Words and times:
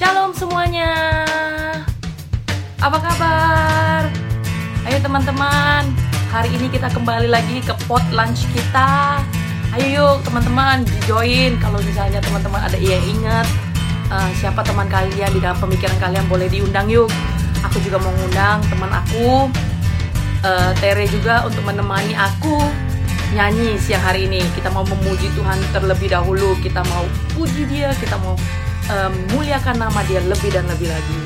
Shalom 0.00 0.32
semuanya. 0.32 0.96
Apa 2.80 2.96
kabar? 3.04 4.08
Ayo 4.88 4.96
teman-teman, 5.04 5.92
hari 6.32 6.48
ini 6.56 6.72
kita 6.72 6.88
kembali 6.88 7.28
lagi 7.28 7.60
ke 7.60 7.76
pot 7.84 8.00
lunch 8.08 8.48
kita. 8.56 9.20
Ayo 9.76 10.00
yuk 10.00 10.24
teman-teman 10.24 10.88
join 11.04 11.60
kalau 11.60 11.84
misalnya 11.84 12.16
teman-teman 12.24 12.64
ada 12.64 12.80
yang 12.80 13.04
ingat 13.12 13.44
uh, 14.08 14.24
siapa 14.40 14.64
teman 14.64 14.88
kalian 14.88 15.36
di 15.36 15.40
dalam 15.44 15.60
pemikiran 15.60 15.92
kalian 16.00 16.24
boleh 16.32 16.48
diundang 16.48 16.88
yuk. 16.88 17.12
Aku 17.68 17.76
juga 17.84 18.00
mau 18.00 18.08
ngundang 18.24 18.64
teman 18.72 18.88
aku 18.88 19.52
uh, 20.48 20.72
Tere 20.80 21.12
juga 21.12 21.44
untuk 21.44 21.60
menemani 21.60 22.16
aku 22.16 22.56
nyanyi 23.36 23.76
siang 23.76 24.00
hari 24.00 24.32
ini. 24.32 24.40
Kita 24.56 24.72
mau 24.72 24.80
memuji 24.80 25.28
Tuhan 25.36 25.60
terlebih 25.76 26.08
dahulu. 26.08 26.56
Kita 26.64 26.80
mau 26.88 27.04
puji 27.36 27.68
Dia, 27.68 27.92
kita 28.00 28.16
mau 28.24 28.32
um, 28.90 29.12
muliakan 29.34 29.76
nama 29.78 30.00
Dia 30.06 30.20
lebih 30.26 30.50
dan 30.50 30.66
lebih 30.66 30.90
lagi. 30.90 31.18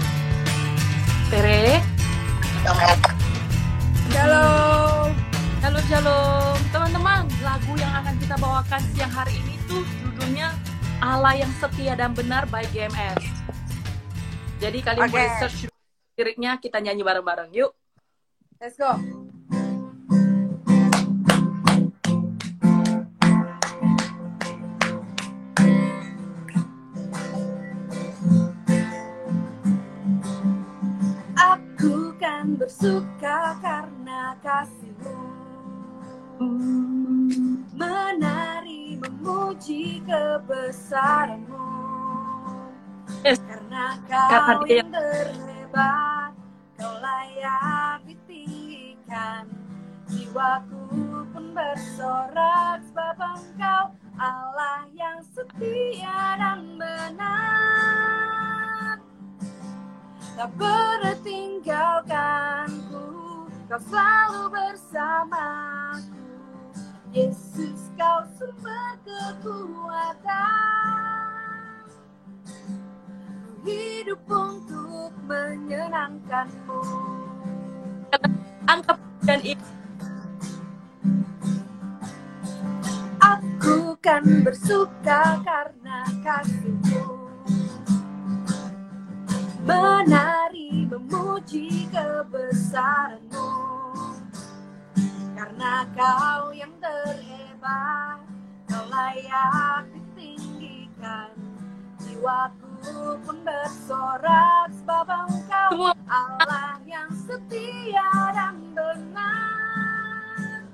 Tere. 1.32 1.80
Shalom. 4.12 5.10
Halo 5.64 5.80
shalom. 5.88 6.56
Teman-teman, 6.70 7.24
lagu 7.40 7.72
yang 7.80 7.92
akan 8.04 8.14
kita 8.20 8.36
bawakan 8.36 8.80
siang 8.92 9.12
hari 9.12 9.34
ini 9.40 9.56
tuh 9.64 9.82
judulnya 10.04 10.52
Allah 11.00 11.36
yang 11.36 11.52
setia 11.60 11.96
dan 11.96 12.12
benar 12.12 12.48
by 12.48 12.64
GMS. 12.72 13.20
Jadi 14.60 14.78
kalian 14.80 15.08
Oke. 15.08 15.12
boleh 15.12 15.30
search 15.42 15.68
liriknya, 16.14 16.56
kita 16.62 16.78
nyanyi 16.80 17.02
bareng-bareng. 17.02 17.50
Yuk. 17.52 17.72
Let's 18.62 18.78
go. 18.78 18.96
Bersuka 32.64 33.60
karena 33.60 34.32
kasihmu. 34.40 35.20
Menari 37.76 38.96
memuji 38.96 40.00
kebesaranmu. 40.08 41.60
Yes. 43.20 43.36
Karena 43.44 44.00
kau 44.08 44.64
dia- 44.64 44.80
yang 44.80 44.92
terhebat 44.92 46.32
Kau 46.76 46.92
layak 47.00 48.04
ditinggikan 48.04 49.48
Jiwaku 50.08 50.84
pun 51.32 51.46
bersorak 51.56 52.84
Sebab 52.84 53.16
engkau 53.16 53.96
Allah 54.20 54.84
yang 54.92 55.24
setia 55.24 56.36
dan 56.36 56.76
benar 56.76 58.33
Tak 60.34 60.50
pernah 60.58 61.14
tinggalkanku 61.22 63.06
Kau 63.64 63.78
selalu 63.90 64.54
bersamaku. 64.54 66.26
Yesus 67.14 67.90
kau 67.94 68.26
sumber 68.34 68.98
kekuatan. 69.06 70.26
Ku 73.62 73.66
hidup 73.66 74.20
untuk 74.26 75.14
menyenangkanmu. 75.24 76.82
Angkat 78.66 78.98
dan 79.22 79.40
ini. 79.42 79.66
Aku 83.22 83.94
kan 84.04 84.44
bersuka 84.44 85.40
karena 85.46 86.04
kasihmu 86.20 87.13
Menari 89.64 90.84
memuji 90.92 91.88
kebesaranmu. 91.88 93.48
Karena 95.32 95.88
kau 95.96 96.52
yang 96.52 96.68
terhebat 96.76 98.20
Kau 98.68 98.84
layak 98.92 99.88
ditinggikan. 99.88 101.32
Jiwaku 101.96 103.16
pun 103.24 103.40
bersorak 103.40 104.68
Sebab 104.84 105.08
engkau 105.32 105.96
Allah 106.12 106.76
yang 106.84 107.08
setia 107.24 108.36
dan 108.36 108.60
benar. 108.76 110.68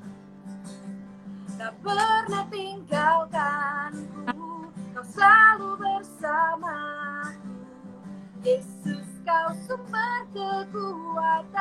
Tak 1.54 1.78
pernah 1.78 2.42
tinggalkanku 2.50 4.34
Kau 4.98 5.06
selalu 5.14 5.78
bersamaku 5.78 6.99
Yesus 8.40 9.04
kau 9.20 9.52
sumber 9.68 10.24
kekuatan. 10.32 11.52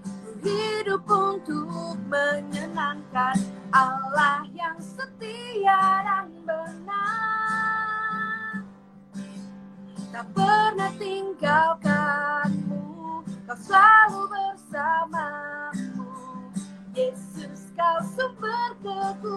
Ku 0.00 0.32
hidup 0.40 1.04
untuk 1.04 2.00
menyenangkan 2.08 3.36
Allah 3.68 4.48
yang 4.56 4.80
setia 4.80 6.00
dan 6.00 6.32
benar. 6.48 8.64
Tak 10.08 10.32
pernah 10.32 10.88
tinggalkanmu 10.96 13.20
Kau 13.44 13.58
selalu 13.60 14.32
bersamamu. 14.32 16.08
Yesus 16.96 17.68
kau 17.76 18.00
sumber 18.16 18.80
kekuatan. 18.80 19.20
Ku 19.20 19.36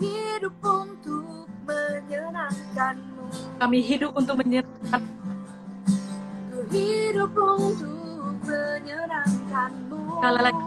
hidup 0.00 0.56
untuk 0.60 1.46
menyenangkanmu 1.68 3.24
kami 3.60 3.78
hidup 3.80 4.10
untuk 4.16 4.40
menyenangkan 4.40 5.02
Ku 6.50 6.58
hidup 6.72 7.30
untuk 7.36 8.34
menyenangkanmu 8.42 10.00
Sekali 10.18 10.40
lagi, 10.42 10.62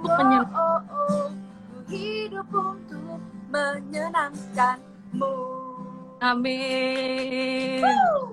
untuk 0.00 0.14
menyen- 0.16 0.50
oh, 0.50 0.56
oh, 0.56 0.80
oh. 0.88 1.26
Ku 1.68 1.78
hidup 1.90 2.48
untuk 2.48 3.18
menyenangkanmu 3.50 5.34
Amin. 6.16 7.84
Woo! 7.84 8.32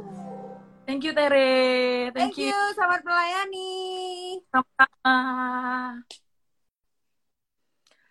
Thank 0.87 1.03
you 1.03 1.11
Tere. 1.11 2.07
Thank 2.15 2.39
you, 2.39 2.55
selamat 2.71 3.03
melayani. 3.03 4.39
Sama-sama. 4.47 5.15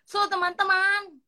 So 0.05 0.29
teman-teman, 0.29 1.22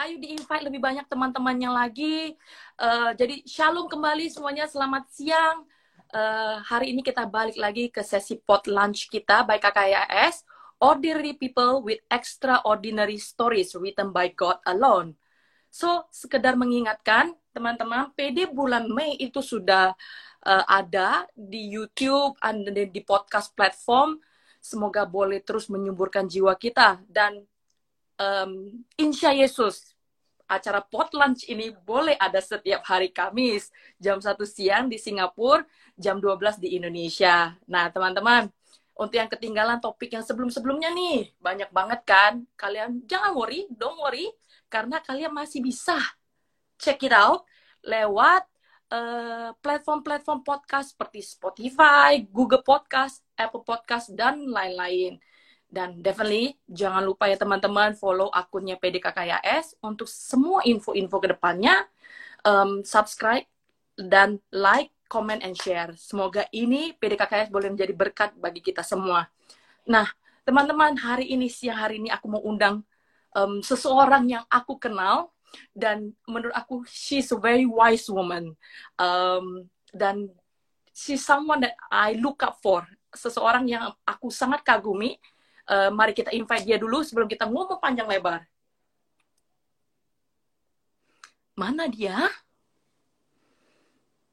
ayo 0.00 0.16
di-invite 0.16 0.64
lebih 0.64 0.80
banyak 0.80 1.04
teman-temannya 1.06 1.70
lagi. 1.70 2.32
Eh, 2.80 3.10
jadi 3.20 3.44
shalom 3.44 3.86
kembali 3.86 4.32
semuanya, 4.32 4.64
selamat 4.64 5.04
siang. 5.12 5.68
Eh, 6.10 6.56
hari 6.64 6.96
ini 6.96 7.04
kita 7.04 7.28
balik 7.28 7.60
lagi 7.60 7.92
ke 7.92 8.00
sesi 8.00 8.40
pot 8.40 8.64
lunch 8.64 9.12
kita 9.12 9.44
by 9.44 9.60
KKIS, 9.60 10.48
Ordinary 10.80 11.36
People 11.36 11.84
with 11.84 12.00
Extraordinary 12.08 13.20
Stories 13.20 13.76
written 13.76 14.10
by 14.10 14.32
God 14.32 14.58
alone. 14.64 15.14
So, 15.70 16.08
sekedar 16.10 16.56
mengingatkan 16.56 17.36
teman-teman, 17.54 18.10
PD 18.16 18.50
bulan 18.50 18.88
Mei 18.88 19.20
itu 19.20 19.44
sudah 19.44 19.92
eh, 20.48 20.64
ada 20.64 21.28
di 21.36 21.76
YouTube, 21.76 22.40
ada 22.40 22.72
di 22.72 22.88
di 22.88 23.02
podcast 23.04 23.52
platform. 23.52 24.16
Semoga 24.60 25.04
boleh 25.04 25.44
terus 25.44 25.68
menyuburkan 25.68 26.24
jiwa 26.28 26.52
kita 26.56 27.00
dan 27.08 27.44
em, 28.20 28.84
Insya 29.00 29.32
Yesus 29.32 29.89
acara 30.50 30.82
pot 30.82 31.14
lunch 31.14 31.46
ini 31.46 31.70
boleh 31.70 32.18
ada 32.18 32.42
setiap 32.42 32.82
hari 32.90 33.14
Kamis 33.14 33.70
jam 34.02 34.18
1 34.18 34.34
siang 34.42 34.90
di 34.90 34.98
Singapura, 34.98 35.62
jam 35.94 36.18
12 36.18 36.58
di 36.58 36.74
Indonesia. 36.74 37.54
Nah, 37.70 37.86
teman-teman, 37.94 38.50
untuk 38.98 39.16
yang 39.16 39.30
ketinggalan 39.30 39.78
topik 39.78 40.10
yang 40.12 40.26
sebelum-sebelumnya 40.26 40.90
nih, 40.90 41.32
banyak 41.38 41.70
banget 41.70 42.00
kan? 42.02 42.44
Kalian 42.58 43.06
jangan 43.06 43.32
worry, 43.32 43.70
don't 43.70 43.96
worry, 44.02 44.28
karena 44.66 44.98
kalian 45.00 45.32
masih 45.32 45.62
bisa 45.62 45.96
check 46.76 47.00
it 47.06 47.14
out 47.14 47.46
lewat 47.86 48.44
eh, 48.92 49.50
platform-platform 49.56 50.44
podcast 50.44 50.92
seperti 50.92 51.24
Spotify, 51.24 52.20
Google 52.28 52.60
Podcast, 52.60 53.22
Apple 53.38 53.64
Podcast, 53.64 54.12
dan 54.12 54.44
lain-lain. 54.44 55.16
Dan 55.70 56.02
definitely 56.02 56.58
jangan 56.66 57.06
lupa 57.06 57.30
ya 57.30 57.38
teman-teman 57.38 57.94
follow 57.94 58.26
akunnya 58.34 58.74
PDKKYS 58.74 59.78
untuk 59.86 60.10
semua 60.10 60.66
info-info 60.66 61.16
ke 61.22 61.30
depannya. 61.30 61.86
Um, 62.42 62.82
subscribe 62.82 63.46
dan 63.94 64.42
like, 64.50 64.90
comment, 65.06 65.38
and 65.42 65.54
share. 65.54 65.94
Semoga 65.94 66.46
ini 66.50 66.94
PDKKS 66.98 67.54
boleh 67.54 67.70
menjadi 67.70 67.94
berkat 67.94 68.34
bagi 68.34 68.62
kita 68.62 68.82
semua. 68.82 69.30
Nah, 69.86 70.10
teman-teman, 70.42 70.98
hari 70.98 71.30
ini, 71.30 71.46
siang 71.46 71.78
hari 71.78 72.02
ini 72.02 72.10
aku 72.10 72.26
mau 72.26 72.42
undang 72.42 72.82
um, 73.34 73.62
seseorang 73.62 74.26
yang 74.26 74.44
aku 74.50 74.78
kenal 74.78 75.30
dan 75.74 76.14
menurut 76.30 76.54
aku 76.54 76.86
she's 76.86 77.30
a 77.34 77.38
very 77.38 77.66
wise 77.66 78.06
woman. 78.06 78.54
Um, 78.98 79.66
dan 79.90 80.30
she's 80.94 81.26
someone 81.26 81.62
that 81.62 81.74
I 81.90 82.14
look 82.18 82.42
up 82.46 82.62
for. 82.62 82.86
Seseorang 83.10 83.66
yang 83.66 83.90
aku 84.06 84.30
sangat 84.30 84.62
kagumi. 84.62 85.18
Uh, 85.70 85.86
mari 85.94 86.10
kita 86.10 86.34
invite 86.34 86.66
dia 86.66 86.74
dulu 86.82 87.06
sebelum 87.06 87.30
kita 87.30 87.46
ngomong 87.46 87.78
panjang 87.78 88.10
lebar. 88.10 88.42
Mana 91.54 91.86
dia? 91.86 92.26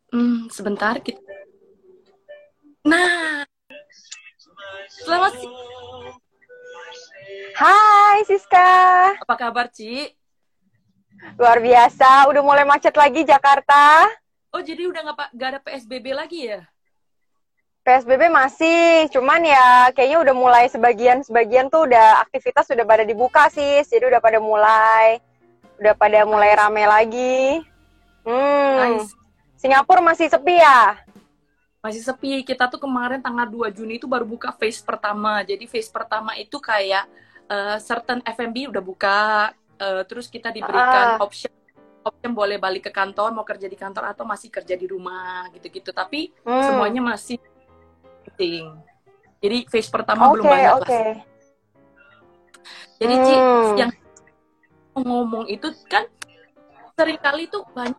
Hmm, 0.10 0.50
sebentar 0.50 0.98
kita. 0.98 1.22
Nah, 2.82 3.46
selamat 5.06 5.34
siang. 5.38 5.56
Hai 7.58 8.22
Siska, 8.26 8.72
Apa 9.22 9.36
kabar, 9.38 9.70
Ci? 9.70 10.10
luar 11.38 11.62
biasa. 11.62 12.30
Udah 12.30 12.42
mulai 12.42 12.66
macet 12.66 12.94
lagi 12.98 13.22
Jakarta. 13.26 14.10
Oh, 14.54 14.62
jadi 14.62 14.90
udah 14.90 15.02
nggak 15.34 15.50
ada 15.54 15.60
PSBB 15.62 16.14
lagi 16.18 16.50
ya? 16.50 16.66
PSBB 17.88 18.28
masih, 18.28 19.08
cuman 19.16 19.40
ya 19.48 19.88
kayaknya 19.96 20.20
udah 20.20 20.36
mulai 20.36 20.68
sebagian-sebagian 20.68 21.72
tuh 21.72 21.88
udah 21.88 22.20
aktivitas 22.20 22.68
udah 22.68 22.84
pada 22.84 23.08
dibuka 23.08 23.48
sih. 23.48 23.80
Jadi 23.88 24.12
udah 24.12 24.20
pada 24.20 24.44
mulai, 24.44 25.24
udah 25.80 25.96
pada 25.96 26.28
mulai 26.28 26.52
rame 26.52 26.84
lagi. 26.84 27.64
Hmm, 28.28 29.00
Nice. 29.00 29.16
Singapura 29.56 30.04
masih 30.04 30.28
sepi 30.28 30.60
ya? 30.60 31.00
Masih 31.80 32.04
sepi. 32.04 32.44
Kita 32.44 32.68
tuh 32.68 32.76
kemarin 32.84 33.24
tanggal 33.24 33.48
2 33.48 33.72
Juni 33.72 33.96
itu 33.96 34.04
baru 34.04 34.28
buka 34.28 34.52
phase 34.52 34.84
pertama. 34.84 35.40
Jadi 35.48 35.64
phase 35.64 35.88
pertama 35.88 36.36
itu 36.36 36.60
kayak 36.60 37.08
eh, 37.48 37.80
certain 37.80 38.20
F&B 38.28 38.68
udah 38.68 38.84
buka, 38.84 39.20
eh, 39.80 40.04
terus 40.04 40.28
kita 40.28 40.52
diberikan 40.52 41.16
Ah. 41.16 41.24
option 41.24 41.48
option 42.04 42.36
boleh 42.36 42.60
balik 42.60 42.88
ke 42.88 42.92
kantor, 42.92 43.32
mau 43.32 43.48
kerja 43.48 43.72
di 43.72 43.80
kantor 43.80 44.12
atau 44.12 44.28
masih 44.28 44.52
kerja 44.52 44.76
di 44.76 44.84
rumah 44.84 45.48
gitu-gitu. 45.56 45.96
Tapi 45.96 46.36
Hmm. 46.44 46.64
semuanya 46.68 47.00
masih 47.00 47.40
penting. 48.28 48.64
Jadi 49.38 49.58
phase 49.70 49.90
pertama 49.90 50.28
belum 50.34 50.46
Oke, 50.46 50.54
banyak 50.54 50.72
oke. 50.82 50.90
lah. 50.90 51.16
Jadi 52.98 53.16
Ci, 53.22 53.36
Hmm. 53.38 53.76
yang 53.78 53.92
ngomong 54.98 55.46
itu 55.46 55.70
kan 55.86 56.10
sering 56.98 57.22
kali 57.22 57.46
tuh 57.46 57.62
banyak 57.70 57.94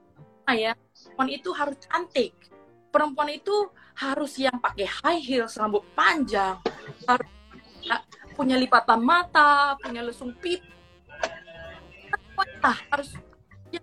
ya 0.58 0.74
perempuan 0.74 1.28
itu 1.30 1.50
harus 1.54 1.76
cantik. 1.86 2.34
Perempuan 2.90 3.30
itu 3.30 3.54
harus 3.94 4.32
yang 4.40 4.58
pakai 4.58 4.88
high 4.88 5.22
heels, 5.22 5.54
rambut 5.54 5.84
panjang, 5.94 6.58
harus 7.06 7.28
ya, 7.84 8.02
punya 8.34 8.58
lipatan 8.58 8.98
mata, 8.98 9.78
punya 9.78 10.02
lesung 10.02 10.34
pipi. 10.42 10.66
Nah, 12.58 12.74
harus 12.90 13.14
ya, 13.70 13.78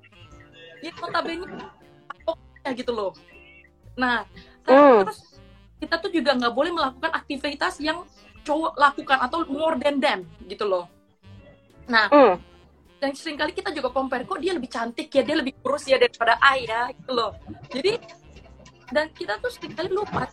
ya 0.84 0.92
notabene 1.00 1.48
ya 2.66 2.72
gitu 2.76 2.92
loh. 2.92 3.12
Nah, 3.96 4.28
Hmm. 4.66 5.06
Kita 5.80 5.96
tuh 6.00 6.12
juga 6.12 6.32
nggak 6.36 6.54
boleh 6.56 6.72
melakukan 6.72 7.12
aktivitas 7.12 7.80
yang 7.84 8.04
cowok 8.46 8.78
lakukan 8.78 9.18
atau 9.20 9.44
more 9.50 9.76
than 9.82 9.98
them 9.98 10.20
gitu 10.46 10.66
loh. 10.66 10.86
Nah, 11.90 12.10
Hmm. 12.10 12.38
dan 13.02 13.12
sering 13.14 13.38
kali 13.38 13.52
kita 13.54 13.70
juga 13.74 13.90
compare 13.92 14.26
kok 14.26 14.40
dia 14.42 14.54
lebih 14.56 14.70
cantik 14.72 15.10
ya, 15.12 15.22
dia 15.22 15.38
lebih 15.38 15.54
kurus 15.62 15.86
ya 15.86 15.98
daripada 16.00 16.38
ayah 16.54 16.90
gitu 16.94 17.12
loh. 17.12 17.32
Jadi 17.70 18.00
dan 18.94 19.10
kita 19.12 19.42
tuh 19.42 19.50
sering 19.50 19.74
kali 19.74 19.90
lupa 19.90 20.30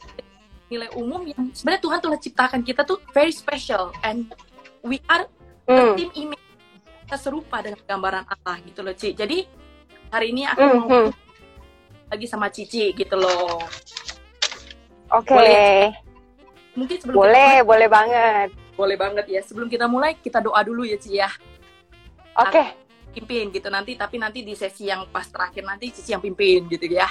nilai 0.69 0.89
umum 0.97 1.21
yang 1.29 1.53
sebenarnya 1.53 1.83
Tuhan 1.85 2.01
telah 2.01 2.19
ciptakan 2.21 2.61
kita 2.65 2.81
tuh 2.85 2.97
very 3.13 3.33
special 3.33 3.93
and 4.05 4.33
we 4.81 4.97
are 5.09 5.29
a 5.69 5.93
team 5.97 6.09
image 6.17 6.41
kita 7.05 7.17
serupa 7.21 7.61
dengan 7.61 7.81
gambaran 7.85 8.25
Allah 8.25 8.57
gitu 8.65 8.81
loh 8.81 8.97
Ci. 8.97 9.13
Jadi 9.13 9.45
hari 10.09 10.33
ini 10.33 10.49
aku 10.49 10.61
Hmm, 10.65 10.77
mau 10.81 10.89
hmm. 10.89 11.11
lagi 12.09 12.27
sama 12.29 12.49
Cici 12.49 12.93
gitu 12.97 13.17
loh. 13.21 13.61
Oke, 15.13 15.37
Boleh. 15.37 15.93
Mungkin 16.73 16.97
sebelum 16.97 17.13
kita 17.13 17.21
boleh, 17.21 17.53
mulai, 17.61 17.69
boleh 17.69 17.89
banget. 17.89 18.49
boleh 18.73 18.97
banget 18.97 19.27
ya. 19.29 19.41
Sebelum 19.45 19.69
kita 19.69 19.85
mulai 19.85 20.17
kita 20.17 20.41
doa 20.41 20.61
dulu 20.65 20.89
ya 20.89 20.97
Ci 20.97 21.21
ya. 21.21 21.29
Oke, 22.41 22.65
Pimpin 23.13 23.53
gitu 23.53 23.69
nanti 23.69 23.93
tapi 23.93 24.17
nanti 24.17 24.41
di 24.41 24.57
sesi 24.57 24.89
yang 24.89 25.05
pas 25.13 25.29
terakhir 25.29 25.69
nanti 25.69 25.93
Cici 25.93 26.17
yang 26.17 26.25
pimpin 26.25 26.65
gitu 26.73 26.89
ya. 26.89 27.05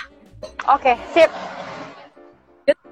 oke, 0.65 0.97
sip. 1.13 1.29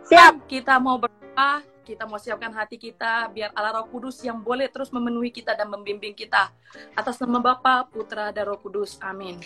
Siap. 0.05 0.45
Kita 0.45 0.77
mau 0.77 1.01
berdoa, 1.01 1.65
kita 1.81 2.05
mau 2.05 2.21
siapkan 2.21 2.53
hati 2.53 2.77
kita 2.77 3.29
biar 3.33 3.49
Allah 3.57 3.81
Roh 3.81 3.89
Kudus 3.89 4.21
yang 4.21 4.37
boleh 4.41 4.69
terus 4.69 4.93
memenuhi 4.93 5.33
kita 5.33 5.57
dan 5.57 5.69
membimbing 5.73 6.13
kita. 6.13 6.53
Atas 6.93 7.17
nama 7.17 7.41
Bapa, 7.41 7.89
Putra, 7.89 8.29
dan 8.29 8.45
Roh 8.45 8.61
Kudus. 8.61 9.01
Amin. 9.01 9.41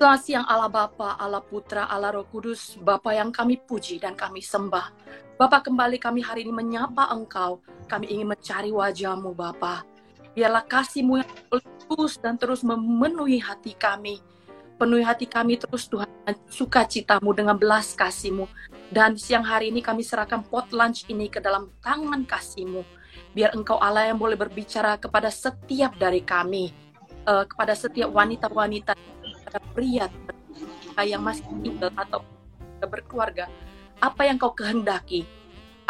Selamat 0.00 0.24
siang 0.24 0.48
Allah 0.48 0.72
Bapa, 0.72 1.20
Allah 1.20 1.44
Putra, 1.44 1.84
Allah 1.84 2.16
Roh 2.16 2.24
Kudus, 2.24 2.80
Bapa 2.80 3.12
yang 3.12 3.28
kami 3.28 3.60
puji 3.60 4.00
dan 4.00 4.16
kami 4.16 4.40
sembah. 4.40 4.96
Bapa 5.36 5.60
kembali 5.60 6.00
kami 6.00 6.24
hari 6.24 6.48
ini 6.48 6.56
menyapa 6.56 7.12
Engkau. 7.12 7.60
Kami 7.84 8.08
ingin 8.08 8.32
mencari 8.32 8.72
wajahmu 8.72 9.36
Bapa. 9.36 9.84
Biarlah 10.32 10.64
kasihmu 10.64 11.20
yang 11.20 11.28
tulus 11.84 12.16
dan 12.16 12.40
terus 12.40 12.64
memenuhi 12.64 13.44
hati 13.44 13.76
kami. 13.76 14.24
Penuhi 14.80 15.04
hati 15.04 15.28
kami 15.28 15.60
terus 15.60 15.84
Tuhan 15.84 16.08
sukacitamu 16.48 17.36
dengan 17.36 17.60
belas 17.60 17.92
kasihmu. 17.92 18.48
Dan 18.88 19.20
siang 19.20 19.44
hari 19.44 19.68
ini 19.68 19.84
kami 19.84 20.00
serahkan 20.00 20.48
pot 20.48 20.72
lunch 20.72 21.04
ini 21.12 21.28
ke 21.28 21.44
dalam 21.44 21.68
tangan 21.84 22.24
kasihmu. 22.24 22.88
Biar 23.36 23.52
engkau 23.52 23.76
Allah 23.76 24.08
yang 24.08 24.16
boleh 24.16 24.40
berbicara 24.40 24.96
kepada 24.96 25.28
setiap 25.28 25.92
dari 26.00 26.24
kami. 26.24 26.88
eh, 27.20 27.44
kepada 27.44 27.76
setiap 27.76 28.08
wanita-wanita, 28.16 28.96
kepada 29.50 29.66
pria 29.74 30.06
yang 31.02 31.26
masih 31.26 31.42
tinggal 31.58 31.90
atau 31.98 32.22
berkeluarga. 32.86 33.50
Apa 33.98 34.30
yang 34.30 34.38
kau 34.38 34.54
kehendaki? 34.54 35.26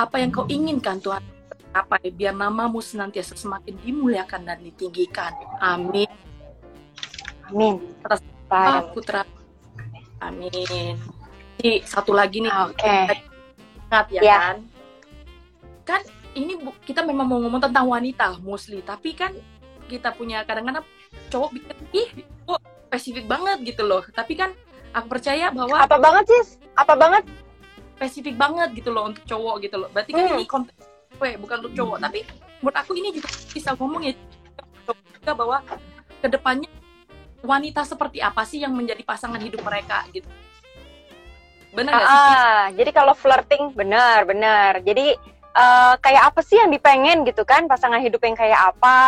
Apa 0.00 0.16
yang 0.22 0.32
kau 0.32 0.48
inginkan 0.48 0.96
Tuhan? 1.02 1.20
Apa 1.76 2.00
biar 2.02 2.34
namamu 2.34 2.80
senantiasa 2.80 3.36
semakin 3.36 3.76
dimuliakan 3.84 4.48
dan 4.48 4.58
ditinggikan. 4.64 5.30
Amin. 5.60 6.08
Amin. 7.46 7.78
Atas. 8.02 8.24
Ah, 8.50 8.82
putra. 8.90 9.22
Amin. 10.18 10.98
Ci, 11.60 11.84
satu 11.86 12.16
lagi 12.16 12.42
nih. 12.42 12.50
Oke. 12.66 12.98
Ingat 13.86 14.06
ya 14.10 14.20
Ya. 14.24 14.38
kan? 14.40 14.56
Kan 15.86 16.00
ini 16.34 16.58
kita 16.86 17.02
memang 17.06 17.26
mau 17.26 17.38
ngomong 17.38 17.62
tentang 17.62 17.86
wanita 17.86 18.38
mostly, 18.42 18.82
tapi 18.82 19.14
kan 19.14 19.34
kita 19.90 20.14
punya 20.14 20.46
kadang-kadang 20.46 20.86
cowok 21.30 21.50
bikin 21.54 21.78
ih 21.90 22.08
kok 22.46 22.62
spesifik 22.90 23.30
banget 23.30 23.62
gitu 23.62 23.86
loh. 23.86 24.02
Tapi 24.10 24.34
kan 24.34 24.50
aku 24.90 25.06
percaya 25.06 25.54
bahwa 25.54 25.78
Apa 25.78 25.96
banget 25.96 26.26
sih? 26.26 26.42
Apa 26.74 26.98
banget? 26.98 27.22
spesifik 27.94 28.40
banget 28.40 28.72
gitu 28.72 28.88
loh 28.90 29.12
untuk 29.12 29.20
cowok 29.28 29.60
gitu 29.60 29.76
loh. 29.76 29.92
Berarti 29.92 30.16
kan 30.16 30.24
Hmm. 30.24 30.40
ini 30.40 30.48
konten 30.48 30.72
cewek 31.12 31.36
bukan 31.36 31.56
untuk 31.62 31.74
cowok. 31.76 31.98
Tapi 32.00 32.18
menurut 32.58 32.76
aku 32.80 32.92
ini 32.96 33.08
juga 33.12 33.28
bisa 33.52 33.76
ngomong 33.76 34.02
ya 34.02 34.12
juga 34.88 35.32
bahwa 35.36 35.60
ke 36.18 36.26
depannya 36.26 36.68
wanita 37.44 37.84
seperti 37.84 38.24
apa 38.24 38.40
sih 38.42 38.64
yang 38.64 38.72
menjadi 38.72 39.04
pasangan 39.04 39.36
hidup 39.36 39.60
mereka 39.60 40.08
gitu. 40.10 40.24
Benar 41.76 41.92
nggak 41.92 42.08
sih? 42.08 42.34
Ah, 42.34 42.64
jadi 42.72 42.90
kalau 42.90 43.12
flirting 43.12 43.76
benar, 43.76 44.24
benar. 44.24 44.80
Jadi 44.80 45.14
eh, 45.50 45.94
kayak 46.00 46.32
apa 46.32 46.40
sih 46.40 46.56
yang 46.56 46.72
dipengen 46.72 47.22
gitu 47.28 47.44
kan 47.44 47.68
pasangan 47.68 48.00
hidup 48.00 48.24
yang 48.24 48.34
kayak 48.34 48.58
apa? 48.74 48.98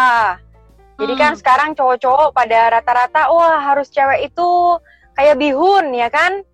Jadi 1.02 1.14
kan 1.18 1.34
Hmm. 1.34 1.40
sekarang 1.42 1.70
cowok-cowok 1.74 2.30
pada 2.30 2.78
rata-rata 2.78 3.26
wah 3.34 3.58
harus 3.58 3.90
cewek 3.90 4.30
itu 4.30 4.78
kayak 5.18 5.34
bihun 5.34 5.90
ya 5.90 6.06
kan? 6.06 6.46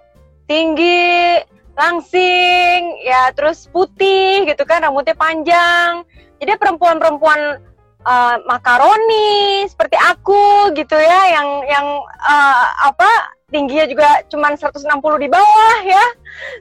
Tinggi, 0.49 1.37
langsing, 1.77 2.97
ya 3.05 3.29
terus 3.37 3.69
putih 3.69 4.49
gitu 4.49 4.65
kan, 4.65 4.81
rambutnya 4.81 5.13
panjang. 5.13 6.01
Jadi 6.41 6.57
perempuan-perempuan 6.57 7.61
eh, 8.09 8.37
makaroni 8.49 9.69
seperti 9.69 10.01
aku 10.01 10.73
gitu 10.73 10.97
ya 10.97 11.37
yang 11.37 11.49
yang 11.69 11.87
eh, 12.25 12.67
apa 12.89 13.37
tingginya 13.49 13.85
juga 13.89 14.09
cuman 14.29 14.57
160 14.57 15.25
di 15.25 15.29
bawah 15.29 15.77
ya 15.85 16.05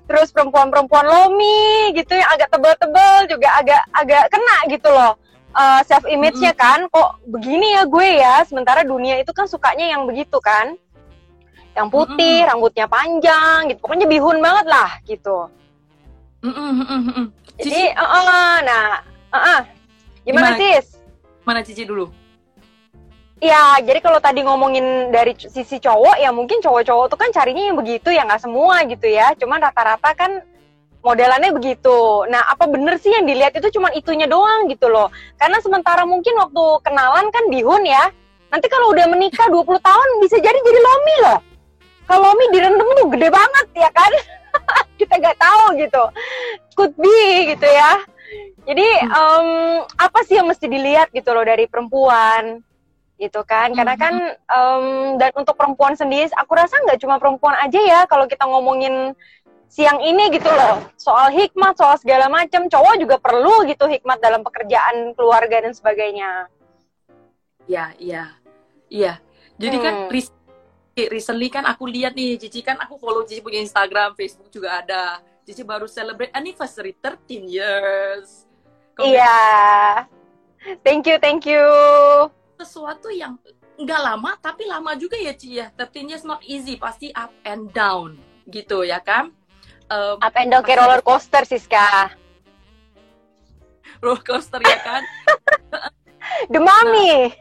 terus 0.08 0.32
perempuan-perempuan 0.32 1.03
lomi 1.03 1.91
gitu 1.96 2.15
yang 2.15 2.27
agak 2.32 2.48
tebel-tebel 2.51 3.27
juga 3.27 3.48
agak 3.60 3.84
agak 3.91 4.24
kena 4.32 4.58
gitu 4.72 4.88
loh 4.91 5.20
uh, 5.57 5.81
self 5.83 6.05
image-nya 6.05 6.53
kan 6.53 6.85
kok 6.87 7.17
begini 7.25 7.73
ya 7.73 7.83
gue 7.89 8.07
ya? 8.21 8.45
Sementara 8.45 8.85
dunia 8.85 9.17
itu 9.17 9.33
kan 9.33 9.49
sukanya 9.49 9.89
yang 9.89 10.05
begitu 10.05 10.37
kan? 10.37 10.77
Yang 11.73 11.87
putih 11.89 12.45
rambutnya 12.45 12.85
panjang 12.85 13.73
gitu. 13.73 13.79
Pokoknya 13.81 14.05
bihun 14.05 14.37
banget 14.37 14.65
lah 14.69 14.89
gitu. 15.09 15.49
Jadi 17.57 17.83
uh, 17.97 18.05
uh, 18.05 18.55
nah 18.61 19.01
uh, 19.33 19.37
uh. 19.37 19.59
gimana, 20.21 20.53
Gimana? 20.53 20.61
sis 20.61 21.01
mana 21.47 21.63
Cici 21.65 21.87
dulu? 21.87 22.11
Ya, 23.37 23.77
jadi 23.85 24.01
kalau 24.01 24.17
tadi 24.17 24.41
ngomongin 24.41 25.13
dari 25.13 25.37
sisi 25.37 25.77
cowok, 25.77 26.17
ya 26.17 26.33
mungkin 26.33 26.57
cowok-cowok 26.57 27.05
tuh 27.05 27.19
kan 27.21 27.29
carinya 27.29 27.69
yang 27.69 27.77
begitu 27.77 28.09
ya 28.09 28.25
nggak 28.25 28.41
semua 28.41 28.81
gitu 28.89 29.05
ya. 29.05 29.37
Cuman 29.37 29.61
rata-rata 29.61 30.09
kan 30.17 30.41
modelannya 31.01 31.51
begitu. 31.53 32.27
Nah, 32.27 32.43
apa 32.49 32.65
bener 32.67 32.97
sih 32.99 33.13
yang 33.13 33.25
dilihat 33.25 33.53
itu 33.57 33.79
cuman 33.79 33.93
itunya 33.95 34.27
doang 34.27 34.67
gitu 34.67 34.89
loh. 34.89 35.09
Karena 35.37 35.61
sementara 35.61 36.03
mungkin 36.03 36.35
waktu 36.37 36.63
kenalan 36.83 37.27
kan 37.31 37.43
bihun 37.49 37.83
ya. 37.87 38.09
Nanti 38.47 38.67
kalau 38.71 38.95
udah 38.95 39.05
menikah 39.11 39.47
20 39.51 39.63
tahun 39.79 40.07
bisa 40.23 40.37
jadi 40.39 40.55
jadi 40.55 40.79
lomi 40.79 41.15
loh. 41.27 41.39
Kalau 42.07 42.31
lomi 42.31 42.45
direndam 42.55 42.87
tuh 42.87 43.07
gede 43.11 43.29
banget 43.31 43.67
ya 43.75 43.89
kan. 43.91 44.11
Kita 44.99 45.13
nggak 45.19 45.37
tahu 45.37 45.63
gitu. 45.77 46.03
Could 46.75 46.93
be 46.95 47.51
gitu 47.55 47.67
ya. 47.67 47.99
Jadi 48.67 48.87
em, 49.03 49.47
apa 49.95 50.19
sih 50.27 50.35
yang 50.35 50.47
mesti 50.47 50.67
dilihat 50.67 51.11
gitu 51.15 51.31
loh 51.31 51.43
dari 51.43 51.67
perempuan? 51.67 52.63
gitu 53.17 53.41
kan 53.49 53.73
karena 53.73 53.97
kan 53.97 54.13
em, 54.29 55.17
dan 55.17 55.33
untuk 55.33 55.57
perempuan 55.57 55.97
sendiri 55.97 56.29
aku 56.37 56.53
rasa 56.53 56.77
nggak 56.85 57.01
cuma 57.01 57.17
perempuan 57.17 57.57
aja 57.65 57.81
ya 57.81 57.99
kalau 58.05 58.29
kita 58.29 58.45
ngomongin 58.45 59.17
siang 59.67 60.00
ini 60.00 60.31
gitu 60.31 60.47
loh 60.47 60.88
soal 60.95 61.29
hikmat 61.29 61.75
soal 61.75 62.00
segala 62.00 62.27
macam 62.27 62.65
cowok 62.65 62.95
juga 62.97 63.15
perlu 63.19 63.67
gitu 63.67 63.86
hikmat 63.86 64.17
dalam 64.17 64.41
pekerjaan 64.41 65.12
keluarga 65.13 65.63
dan 65.63 65.75
sebagainya 65.75 66.47
Iya, 67.67 67.91
iya. 68.00 68.24
Iya. 68.88 69.19
Jadi 69.59 69.77
kan 69.77 69.93
Hmm. 69.93 70.09
rec- 70.09 70.39
recently 71.12 71.51
kan 71.51 71.67
aku 71.67 71.83
lihat 71.83 72.15
nih, 72.15 72.39
Cici 72.39 72.63
kan 72.63 72.79
aku 72.79 72.95
follow 72.95 73.27
Cici 73.27 73.43
punya 73.43 73.59
Instagram, 73.59 74.15
Facebook 74.15 74.47
juga 74.50 74.79
ada. 74.79 75.19
Cici 75.43 75.67
baru 75.67 75.83
celebrate 75.83 76.31
anniversary 76.31 76.95
13 76.95 77.43
years. 77.45 78.47
iya 78.97 80.01
thank 80.81 81.05
you 81.05 81.21
thank 81.21 81.45
you 81.45 81.62
Sesuatu 82.57 83.13
yang 83.13 83.38
nggak 83.77 84.01
lama, 84.01 84.33
tapi 84.41 84.65
lama 84.65 84.97
juga 84.97 85.13
ya, 85.21 85.38
Ci 85.38 85.62
ya. 85.62 85.69
13 85.69 86.09
years 86.09 86.25
not 86.25 86.41
easy, 86.41 86.79
pasti 86.81 87.13
up 87.13 87.29
and 87.45 87.69
down 87.77 88.17
gitu 88.47 88.81
ya 88.81 88.97
kan. 88.97 89.37
Um, 89.88 90.20
up 90.20 90.36
and 90.36 90.51
down 90.51 90.67
kayak 90.67 90.84
roller 90.84 91.00
coaster 91.00 91.48
Siska 91.48 92.12
roller 94.03 94.24
coaster 94.24 94.60
ya 94.62 94.77
kan. 94.84 95.03
demami 96.53 97.32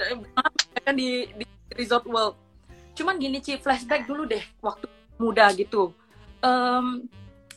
Ya 0.00 0.80
kan 0.80 0.94
di, 0.96 1.28
di 1.36 1.44
Resort 1.76 2.08
World. 2.08 2.36
Cuman 2.96 3.20
gini 3.20 3.40
Ci, 3.44 3.60
flashback 3.60 4.08
dulu 4.08 4.24
deh 4.24 4.40
waktu 4.64 4.88
muda 5.20 5.52
gitu. 5.52 5.92
Em, 6.40 7.04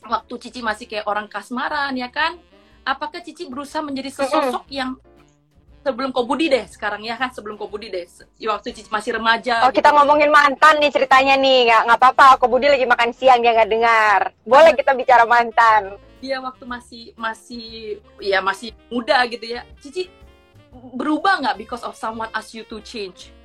waktu 0.04 0.34
Cici 0.40 0.60
masih 0.60 0.88
kayak 0.88 1.08
orang 1.08 1.28
kasmaran 1.32 1.96
ya 1.96 2.12
kan. 2.12 2.36
Apakah 2.84 3.24
Cici 3.24 3.48
berusaha 3.48 3.80
menjadi 3.80 4.12
sesosok 4.12 4.68
yang 4.68 5.00
sebelum 5.84 6.16
kau 6.16 6.24
budi 6.24 6.48
deh 6.48 6.64
sekarang 6.66 7.04
ya 7.04 7.20
kan 7.20 7.30
sebelum 7.30 7.60
kau 7.60 7.68
budi 7.68 7.92
deh 7.92 8.08
waktu 8.48 8.72
Cici 8.72 8.88
masih 8.88 9.20
remaja. 9.20 9.68
Oh 9.68 9.72
kita 9.76 9.92
gitu. 9.92 9.98
ngomongin 10.00 10.32
mantan 10.32 10.80
nih 10.80 10.90
ceritanya 10.90 11.36
nih 11.36 11.68
nggak 11.68 11.82
nggak 11.92 12.00
apa-apa 12.00 12.26
aku 12.40 12.48
Budi 12.48 12.72
lagi 12.72 12.88
makan 12.88 13.12
siang 13.12 13.44
dia 13.44 13.52
nggak 13.52 13.70
dengar 13.70 14.20
boleh 14.48 14.72
kita 14.74 14.96
bicara 14.96 15.28
mantan 15.28 16.00
Iya 16.24 16.40
waktu 16.40 16.64
masih 16.64 17.04
masih 17.20 17.66
ya 18.24 18.40
masih 18.40 18.72
muda 18.88 19.20
gitu 19.28 19.44
ya. 19.44 19.68
Cici 19.84 20.08
berubah 20.72 21.44
nggak 21.44 21.60
because 21.60 21.84
of 21.84 22.00
someone 22.00 22.32
ask 22.32 22.56
you 22.56 22.64
to 22.64 22.80
change? 22.80 23.36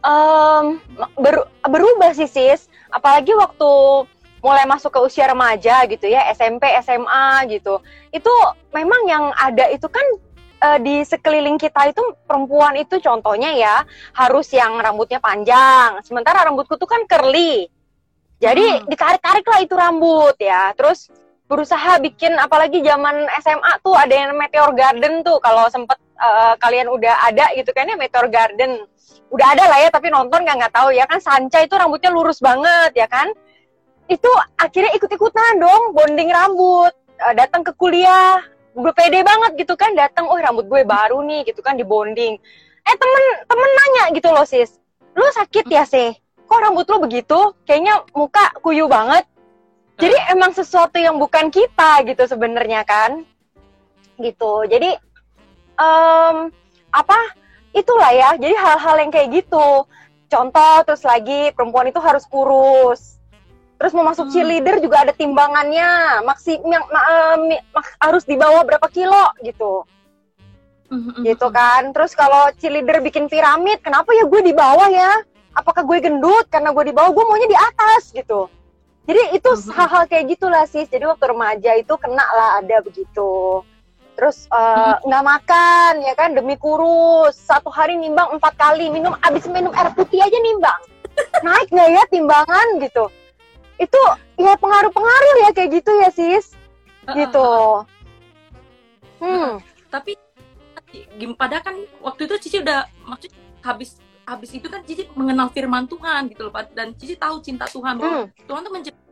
Em, 0.00 0.78
beru- 1.18 1.50
berubah 1.60 2.14
sih 2.14 2.30
sis 2.30 2.70
apalagi 2.88 3.34
waktu 3.34 3.70
mulai 4.40 4.64
masuk 4.64 4.90
ke 4.96 5.00
usia 5.04 5.28
remaja 5.28 5.84
gitu 5.86 6.08
ya 6.08 6.24
SMP 6.32 6.64
SMA 6.80 7.44
gitu. 7.52 7.78
Itu 8.10 8.32
memang 8.72 9.04
yang 9.06 9.24
ada 9.36 9.68
itu 9.68 9.86
kan 9.86 10.04
eh, 10.60 10.78
di 10.80 11.04
sekeliling 11.04 11.60
kita 11.60 11.92
itu 11.92 12.00
perempuan 12.24 12.76
itu 12.76 13.00
contohnya 13.00 13.52
ya 13.52 13.84
harus 14.16 14.48
yang 14.52 14.80
rambutnya 14.80 15.20
panjang. 15.20 16.00
Sementara 16.04 16.48
rambutku 16.48 16.76
tuh 16.80 16.88
kan 16.88 17.04
curly. 17.04 17.68
Jadi 18.40 18.80
Hmm. 18.80 18.88
ditarik-tarik 18.88 19.44
lah 19.44 19.60
itu 19.60 19.74
rambut 19.76 20.36
ya. 20.40 20.72
Terus 20.72 21.12
berusaha 21.44 22.00
bikin 22.00 22.32
apalagi 22.40 22.80
zaman 22.80 23.28
SMA 23.44 23.72
tuh 23.84 23.92
ada 23.92 24.14
yang 24.16 24.32
Meteor 24.32 24.72
Garden 24.72 25.20
tuh. 25.20 25.36
Kalau 25.44 25.68
sempet 25.68 26.00
eh, 26.20 26.54
kalian 26.56 26.88
udah 26.88 27.28
ada 27.28 27.52
gitu 27.52 27.68
kan 27.76 27.84
ya 27.84 27.96
Meteor 28.00 28.32
Garden. 28.32 28.88
Udah 29.30 29.52
ada 29.54 29.68
lah 29.68 29.78
ya 29.84 29.88
tapi 29.92 30.08
nonton 30.08 30.42
nggak 30.48 30.56
nggak 30.64 30.74
tahu 30.74 30.96
ya 30.96 31.04
kan. 31.04 31.20
Sanca 31.20 31.60
itu 31.60 31.76
rambutnya 31.76 32.08
lurus 32.08 32.40
banget 32.40 32.96
ya 32.96 33.04
kan 33.04 33.28
itu 34.10 34.30
akhirnya 34.58 34.90
ikut-ikutan 34.98 35.62
dong 35.62 35.94
bonding 35.94 36.34
rambut. 36.34 36.90
Eh, 37.20 37.34
datang 37.38 37.62
ke 37.62 37.70
kuliah 37.78 38.42
gue 38.70 38.92
pede 38.94 39.22
banget 39.26 39.66
gitu 39.66 39.74
kan 39.74 39.92
datang 39.98 40.30
oh 40.30 40.38
rambut 40.38 40.66
gue 40.70 40.86
baru 40.86 41.20
nih 41.26 41.42
gitu 41.42 41.58
kan 41.58 41.74
di 41.74 41.82
bonding 41.82 42.38
eh 42.86 42.94
temen 42.94 43.24
temen 43.44 43.70
nanya 43.70 44.04
gitu 44.14 44.28
loh 44.34 44.46
sis. 44.46 44.82
Lu 45.14 45.26
sakit 45.30 45.70
ya 45.70 45.86
sih 45.86 46.10
kok 46.50 46.58
rambut 46.58 46.86
lu 46.90 46.98
begitu? 47.06 47.54
Kayaknya 47.62 48.02
muka 48.10 48.50
kuyu 48.58 48.90
banget. 48.90 49.22
Jadi 50.00 50.16
emang 50.32 50.50
sesuatu 50.50 50.98
yang 50.98 51.20
bukan 51.20 51.52
kita 51.52 52.02
gitu 52.08 52.26
sebenarnya 52.26 52.82
kan. 52.82 53.22
Gitu. 54.18 54.52
Jadi 54.66 54.96
em, 55.78 56.36
apa? 56.90 57.18
Itulah 57.70 58.10
ya. 58.10 58.30
Jadi 58.34 58.56
hal-hal 58.56 58.96
yang 58.98 59.12
kayak 59.14 59.28
gitu. 59.30 59.86
Contoh 60.26 60.74
terus 60.88 61.06
lagi 61.06 61.54
perempuan 61.54 61.92
itu 61.92 62.00
harus 62.02 62.26
kurus 62.26 63.19
terus 63.80 63.96
mau 63.96 64.04
masuk 64.04 64.28
Hmm. 64.28 64.32
cheerleader 64.36 64.76
juga 64.84 65.08
ada 65.08 65.16
timbangannya. 65.16 66.20
Maksim 66.28 66.60
yang 66.68 66.84
ma- 66.92 67.06
eh, 67.08 67.36
mi- 67.40 67.64
mak- 67.72 67.96
harus 67.96 68.28
dibawa 68.28 68.60
berapa 68.60 68.84
kilo 68.92 69.32
gitu. 69.40 69.88
Gitu 71.24 71.46
kan. 71.48 71.88
Terus 71.96 72.12
kalau 72.12 72.52
cheerleader 72.60 73.00
bikin 73.00 73.32
piramid 73.32 73.80
kenapa 73.80 74.12
ya 74.12 74.28
gue 74.28 74.40
di 74.44 74.52
bawah 74.52 74.84
ya? 74.92 75.24
Apakah 75.56 75.88
gue 75.88 75.96
gendut? 75.96 76.44
Karena 76.52 76.76
gue 76.76 76.92
di 76.92 76.94
bawah 76.94 77.08
gue 77.08 77.24
maunya 77.24 77.48
di 77.48 77.56
atas 77.56 78.12
gitu. 78.12 78.52
Jadi 79.08 79.32
itu 79.32 79.50
hal-hal 79.72 80.04
kayak 80.04 80.28
gitulah 80.36 80.68
sis. 80.68 80.84
Jadi 80.84 81.08
waktu 81.08 81.32
remaja 81.32 81.72
itu 81.72 81.96
kena 81.96 82.26
lah 82.36 82.60
ada 82.60 82.84
begitu. 82.84 83.64
Terus 84.12 84.44
eh, 84.52 84.94
nggak 85.08 85.24
makan 85.24 85.92
ya 86.04 86.12
kan 86.20 86.36
demi 86.36 86.60
kurus. 86.60 87.32
Satu 87.32 87.72
hari 87.72 87.96
nimbang 87.96 88.36
empat 88.36 88.60
kali 88.60 88.92
minum 88.92 89.16
abis 89.24 89.48
minum 89.48 89.72
air 89.72 89.88
putih 89.96 90.20
aja 90.20 90.36
nimbang. 90.36 90.80
Naik 91.48 91.72
nggak 91.72 91.88
ya 91.96 92.02
timbangan 92.12 92.68
gitu 92.76 93.08
itu 93.80 94.02
ya 94.36 94.52
pengaruh-pengaruh 94.60 95.34
ya 95.48 95.50
kayak 95.56 95.70
gitu 95.80 95.90
ya 95.96 96.08
sis. 96.12 96.46
Gitu. 97.10 97.50
hmm. 99.24 99.58
Tapi 99.88 100.14
padahal 101.34 101.64
kan 101.64 101.76
waktu 102.04 102.28
itu 102.28 102.34
Cici 102.46 102.56
udah 102.60 102.86
maksudnya 103.08 103.40
habis 103.64 103.98
habis 104.28 104.50
itu 104.52 104.68
kan 104.68 104.84
Cici 104.84 105.08
mengenal 105.16 105.50
firman 105.50 105.88
Tuhan 105.88 106.28
gitu 106.30 106.46
loh 106.46 106.54
dan 106.76 106.92
Cici 106.94 107.16
tahu 107.16 107.40
cinta 107.40 107.64
Tuhan. 107.66 107.96
Bahwa 107.96 108.28
hmm. 108.28 108.46
Tuhan 108.46 108.60
tuh 108.62 108.72
menciptakan 108.72 109.08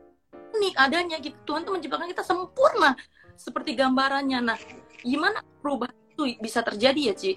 unik 0.55 0.75
adanya 0.77 1.17
gitu. 1.17 1.37
Tuhan 1.43 1.61
tuh 1.65 1.73
menciptakan 1.75 2.07
kita 2.07 2.23
sempurna 2.23 2.93
seperti 3.35 3.73
gambarannya. 3.73 4.39
Nah 4.39 4.57
gimana 5.01 5.41
perubahan 5.59 5.95
itu 6.13 6.37
bisa 6.39 6.61
terjadi 6.61 7.11
ya 7.11 7.13
Ci? 7.17 7.31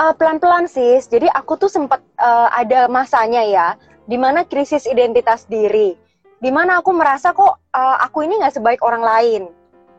Uh, 0.00 0.16
pelan-pelan 0.16 0.64
sis. 0.64 1.04
Jadi 1.06 1.28
aku 1.28 1.60
tuh 1.60 1.68
sempat 1.68 2.00
uh, 2.16 2.48
ada 2.56 2.88
masanya 2.88 3.44
ya, 3.44 3.68
di 4.06 4.16
mana 4.16 4.44
krisis 4.46 4.84
identitas 4.88 5.44
diri, 5.48 5.96
di 6.38 6.50
mana 6.52 6.80
aku 6.80 6.92
merasa 6.94 7.32
kok 7.32 7.60
uh, 7.72 7.96
aku 8.04 8.24
ini 8.24 8.40
nggak 8.40 8.56
sebaik 8.56 8.80
orang 8.80 9.02
lain, 9.04 9.42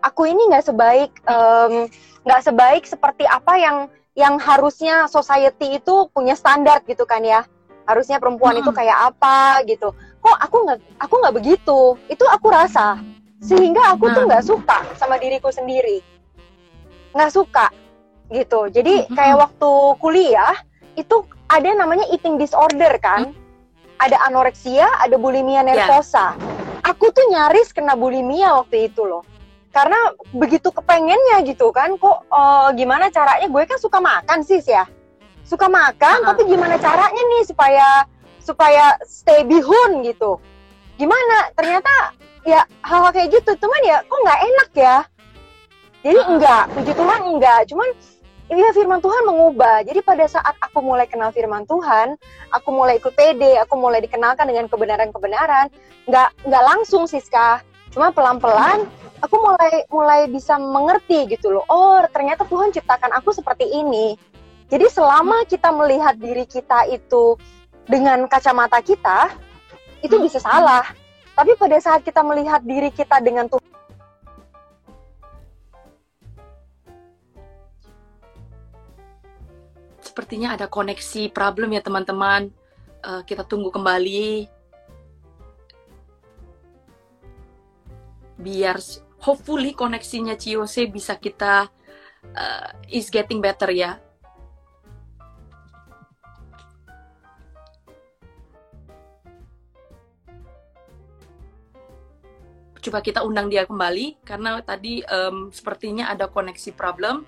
aku 0.02 0.30
ini 0.30 0.50
nggak 0.50 0.66
sebaik 0.66 1.12
nggak 2.22 2.42
sebaik 2.46 2.84
seperti 2.86 3.26
apa 3.26 3.58
yang 3.58 3.78
yang 4.14 4.36
harusnya 4.38 5.10
society 5.10 5.80
itu 5.82 6.08
punya 6.14 6.38
standar 6.38 6.82
gitu 6.86 7.06
kan 7.06 7.22
ya. 7.26 7.46
Harusnya 7.90 8.22
perempuan 8.22 8.56
itu 8.62 8.70
Mm-mm. 8.70 8.78
kayak 8.78 8.98
apa 9.14 9.66
gitu. 9.66 9.90
Kok 10.22 10.38
aku 10.38 10.56
nggak 10.70 10.80
aku 11.02 11.14
nggak 11.18 11.36
begitu. 11.36 11.80
Itu 12.08 12.24
aku 12.30 12.48
rasa 12.54 13.02
sehingga 13.42 13.98
aku 13.98 14.06
tuh 14.14 14.24
Nah. 14.24 14.38
nggak 14.38 14.46
suka 14.46 14.78
sama 15.02 15.18
diriku 15.18 15.50
sendiri 15.50 16.06
nggak 17.12 17.34
suka 17.34 17.74
gitu 18.30 18.70
jadi 18.70 19.10
kayak 19.12 19.42
waktu 19.42 19.72
kuliah 19.98 20.54
itu 20.94 21.26
ada 21.50 21.74
namanya 21.74 22.06
eating 22.14 22.38
disorder 22.38 23.02
kan 23.02 23.34
ada 24.02 24.18
anoreksia 24.26 24.90
ada 24.98 25.14
bulimia 25.22 25.62
nervosa. 25.62 26.34
Aku 26.82 27.14
tuh 27.14 27.22
nyaris 27.30 27.70
kena 27.70 27.94
bulimia 27.94 28.58
waktu 28.58 28.90
itu 28.90 29.06
loh. 29.06 29.22
Karena 29.72 30.12
begitu 30.36 30.74
kepengennya 30.74 31.46
gitu 31.46 31.70
kan 31.70 31.96
kok 31.96 32.26
eh, 32.26 32.70
gimana 32.76 33.14
caranya? 33.14 33.46
Gue 33.46 33.64
kan 33.70 33.78
suka 33.78 34.02
makan 34.02 34.42
sih 34.42 34.60
ya. 34.66 34.90
Suka 35.46 35.70
makan 35.70 36.26
Uh-uh. 36.26 36.28
tapi 36.34 36.50
gimana 36.50 36.82
caranya 36.82 37.22
nih 37.22 37.44
supaya 37.46 37.88
supaya 38.42 38.98
stay 39.06 39.46
bihun 39.46 40.02
gitu? 40.02 40.42
Gimana? 40.98 41.54
Ternyata 41.54 42.18
ya 42.42 42.66
hal-hal 42.82 43.14
kayak 43.14 43.30
gitu. 43.38 43.54
Cuman 43.62 43.82
ya 43.86 44.02
kok 44.02 44.20
nggak 44.26 44.42
enak 44.42 44.70
ya? 44.74 44.98
Jadi 46.02 46.20
enggak 46.26 46.64
puji 46.74 46.92
Tuhan 46.98 47.22
enggak 47.30 47.60
cuman 47.70 47.90
ya 48.52 48.70
firman 48.76 49.00
Tuhan 49.00 49.24
mengubah. 49.24 49.88
Jadi 49.88 50.04
pada 50.04 50.28
saat 50.28 50.56
aku 50.60 50.84
mulai 50.84 51.08
kenal 51.08 51.32
firman 51.32 51.64
Tuhan 51.64 52.20
aku 52.52 52.70
mulai 52.76 53.00
ikut 53.00 53.16
PD 53.16 53.56
aku 53.64 53.80
mulai 53.80 54.04
dikenalkan 54.04 54.48
dengan 54.48 54.68
kebenaran-kebenaran 54.68 55.72
nggak 56.10 56.30
nggak 56.44 56.64
langsung 56.68 57.08
Siska 57.08 57.64
cuma 57.92 58.12
pelan-pelan 58.12 58.88
aku 59.20 59.36
mulai 59.40 59.84
mulai 59.88 60.22
bisa 60.28 60.60
mengerti 60.60 61.32
gitu 61.32 61.54
loh. 61.56 61.64
Oh 61.72 62.04
ternyata 62.12 62.44
Tuhan 62.44 62.76
ciptakan 62.76 63.16
aku 63.16 63.32
seperti 63.32 63.72
ini. 63.72 64.20
Jadi 64.72 64.88
selama 64.88 65.44
kita 65.48 65.72
melihat 65.72 66.16
diri 66.16 66.48
kita 66.48 66.88
itu 66.88 67.36
dengan 67.88 68.28
kacamata 68.28 68.80
kita 68.80 69.32
itu 70.04 70.16
Hmm. 70.16 70.26
bisa 70.28 70.40
salah. 70.40 70.84
Tapi 71.36 71.56
pada 71.56 71.80
saat 71.80 72.04
kita 72.04 72.20
melihat 72.24 72.60
diri 72.64 72.92
kita 72.92 73.24
dengan 73.24 73.48
Tuhan 73.48 73.71
Sepertinya 80.12 80.60
ada 80.60 80.68
koneksi 80.68 81.32
problem 81.32 81.72
ya 81.72 81.80
teman-teman. 81.80 82.52
Eh, 83.00 83.22
kita 83.24 83.48
tunggu 83.48 83.72
kembali. 83.72 84.44
Biar 88.36 88.76
hopefully 89.24 89.72
koneksinya 89.72 90.36
Ciose 90.36 90.84
bisa 90.92 91.16
kita 91.16 91.70
uh, 92.36 92.68
is 92.92 93.08
getting 93.08 93.40
better 93.40 93.72
ya. 93.72 94.02
Coba 102.82 102.98
kita 103.06 103.22
undang 103.22 103.46
dia 103.46 103.70
kembali 103.70 104.26
karena 104.26 104.58
tadi 104.66 105.06
um, 105.06 105.54
sepertinya 105.54 106.10
ada 106.10 106.26
koneksi 106.26 106.74
problem. 106.74 107.24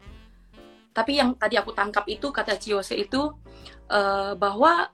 Tapi 0.94 1.18
yang 1.18 1.34
tadi 1.34 1.58
aku 1.58 1.74
tangkap 1.74 2.06
itu 2.06 2.30
kata 2.30 2.56
Ciose 2.62 2.94
itu 2.94 3.34
uh, 3.90 4.38
bahwa 4.38 4.94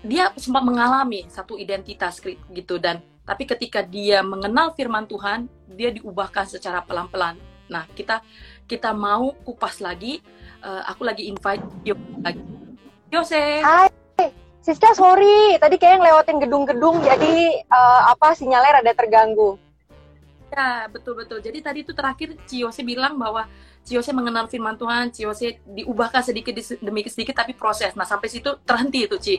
dia 0.00 0.32
sempat 0.40 0.64
mengalami 0.64 1.28
satu 1.28 1.60
identitas 1.60 2.24
gitu. 2.24 2.80
Dan 2.80 3.04
tapi 3.28 3.44
ketika 3.44 3.84
dia 3.84 4.24
mengenal 4.24 4.72
firman 4.72 5.04
Tuhan 5.04 5.44
dia 5.68 5.92
diubahkan 5.92 6.48
secara 6.48 6.80
pelan-pelan. 6.80 7.36
Nah 7.68 7.84
kita 7.92 8.24
kita 8.64 8.96
mau 8.96 9.36
kupas 9.44 9.84
lagi. 9.84 10.24
Uh, 10.64 10.82
aku 10.88 11.04
lagi 11.04 11.28
invite 11.28 11.62
Yo 11.84 11.94
lagi. 12.24 12.40
Yose 13.12 13.60
Hai! 13.60 13.92
Siska 14.60 14.92
sorry. 14.96 15.56
Tadi 15.60 15.76
kayak 15.76 16.00
ngelewatin 16.00 16.40
gedung-gedung 16.40 17.00
jadi 17.04 17.64
uh, 17.68 18.12
apa 18.12 18.32
sinyalnya 18.32 18.80
rada 18.80 18.92
terganggu. 18.96 19.60
Ya 20.50 20.88
betul 20.90 21.14
betul. 21.14 21.38
Jadi 21.44 21.58
tadi 21.60 21.78
itu 21.84 21.92
terakhir 21.92 22.34
Ciose 22.48 22.82
bilang 22.82 23.20
bahwa 23.20 23.46
Ciose 23.84 24.12
mengenal 24.12 24.46
firman 24.46 24.76
Tuhan 24.76 25.10
Ciose 25.10 25.58
diubahkan 25.64 26.22
sedikit 26.22 26.54
demi 26.80 27.04
sedikit 27.08 27.40
tapi 27.40 27.56
proses 27.56 27.96
nah 27.96 28.06
sampai 28.06 28.28
situ 28.28 28.50
terhenti 28.62 29.08
itu 29.08 29.16
Ci 29.18 29.36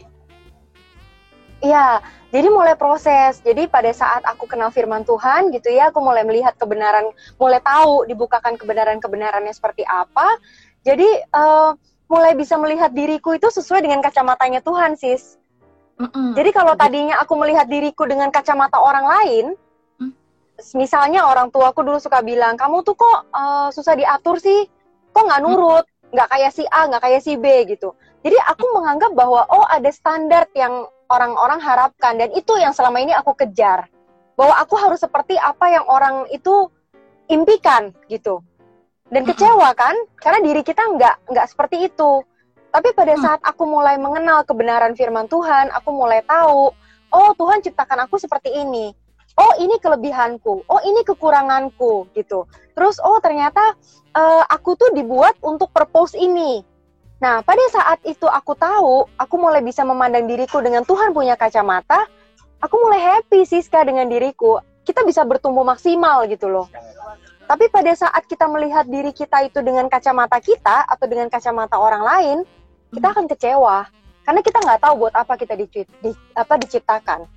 Iya, 1.62 2.01
jadi 2.33 2.50
mulai 2.50 2.74
proses. 2.74 3.38
Jadi 3.45 3.69
pada 3.69 3.93
saat 3.93 4.25
aku 4.25 4.50
kenal 4.50 4.74
firman 4.74 5.05
Tuhan 5.05 5.53
gitu 5.53 5.69
ya, 5.69 5.93
aku 5.93 6.01
mulai 6.01 6.25
melihat 6.25 6.57
kebenaran, 6.57 7.13
mulai 7.38 7.62
tahu 7.62 8.10
dibukakan 8.10 8.57
kebenaran-kebenarannya 8.57 9.53
seperti 9.53 9.86
apa. 9.86 10.25
Jadi 10.81 11.05
uh, 11.38 11.77
mulai 12.10 12.33
bisa 12.33 12.57
melihat 12.57 12.89
diriku 12.89 13.38
itu 13.38 13.45
sesuai 13.53 13.86
dengan 13.86 14.01
kacamatanya 14.01 14.65
Tuhan, 14.65 14.98
sis. 14.98 15.38
Mm-mm. 16.01 16.33
Jadi 16.33 16.50
kalau 16.50 16.74
tadinya 16.74 17.21
aku 17.21 17.38
melihat 17.38 17.69
diriku 17.69 18.10
dengan 18.10 18.33
kacamata 18.33 18.81
orang 18.81 19.05
lain, 19.05 19.45
mm. 19.53 19.71
Misalnya 20.77 21.25
orang 21.25 21.50
tuaku 21.50 21.82
dulu 21.86 21.98
suka 21.98 22.22
bilang, 22.22 22.56
kamu 22.56 22.86
tuh 22.86 22.96
kok 22.96 23.18
uh, 23.34 23.70
susah 23.74 23.98
diatur 23.98 24.38
sih, 24.38 24.68
kok 25.12 25.24
nggak 25.25 25.41
nurut, 25.44 25.86
nggak 26.12 26.27
kayak 26.30 26.51
si 26.53 26.63
A, 26.70 26.88
nggak 26.88 27.03
kayak 27.03 27.22
si 27.24 27.36
B 27.39 27.46
gitu. 27.68 27.96
Jadi 28.22 28.38
aku 28.38 28.65
menganggap 28.77 29.12
bahwa 29.18 29.44
oh 29.50 29.65
ada 29.65 29.89
standar 29.89 30.46
yang 30.53 30.86
orang-orang 31.10 31.58
harapkan 31.58 32.22
dan 32.22 32.30
itu 32.38 32.53
yang 32.62 32.72
selama 32.72 33.01
ini 33.01 33.12
aku 33.12 33.34
kejar. 33.34 33.89
Bahwa 34.38 34.58
aku 34.62 34.77
harus 34.77 35.01
seperti 35.01 35.36
apa 35.38 35.70
yang 35.70 35.86
orang 35.89 36.30
itu 36.32 36.70
impikan 37.27 37.91
gitu. 38.08 38.41
Dan 39.12 39.27
kecewa 39.27 39.75
kan? 39.75 39.94
Karena 40.22 40.39
diri 40.39 40.63
kita 40.63 40.82
nggak 40.82 41.34
nggak 41.34 41.48
seperti 41.50 41.89
itu. 41.89 42.24
Tapi 42.72 42.96
pada 42.96 43.12
saat 43.20 43.44
aku 43.44 43.68
mulai 43.68 44.00
mengenal 44.00 44.48
kebenaran 44.48 44.96
firman 44.96 45.27
Tuhan 45.27 45.68
aku 45.75 45.91
mulai 45.91 46.24
tahu 46.24 46.72
oh 47.12 47.32
Tuhan 47.36 47.60
ciptakan 47.60 48.08
aku 48.08 48.15
seperti 48.15 48.50
ini 48.56 48.96
oh 49.38 49.53
ini 49.59 49.79
kelebihanku 49.79 50.67
oh 50.67 50.81
ini 50.83 51.05
kekuranganku 51.07 52.09
gitu 52.17 52.50
terus 52.75 53.00
oh 53.03 53.19
ternyata 53.23 53.75
uh, 54.15 54.43
aku 54.50 54.75
tuh 54.75 54.91
dibuat 54.91 55.35
untuk 55.43 55.71
purpose 55.71 56.17
ini 56.17 56.63
Nah, 57.21 57.45
pada 57.45 57.61
saat 57.69 58.01
itu 58.01 58.25
aku 58.25 58.57
tahu, 58.57 59.05
aku 59.13 59.35
mulai 59.38 59.61
bisa 59.61 59.85
memandang 59.85 60.25
diriku 60.25 60.57
dengan 60.57 60.81
Tuhan 60.81 61.13
punya 61.13 61.38
kacamata, 61.38 62.09
aku 62.57 62.75
mulai 62.81 62.97
happy 62.97 63.45
Siska 63.45 63.85
dengan 63.85 64.09
diriku. 64.09 64.57
Kita 64.81 65.05
bisa 65.05 65.21
bertumbuh 65.21 65.61
maksimal 65.61 66.25
gitu 66.25 66.50
loh. 66.50 66.65
Tapi 67.45 67.69
pada 67.69 67.93
saat 67.93 68.25
kita 68.25 68.50
melihat 68.50 68.89
diri 68.89 69.13
kita 69.13 69.45
itu 69.45 69.61
dengan 69.61 69.85
kacamata 69.85 70.41
kita 70.41 70.89
atau 70.89 71.05
dengan 71.05 71.29
kacamata 71.29 71.77
orang 71.77 72.01
lain, 72.01 72.37
kita 72.89 73.07
akan 73.13 73.29
kecewa 73.29 73.85
karena 74.25 74.41
kita 74.41 74.57
nggak 74.57 74.81
tahu 74.81 74.94
buat 75.05 75.13
apa 75.13 75.33
kita 75.37 75.53
dicip, 75.53 75.85
di, 76.01 76.09
apa 76.33 76.57
diciptakan. 76.57 77.29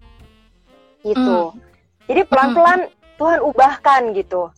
Gitu. 1.05 1.39
Mm. 1.53 1.74
Jadi 2.05 2.21
pelan-pelan 2.29 2.81
mm. 2.89 3.17
Tuhan 3.17 3.39
ubahkan 3.41 4.03
gitu. 4.17 4.51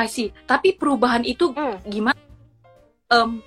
I 0.00 0.08
see. 0.08 0.32
Tapi 0.48 0.74
perubahan 0.74 1.22
itu 1.22 1.52
mm. 1.52 1.86
gimana? 1.86 2.20
Um, 3.10 3.42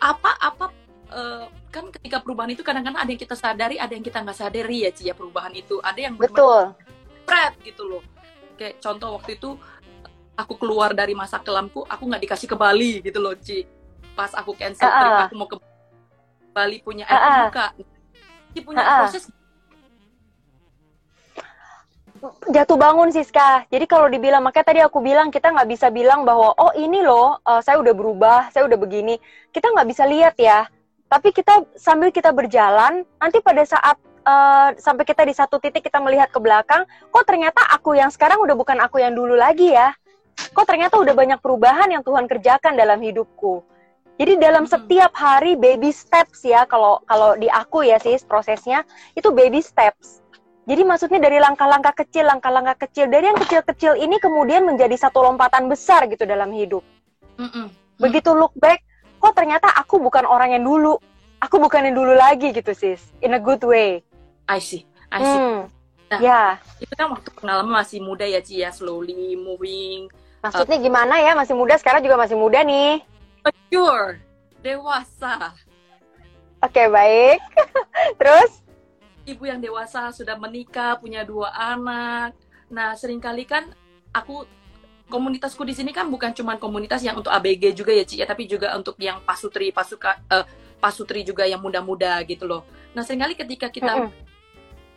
apa 0.00 0.30
apa 0.38 0.66
uh, 1.12 1.46
kan 1.72 1.92
ketika 1.92 2.24
perubahan 2.24 2.52
itu 2.52 2.62
kadang-kadang 2.64 3.00
ada 3.00 3.10
yang 3.10 3.20
kita 3.20 3.36
sadari 3.36 3.76
ada 3.76 3.92
yang 3.92 4.04
kita 4.04 4.22
nggak 4.22 4.38
sadari 4.38 4.88
ya 4.88 4.90
Cia 4.92 5.12
perubahan 5.12 5.52
itu 5.52 5.76
ada 5.84 5.98
yang 5.98 6.14
betul 6.16 6.72
spread 7.24 7.52
gitu 7.64 7.82
loh 7.84 8.02
kayak 8.56 8.80
contoh 8.80 9.20
waktu 9.20 9.36
itu 9.36 9.50
aku 10.36 10.54
keluar 10.56 10.96
dari 10.96 11.12
masa 11.12 11.40
kelamku 11.40 11.84
aku 11.84 12.02
nggak 12.08 12.22
dikasih 12.28 12.48
ke 12.48 12.56
Bali 12.56 13.04
gitu 13.04 13.18
loh 13.20 13.36
Ci 13.36 13.68
pas 14.16 14.32
aku 14.32 14.56
cancel 14.56 14.88
uh 14.88 14.92
-uh. 14.92 15.00
trip 15.00 15.16
aku 15.28 15.34
mau 15.36 15.48
ke 15.48 15.56
Bali 16.56 16.76
punya 16.80 17.04
air 17.08 17.20
uh 17.20 17.24
-uh. 17.28 17.40
buka 17.50 17.66
Ci 18.56 18.60
punya 18.64 18.84
uh 18.84 18.88
-uh. 18.88 18.98
proses 19.04 19.24
jatuh 22.50 22.78
bangun 22.78 23.10
Siska. 23.10 23.66
Jadi 23.68 23.84
kalau 23.84 24.06
dibilang 24.10 24.42
makanya 24.42 24.66
tadi 24.72 24.80
aku 24.82 25.02
bilang 25.02 25.28
kita 25.30 25.52
nggak 25.52 25.68
bisa 25.68 25.86
bilang 25.90 26.22
bahwa 26.22 26.54
oh 26.56 26.72
ini 26.78 27.02
loh 27.02 27.38
uh, 27.42 27.60
saya 27.60 27.78
udah 27.82 27.94
berubah, 27.96 28.50
saya 28.50 28.64
udah 28.66 28.78
begini. 28.78 29.18
Kita 29.50 29.70
nggak 29.72 29.88
bisa 29.88 30.04
lihat 30.06 30.34
ya. 30.38 30.66
Tapi 31.06 31.30
kita 31.30 31.62
sambil 31.78 32.10
kita 32.10 32.34
berjalan, 32.34 33.06
nanti 33.22 33.38
pada 33.38 33.62
saat 33.62 33.94
uh, 34.26 34.74
sampai 34.74 35.06
kita 35.06 35.22
di 35.22 35.34
satu 35.34 35.62
titik 35.62 35.86
kita 35.86 36.02
melihat 36.02 36.34
ke 36.34 36.42
belakang, 36.42 36.82
kok 37.14 37.24
ternyata 37.24 37.62
aku 37.70 37.94
yang 37.94 38.10
sekarang 38.10 38.42
udah 38.42 38.58
bukan 38.58 38.82
aku 38.82 38.98
yang 38.98 39.14
dulu 39.14 39.38
lagi 39.38 39.70
ya. 39.70 39.94
Kok 40.52 40.66
ternyata 40.66 40.98
udah 40.98 41.14
banyak 41.14 41.38
perubahan 41.38 41.88
yang 41.94 42.02
Tuhan 42.02 42.26
kerjakan 42.26 42.74
dalam 42.74 42.98
hidupku. 43.00 43.62
Jadi 44.16 44.40
dalam 44.40 44.64
hmm. 44.64 44.72
setiap 44.72 45.12
hari 45.12 45.54
baby 45.60 45.92
steps 45.92 46.40
ya 46.44 46.64
kalau 46.64 47.04
kalau 47.04 47.36
di 47.36 47.52
aku 47.52 47.84
ya 47.84 48.00
sih 48.00 48.16
prosesnya 48.24 48.82
itu 49.12 49.28
baby 49.28 49.60
steps 49.60 50.24
jadi 50.66 50.82
maksudnya 50.82 51.22
dari 51.22 51.38
langkah-langkah 51.38 51.94
kecil, 51.94 52.26
langkah-langkah 52.26 52.74
kecil, 52.90 53.06
dari 53.06 53.30
yang 53.30 53.38
kecil-kecil 53.38 54.02
ini 54.02 54.18
kemudian 54.18 54.66
menjadi 54.66 54.98
satu 54.98 55.22
lompatan 55.22 55.70
besar 55.70 56.10
gitu 56.10 56.26
dalam 56.26 56.50
hidup. 56.50 56.82
Mm 57.38 57.46
-mm. 57.46 57.66
Begitu 58.02 58.34
look 58.34 58.50
back, 58.58 58.82
kok 59.22 59.38
ternyata 59.38 59.70
aku 59.78 60.02
bukan 60.02 60.26
orang 60.26 60.58
yang 60.58 60.66
dulu, 60.66 60.98
aku 61.38 61.62
bukan 61.62 61.86
yang 61.86 61.94
dulu 61.94 62.18
lagi 62.18 62.50
gitu 62.50 62.74
sis, 62.74 62.98
in 63.22 63.38
a 63.38 63.40
good 63.40 63.62
way. 63.62 64.02
I 64.50 64.58
see, 64.58 64.82
I 65.14 65.22
see. 65.22 65.38
Mm. 65.38 65.60
Nah, 66.10 66.18
ya. 66.18 66.42
Itu 66.82 66.94
kan 66.98 67.14
waktu 67.14 67.30
pengalaman 67.30 67.86
masih 67.86 68.02
muda 68.02 68.26
ya 68.26 68.42
Cia, 68.42 68.74
slowly 68.74 69.38
moving. 69.38 70.10
Maksudnya 70.42 70.78
uh, 70.78 70.82
gimana 70.82 71.14
ya, 71.22 71.38
masih 71.38 71.54
muda, 71.54 71.78
sekarang 71.78 72.02
juga 72.02 72.18
masih 72.18 72.34
muda 72.34 72.66
nih. 72.66 73.06
Mature, 73.46 74.18
dewasa. 74.66 75.54
Oke, 76.58 76.74
okay, 76.74 76.86
baik. 76.90 77.38
Terus? 78.18 78.65
Ibu 79.26 79.42
yang 79.44 79.58
dewasa 79.58 80.14
sudah 80.14 80.38
menikah 80.38 80.96
punya 80.96 81.26
dua 81.26 81.50
anak. 81.52 82.32
Nah 82.70 82.94
sering 82.94 83.18
kali 83.18 83.42
kan 83.42 83.66
aku 84.14 84.46
komunitasku 85.10 85.62
di 85.66 85.74
sini 85.74 85.90
kan 85.90 86.06
bukan 86.06 86.34
cuma 86.34 86.58
komunitas 86.58 87.02
yang 87.02 87.18
untuk 87.18 87.30
ABG 87.30 87.74
juga 87.74 87.92
ya 87.94 88.06
Ci 88.06 88.22
ya 88.22 88.26
tapi 88.26 88.46
juga 88.46 88.74
untuk 88.78 88.98
yang 89.02 89.22
pasutri 89.22 89.70
pasuka 89.70 90.18
uh, 90.30 90.46
pasutri 90.78 91.22
juga 91.26 91.46
yang 91.46 91.58
muda-muda 91.58 92.22
gitu 92.22 92.46
loh. 92.46 92.62
Nah 92.94 93.02
sering 93.02 93.22
kali 93.22 93.34
ketika 93.34 93.66
kita 93.70 93.92
mm 93.92 94.02
-hmm. 94.06 94.24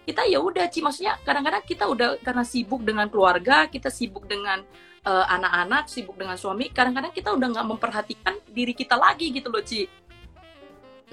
kita 0.06 0.22
ya 0.30 0.40
udah 0.42 0.66
Ci 0.70 0.80
maksudnya 0.86 1.18
kadang-kadang 1.26 1.66
kita 1.66 1.86
udah 1.90 2.18
karena 2.22 2.46
sibuk 2.46 2.82
dengan 2.86 3.10
keluarga 3.10 3.70
kita 3.70 3.94
sibuk 3.94 4.26
dengan 4.26 4.66
eh, 5.06 5.26
anak-anak 5.30 5.86
uh, 5.86 5.90
sibuk 5.90 6.18
dengan 6.18 6.38
suami 6.38 6.74
kadang-kadang 6.74 7.14
kita 7.14 7.30
udah 7.30 7.48
nggak 7.54 7.68
memperhatikan 7.70 8.34
diri 8.50 8.74
kita 8.74 8.98
lagi 8.98 9.30
gitu 9.30 9.54
loh 9.54 9.62
Ci. 9.62 9.86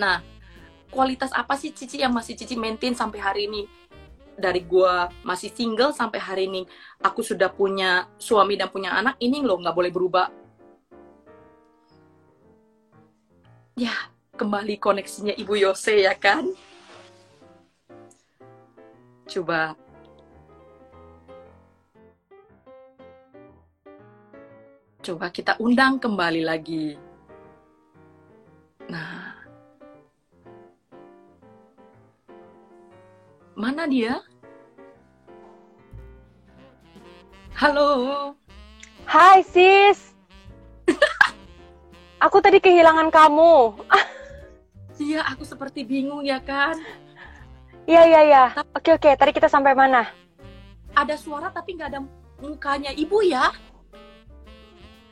Nah 0.01 0.36
kualitas 0.97 1.29
apa 1.37 1.61
sih 1.61 1.77
Cici 1.77 2.01
yang 2.01 2.17
masih 2.17 2.33
Cici 2.33 2.57
maintain 2.57 2.97
sampai 2.97 3.21
hari 3.21 3.43
ini? 3.53 3.69
Dari 4.33 4.65
gua 4.65 5.13
masih 5.21 5.53
single 5.53 5.93
sampai 5.93 6.17
hari 6.17 6.49
ini 6.49 6.65
aku 7.05 7.21
sudah 7.21 7.53
punya 7.53 8.09
suami 8.17 8.57
dan 8.57 8.73
punya 8.73 8.97
anak, 8.97 9.21
ini 9.21 9.45
loh 9.45 9.61
nggak 9.61 9.77
boleh 9.77 9.93
berubah. 9.93 10.33
Ya, 13.77 13.93
kembali 14.41 14.81
koneksinya 14.81 15.37
Ibu 15.37 15.61
Yose 15.61 16.01
ya 16.01 16.17
kan? 16.17 16.49
Coba 19.29 19.77
Coba 25.05 25.31
kita 25.31 25.55
undang 25.63 26.03
kembali 26.03 26.43
lagi. 26.43 26.99
Nah, 28.91 29.16
Mana 33.57 33.89
dia? 33.89 34.21
Halo. 37.57 37.89
Hai 39.09 39.41
sis. 39.41 40.13
aku 42.25 42.37
tadi 42.45 42.61
kehilangan 42.61 43.09
kamu. 43.09 43.57
Iya, 44.97 45.21
aku 45.29 45.45
seperti 45.45 45.85
bingung 45.85 46.25
ya 46.25 46.41
kan. 46.41 46.73
Iya, 47.85 48.09
iya, 48.09 48.21
iya. 48.25 48.45
Oke, 48.73 48.97
oke. 48.97 49.13
Tadi 49.13 49.29
kita 49.29 49.45
sampai 49.45 49.77
mana? 49.77 50.09
Ada 50.97 51.21
suara 51.21 51.53
tapi 51.53 51.77
nggak 51.77 51.91
ada 51.93 52.01
mukanya 52.41 52.97
ibu 52.97 53.21
ya. 53.21 53.53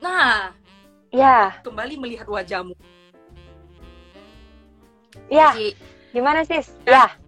Nah, 0.01 0.57
Ya, 1.13 1.61
kembali 1.61 2.01
melihat 2.01 2.25
wajahmu. 2.27 2.73
ya. 5.29 5.53
Gimana 6.17 6.49
sis? 6.49 6.73
Ya. 6.89 7.13
yang 7.13 7.24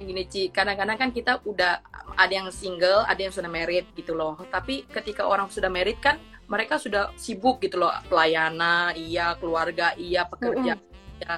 gini 0.00 0.24
Ci, 0.24 0.48
kadang-kadang 0.48 0.96
kan 0.96 1.10
kita 1.12 1.44
udah 1.44 1.84
ada 2.16 2.32
yang 2.32 2.48
single, 2.48 3.04
ada 3.04 3.20
yang 3.20 3.32
sudah 3.32 3.52
married 3.52 3.84
gitu 3.92 4.16
loh. 4.16 4.40
Tapi 4.48 4.88
ketika 4.88 5.28
orang 5.28 5.52
sudah 5.52 5.68
married 5.68 6.00
kan 6.00 6.16
mereka 6.50 6.80
sudah 6.80 7.14
sibuk 7.14 7.62
gitu 7.62 7.78
loh, 7.78 7.92
pelayanan, 8.10 8.96
iya, 8.98 9.38
keluarga, 9.38 9.94
iya, 9.94 10.26
pekerja, 10.26 10.74
iya. 11.20 11.34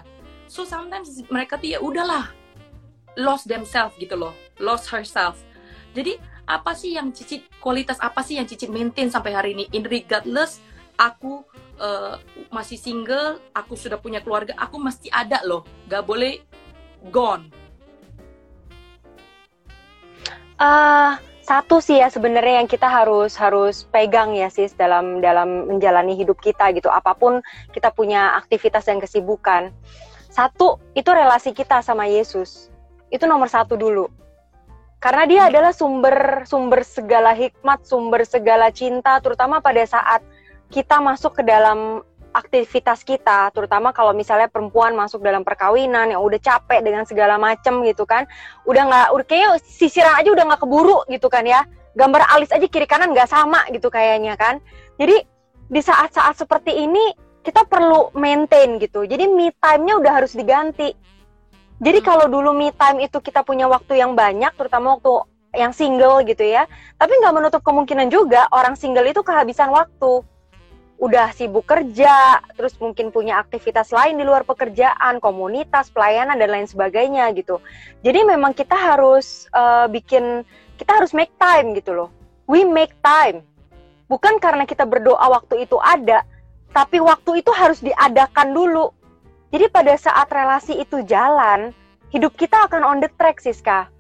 So 0.48 0.64
sometimes 0.64 1.12
mereka 1.29 1.61
tuh 1.61 1.77
ya 1.77 1.79
udahlah, 1.83 2.33
lost 3.20 3.44
themselves 3.51 3.92
gitu 4.01 4.16
loh, 4.16 4.33
lost 4.57 4.88
herself. 4.88 5.37
Jadi 5.92 6.16
apa 6.48 6.72
sih 6.72 6.96
yang 6.96 7.12
Cici 7.12 7.44
kualitas 7.61 8.01
apa 8.01 8.25
sih 8.25 8.40
yang 8.40 8.48
Cici 8.48 8.66
maintain 8.72 9.12
sampai 9.12 9.37
hari 9.37 9.51
ini? 9.53 9.68
In 9.77 9.85
regardless 9.85 10.64
aku 10.96 11.44
eh, 11.77 12.16
masih 12.48 12.81
single, 12.81 13.37
aku 13.53 13.77
sudah 13.77 14.01
punya 14.01 14.25
keluarga, 14.25 14.57
aku 14.57 14.81
mesti 14.81 15.12
ada 15.12 15.44
loh, 15.44 15.64
gak 15.92 16.09
boleh 16.09 16.40
gone. 17.12 17.62
Eh, 20.62 21.12
satu 21.42 21.83
sih 21.83 21.98
ya 21.98 22.07
sebenarnya 22.07 22.62
yang 22.62 22.70
kita 22.70 22.87
harus 22.87 23.35
harus 23.35 23.83
pegang 23.90 24.31
ya 24.38 24.46
sis 24.46 24.79
dalam 24.79 25.18
dalam 25.18 25.66
menjalani 25.66 26.14
hidup 26.14 26.38
kita 26.38 26.70
gitu. 26.70 26.87
Apa 26.87 27.18
pun 27.18 27.42
kita 27.75 27.90
punya 27.90 28.38
aktivitas 28.38 28.87
dan 28.87 29.03
kesibukan. 29.03 29.75
Satu 30.31 30.79
itu 30.94 31.11
relasi 31.11 31.51
kita 31.51 31.83
sama 31.83 32.07
Yesus. 32.07 32.70
Itu 33.11 33.27
nomor 33.27 33.51
satu 33.51 33.75
dulu. 33.75 34.07
Karena 35.03 35.27
dia 35.27 35.42
adalah 35.51 35.75
sumber 35.75 36.46
sumber 36.46 36.87
segala 36.87 37.35
hikmat, 37.35 37.83
sumber 37.83 38.22
segala 38.22 38.70
cinta, 38.70 39.18
terutama 39.18 39.59
pada 39.59 39.83
saat 39.83 40.22
kita 40.70 41.03
masuk 41.03 41.37
ke 41.37 41.42
dalam 41.42 42.07
aktivitas 42.33 43.05
kita, 43.05 43.53
terutama 43.53 43.92
kalau 43.92 44.16
misalnya 44.16 44.49
perempuan 44.49 44.97
masuk 44.97 45.21
dalam 45.21 45.45
perkawinan 45.45 46.11
yang 46.11 46.21
udah 46.25 46.40
capek 46.40 46.81
dengan 46.81 47.05
segala 47.05 47.37
macem 47.37 47.85
gitu 47.85 48.09
kan, 48.09 48.25
udah 48.64 48.83
nggak, 48.88 49.09
udah 49.12 49.27
kayak 49.29 49.61
sisiran 49.62 50.16
aja 50.16 50.33
udah 50.33 50.45
nggak 50.49 50.61
keburu 50.64 51.05
gitu 51.12 51.29
kan 51.29 51.45
ya, 51.45 51.62
gambar 51.92 52.25
alis 52.33 52.51
aja 52.51 52.64
kiri 52.64 52.88
kanan 52.88 53.12
nggak 53.12 53.29
sama 53.29 53.62
gitu 53.71 53.92
kayaknya 53.92 54.35
kan. 54.40 54.59
Jadi 54.97 55.25
di 55.73 55.81
saat-saat 55.81 56.37
seperti 56.40 56.85
ini 56.85 57.12
kita 57.42 57.64
perlu 57.68 58.14
maintain 58.16 58.79
gitu. 58.79 59.05
Jadi 59.05 59.29
me 59.29 59.53
time-nya 59.57 59.99
udah 59.99 60.12
harus 60.23 60.33
diganti. 60.33 60.92
Jadi 61.83 61.99
Hmm. 62.01 62.07
kalau 62.07 62.27
dulu 62.31 62.55
me 62.55 62.71
time 62.71 63.05
itu 63.05 63.18
kita 63.18 63.42
punya 63.42 63.66
waktu 63.66 63.99
yang 63.99 64.14
banyak, 64.14 64.55
terutama 64.55 64.97
waktu 64.97 65.27
yang 65.53 65.75
single 65.77 66.25
gitu 66.25 66.49
ya, 66.49 66.64
tapi 66.97 67.12
nggak 67.21 67.35
menutup 67.37 67.61
kemungkinan 67.61 68.09
juga 68.09 68.49
orang 68.57 68.73
single 68.73 69.05
itu 69.05 69.21
kehabisan 69.21 69.68
waktu 69.68 70.25
udah 71.03 71.35
sibuk 71.35 71.67
kerja, 71.67 72.38
terus 72.55 72.79
mungkin 72.79 73.11
punya 73.11 73.43
aktivitas 73.43 73.91
lain 73.91 74.15
di 74.15 74.23
luar 74.23 74.47
pekerjaan, 74.47 75.19
komunitas, 75.19 75.91
pelayanan 75.91 76.38
dan 76.38 76.47
lain 76.47 76.71
sebagainya 76.71 77.27
gitu. 77.35 77.59
Jadi 78.07 78.23
memang 78.23 78.55
kita 78.55 78.79
harus 78.79 79.51
eh, 79.51 79.91
bikin, 79.91 80.47
kita 80.79 81.03
harus 81.03 81.11
make 81.11 81.35
time 81.43 81.75
gitu 81.75 81.91
loh. 81.91 82.09
We 82.47 82.62
make 82.62 82.95
time, 83.03 83.43
bukan 84.07 84.38
karena 84.38 84.62
kita 84.62 84.87
berdoa 84.87 85.27
waktu 85.27 85.67
itu 85.67 85.75
ada, 85.83 86.23
tapi 86.71 87.03
waktu 87.03 87.43
itu 87.43 87.51
harus 87.51 87.83
diadakan 87.83 88.55
dulu. 88.55 88.95
Jadi 89.51 89.75
pada 89.75 89.99
saat 89.99 90.31
relasi 90.31 90.79
itu 90.79 91.03
jalan, 91.03 91.75
hidup 92.15 92.31
kita 92.38 92.71
akan 92.71 92.87
on 92.87 92.99
the 93.03 93.11
track 93.19 93.43
Siska. 93.43 93.91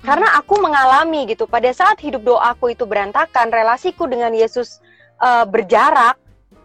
Karena 0.00 0.32
aku 0.38 0.56
mengalami 0.62 1.28
gitu, 1.28 1.44
pada 1.44 1.68
saat 1.76 2.00
hidup 2.00 2.24
doaku 2.24 2.72
itu 2.72 2.88
berantakan, 2.88 3.52
relasiku 3.52 4.08
dengan 4.08 4.32
Yesus 4.32 4.80
eh, 5.20 5.44
berjarak, 5.46 6.16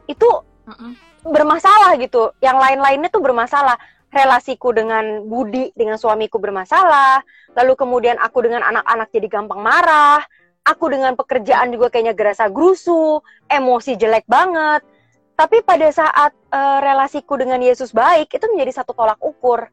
itu 0.08 0.28
Mm-mm. 0.66 0.96
bermasalah 1.28 2.00
gitu. 2.00 2.32
Yang 2.40 2.58
lain-lainnya 2.58 3.10
tuh 3.12 3.22
bermasalah. 3.22 3.78
Relasiku 4.16 4.72
dengan 4.72 5.28
Budi, 5.28 5.76
dengan 5.76 6.00
suamiku 6.00 6.40
bermasalah. 6.40 7.20
Lalu 7.52 7.74
kemudian 7.76 8.16
aku 8.16 8.48
dengan 8.48 8.64
anak-anak 8.64 9.12
jadi 9.12 9.28
gampang 9.28 9.60
marah. 9.60 10.24
Aku 10.64 10.88
dengan 10.88 11.20
pekerjaan 11.20 11.76
juga 11.76 11.92
kayaknya 11.92 12.16
gerasa 12.16 12.48
gerusu, 12.48 13.20
emosi 13.52 14.00
jelek 14.00 14.24
banget. 14.26 14.88
Tapi 15.36 15.68
pada 15.68 15.92
saat 15.92 16.32
eh, 16.32 16.78
relasiku 16.80 17.36
dengan 17.36 17.60
Yesus 17.60 17.92
baik, 17.92 18.32
itu 18.32 18.46
menjadi 18.48 18.80
satu 18.80 18.96
tolak 18.96 19.20
ukur. 19.20 19.68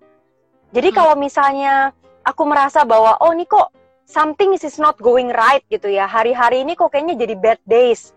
Jadi 0.74 0.90
Hmm. 0.90 0.96
kalau 0.98 1.14
misalnya 1.14 1.94
aku 2.26 2.42
merasa 2.42 2.82
bahwa 2.82 3.14
oh 3.22 3.30
ini 3.30 3.46
kok 3.46 3.70
something 4.10 4.58
is 4.58 4.76
not 4.82 4.98
going 4.98 5.30
right 5.30 5.62
gitu 5.70 5.86
ya. 5.86 6.10
Hari-hari 6.10 6.66
ini 6.66 6.74
kok 6.74 6.90
kayaknya 6.90 7.14
jadi 7.14 7.34
bad 7.38 7.60
days. 7.62 8.10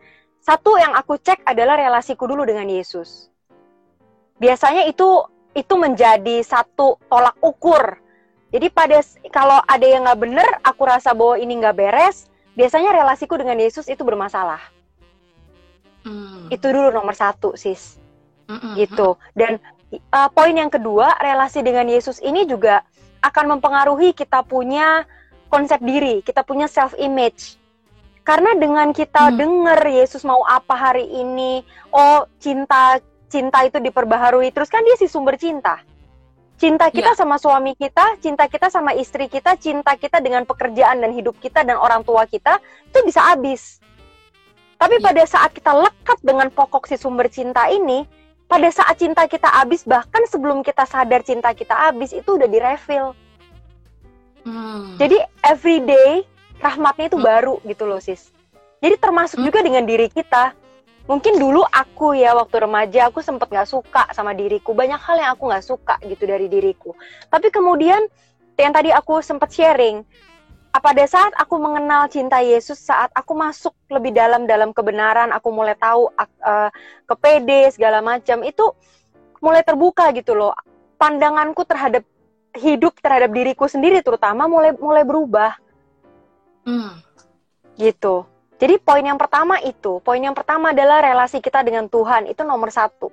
Satu 0.46 0.78
yang 0.78 0.94
aku 0.94 1.18
cek 1.18 1.42
adalah 1.42 1.74
relasiku 1.74 2.30
dulu 2.30 2.46
dengan 2.46 2.70
Yesus. 2.70 3.34
Biasanya 4.38 4.86
itu 4.86 5.26
itu 5.58 5.74
menjadi 5.74 6.46
satu 6.46 7.02
tolak 7.10 7.34
ukur. 7.42 7.98
Jadi 8.54 8.70
pada 8.70 9.02
kalau 9.34 9.58
ada 9.66 9.82
yang 9.90 10.06
nggak 10.06 10.22
bener, 10.22 10.50
aku 10.62 10.86
rasa 10.86 11.18
bahwa 11.18 11.42
ini 11.42 11.58
nggak 11.58 11.74
beres. 11.74 12.30
Biasanya 12.54 12.94
relasiku 12.94 13.42
dengan 13.42 13.58
Yesus 13.58 13.90
itu 13.90 14.06
bermasalah. 14.06 14.62
Mm. 16.06 16.54
Itu 16.54 16.70
dulu 16.70 16.94
nomor 16.94 17.18
satu, 17.18 17.58
sis 17.58 17.98
Mm-mm. 18.46 18.78
gitu. 18.78 19.18
Dan 19.34 19.58
uh, 20.14 20.30
poin 20.30 20.54
yang 20.54 20.70
kedua, 20.70 21.18
relasi 21.26 21.66
dengan 21.66 21.90
Yesus 21.90 22.22
ini 22.22 22.46
juga 22.46 22.86
akan 23.26 23.58
mempengaruhi 23.58 24.14
kita 24.14 24.46
punya 24.46 25.10
konsep 25.50 25.82
diri, 25.82 26.22
kita 26.22 26.46
punya 26.46 26.70
self 26.70 26.94
image. 27.02 27.58
Karena 28.26 28.58
dengan 28.58 28.90
kita 28.90 29.30
Hmm. 29.30 29.38
denger 29.38 29.80
Yesus 29.86 30.26
mau 30.26 30.42
apa 30.50 30.74
hari 30.74 31.06
ini, 31.06 31.62
oh 31.94 32.26
cinta 32.42 32.98
cinta 33.30 33.62
itu 33.62 33.78
diperbaharui, 33.78 34.50
terus 34.50 34.70
kan 34.70 34.82
dia 34.82 34.98
si 34.98 35.06
sumber 35.06 35.38
cinta. 35.38 35.82
Cinta 36.56 36.88
kita 36.88 37.14
Ya. 37.14 37.20
sama 37.20 37.36
suami 37.36 37.76
kita, 37.76 38.16
cinta 38.24 38.48
kita 38.48 38.72
sama 38.72 38.96
istri 38.96 39.28
kita, 39.28 39.60
cinta 39.60 39.94
kita 40.00 40.24
dengan 40.24 40.48
pekerjaan 40.48 41.04
dan 41.04 41.12
hidup 41.12 41.36
kita 41.44 41.68
dan 41.68 41.76
orang 41.76 42.02
tua 42.02 42.24
kita 42.26 42.64
itu 42.88 43.00
bisa 43.04 43.22
habis. 43.22 43.84
Tapi 44.80 44.98
Ya. 44.98 45.04
pada 45.04 45.24
saat 45.28 45.52
kita 45.52 45.76
lekat 45.76 46.18
dengan 46.24 46.48
pokok 46.50 46.88
si 46.88 46.96
sumber 46.96 47.28
cinta 47.28 47.68
ini, 47.68 48.08
pada 48.48 48.72
saat 48.72 48.96
cinta 48.98 49.28
kita 49.28 49.52
habis 49.52 49.84
bahkan 49.84 50.24
sebelum 50.32 50.64
kita 50.64 50.88
sadar 50.88 51.22
cinta 51.28 51.52
kita 51.52 51.76
habis 51.76 52.16
itu 52.16 52.40
udah 52.40 52.48
direfill. 52.48 53.12
Mm. 54.46 54.96
Jadi 54.96 55.18
every 55.44 55.84
day 55.84 56.24
rahmatnya 56.60 57.12
itu 57.12 57.18
Hmm. 57.20 57.28
baru 57.28 57.56
gitu 57.66 57.84
loh 57.88 58.00
sis. 58.00 58.32
Jadi 58.80 58.96
termasuk 59.00 59.40
Hmm. 59.40 59.48
juga 59.48 59.60
dengan 59.64 59.84
diri 59.84 60.08
kita. 60.12 60.54
Mungkin 61.06 61.38
dulu 61.38 61.62
aku 61.62 62.18
ya 62.18 62.34
waktu 62.34 62.66
remaja 62.66 63.14
aku 63.14 63.22
sempet 63.22 63.54
nggak 63.54 63.70
suka 63.70 64.10
sama 64.10 64.34
diriku. 64.34 64.74
Banyak 64.74 64.98
hal 64.98 65.16
yang 65.22 65.32
aku 65.38 65.54
nggak 65.54 65.66
suka 65.66 65.96
gitu 66.02 66.26
dari 66.26 66.50
diriku. 66.50 66.98
Tapi 67.30 67.54
kemudian 67.54 68.02
yang 68.58 68.74
tadi 68.74 68.90
aku 68.90 69.22
sempet 69.22 69.54
sharing, 69.54 70.02
pada 70.76 71.06
saat 71.06 71.32
aku 71.38 71.56
mengenal 71.62 72.10
cinta 72.10 72.42
Yesus, 72.42 72.82
saat 72.82 73.14
aku 73.14 73.38
masuk 73.38 73.72
lebih 73.88 74.12
dalam 74.12 74.50
dalam 74.50 74.74
kebenaran, 74.74 75.32
aku 75.32 75.54
mulai 75.54 75.78
tahu 75.78 76.10
ak- 76.18 76.42
eh, 76.42 76.70
kepede 77.06 77.72
segala 77.72 78.02
macam 78.02 78.42
itu 78.42 78.74
mulai 79.46 79.62
terbuka 79.62 80.10
gitu 80.12 80.34
loh. 80.34 80.58
Pandanganku 80.98 81.64
terhadap 81.70 82.02
hidup 82.56 82.98
terhadap 83.04 83.30
diriku 83.36 83.68
sendiri 83.68 84.00
terutama 84.00 84.48
mulai 84.48 84.72
mulai 84.80 85.04
berubah 85.04 85.54
Mm. 86.66 86.98
gitu. 87.78 88.26
Jadi 88.56 88.80
poin 88.80 89.04
yang 89.04 89.20
pertama 89.20 89.60
itu, 89.62 90.00
poin 90.02 90.18
yang 90.18 90.34
pertama 90.34 90.72
adalah 90.72 91.04
relasi 91.04 91.44
kita 91.44 91.62
dengan 91.62 91.86
Tuhan 91.92 92.26
itu 92.26 92.42
nomor 92.42 92.72
satu. 92.72 93.12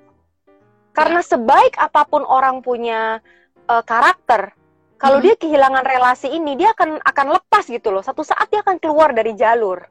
Karena 0.94 1.20
sebaik 1.20 1.76
apa 1.76 2.06
pun 2.08 2.24
orang 2.24 2.64
punya 2.64 3.20
eh, 3.62 3.84
karakter, 3.86 4.52
kalau 4.98 5.18
Mhm. 5.20 5.24
dia 5.24 5.34
kehilangan 5.38 5.84
relasi 5.86 6.28
ini, 6.34 6.58
dia 6.58 6.74
akan 6.74 6.98
akan 6.98 7.26
lepas 7.38 7.64
gitu 7.70 7.94
loh. 7.94 8.02
Satu 8.02 8.26
saat 8.26 8.50
dia 8.50 8.58
akan 8.60 8.78
keluar 8.82 9.14
dari 9.14 9.38
jalur, 9.38 9.86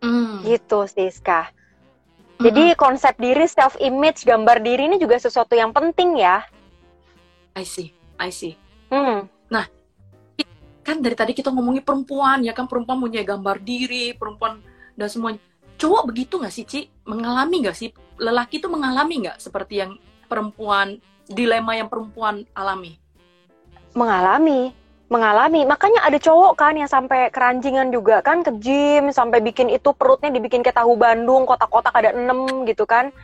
Mm. 0.00 0.44
gitu 0.44 0.88
Siska. 0.88 1.52
Jadi 2.40 2.74
konsep 2.76 3.14
diri, 3.16 3.46
self 3.46 3.78
image, 3.78 4.26
gambar 4.26 4.60
diri 4.60 4.90
ini 4.90 4.96
juga 4.98 5.16
sesuatu 5.16 5.54
yang 5.54 5.70
penting 5.72 6.18
ya. 6.18 6.42
I 7.54 7.62
see, 7.62 7.94
I 8.18 8.28
see. 8.34 8.58
Hmm. 8.90 9.30
Kan 10.84 11.00
dari 11.00 11.16
tadi 11.16 11.32
kita 11.32 11.48
ngomongin 11.48 11.82
perempuan, 11.82 12.44
ya 12.44 12.52
kan 12.52 12.68
perempuan 12.68 13.00
punya 13.00 13.24
gambar 13.24 13.56
diri, 13.64 14.12
perempuan 14.14 14.60
dan 14.94 15.08
semuanya. 15.08 15.40
Cowok 15.80 16.12
begitu 16.12 16.38
nggak 16.38 16.54
sih, 16.54 16.64
Ci? 16.68 16.80
Mengalami 17.08 17.64
nggak 17.64 17.76
sih? 17.76 17.90
Lelaki 18.20 18.62
itu 18.62 18.68
mengalami 18.70 19.26
nggak 19.26 19.42
seperti 19.42 19.82
yang 19.82 19.96
perempuan, 20.28 21.00
dilema 21.26 21.74
yang 21.74 21.90
perempuan 21.90 22.46
alami? 22.54 23.02
mengalami 23.94 24.74
mengalami 25.06 25.62
makanya 25.62 26.02
ada 26.02 26.18
cowok 26.18 26.58
kan 26.58 26.74
yang 26.74 26.90
sampai 26.90 27.30
keranjingan 27.30 27.94
juga 27.94 28.18
kan 28.24 28.42
ke 28.42 28.50
gym 28.58 29.14
sampai 29.14 29.38
bikin 29.38 29.70
itu 29.70 29.94
perutnya 29.94 30.34
dibikin 30.34 30.66
kayak 30.66 30.82
tahu 30.82 30.98
Bandung 30.98 31.46
kotak-kotak 31.46 31.94
ada 31.94 32.10
enam 32.10 32.66
gitu 32.66 32.82
kan 32.82 33.14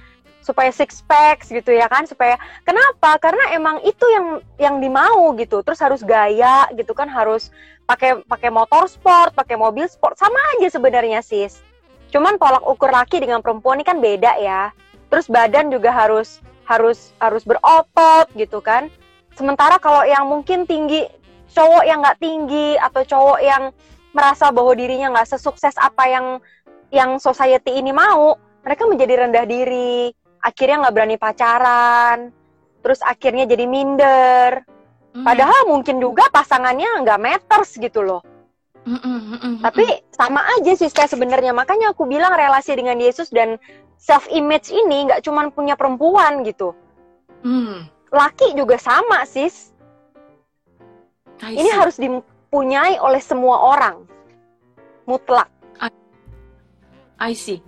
supaya 0.40 0.72
six 0.72 1.05
packs 1.05 1.53
gitu 1.53 1.70
ya 1.70 1.87
kan 1.87 2.09
supaya 2.09 2.40
kenapa? 2.64 3.20
Karena 3.20 3.53
emang 3.55 3.81
itu 3.85 4.05
yang 4.11 4.26
yang 4.57 4.76
dimau 4.81 5.37
gitu. 5.37 5.61
Terus 5.61 5.81
harus 5.81 6.00
gaya 6.03 6.66
gitu 6.74 6.96
kan 6.96 7.07
harus 7.07 7.53
pakai 7.85 8.24
pakai 8.24 8.50
motor 8.53 8.88
sport 8.88 9.37
pakai 9.37 9.57
mobil 9.61 9.87
sport. 9.87 10.16
Sama 10.16 10.38
aja 10.59 10.72
sebenarnya 10.72 11.20
sis. 11.20 11.61
Cuman 12.11 12.40
tolak 12.40 12.64
ukur 12.66 12.90
laki 12.90 13.22
dengan 13.22 13.44
perempuan 13.44 13.79
ini 13.79 13.87
kan 13.87 14.03
beda 14.03 14.35
ya. 14.40 14.74
Terus 15.12 15.31
badan 15.31 15.70
juga 15.70 15.92
harus 15.94 16.42
harus 16.66 17.14
harus 17.18 17.42
berotot 17.46 18.26
gitu 18.35 18.59
kan. 18.62 18.90
Sementara 19.35 19.79
kalau 19.79 20.03
yang 20.07 20.26
mungkin 20.26 20.66
tinggi 20.66 21.07
cowok 21.50 21.85
yang 21.87 22.03
nggak 22.03 22.20
tinggi 22.22 22.79
atau 22.79 23.03
cowok 23.03 23.40
yang 23.42 23.62
merasa 24.11 24.50
bahwa 24.50 24.74
dirinya 24.74 25.14
nggak 25.14 25.38
sesukses 25.38 25.74
apa 25.79 26.07
yang 26.07 26.26
yang 26.90 27.22
society 27.22 27.79
ini 27.79 27.94
mau, 27.94 28.35
mereka 28.66 28.83
menjadi 28.90 29.26
rendah 29.26 29.46
diri, 29.46 30.11
akhirnya 30.40 30.76
nggak 30.87 30.94
berani 30.96 31.16
pacaran, 31.20 32.18
terus 32.81 33.00
akhirnya 33.05 33.44
jadi 33.46 33.64
minder. 33.68 34.64
Hmm. 35.11 35.26
Padahal 35.26 35.66
mungkin 35.68 35.98
juga 35.98 36.29
pasangannya 36.31 37.03
nggak 37.05 37.20
matters 37.20 37.76
gitu 37.76 38.03
loh. 38.03 38.22
Mm, 38.81 38.96
mm, 38.96 39.20
mm, 39.20 39.38
mm, 39.44 39.57
Tapi 39.61 39.85
sama 40.09 40.40
aja 40.57 40.72
sih 40.72 40.88
kayak 40.88 41.12
sebenarnya 41.12 41.53
makanya 41.53 41.92
aku 41.92 42.09
bilang 42.09 42.33
relasi 42.33 42.72
dengan 42.72 42.96
Yesus 42.96 43.29
dan 43.29 43.61
self 44.00 44.24
image 44.33 44.72
ini 44.72 45.05
nggak 45.05 45.20
cuman 45.20 45.53
punya 45.53 45.76
perempuan 45.76 46.40
gitu. 46.48 46.72
mm. 47.44 47.85
Laki 48.11 48.57
juga 48.57 48.81
sama 48.81 49.22
sis. 49.29 49.70
I 51.40 51.57
Ini 51.57 51.70
harus 51.72 51.96
dipunyai 52.00 52.98
oleh 53.00 53.20
semua 53.20 53.61
orang. 53.76 54.05
Mutlak. 55.05 55.48
I 57.20 57.37
see. 57.37 57.61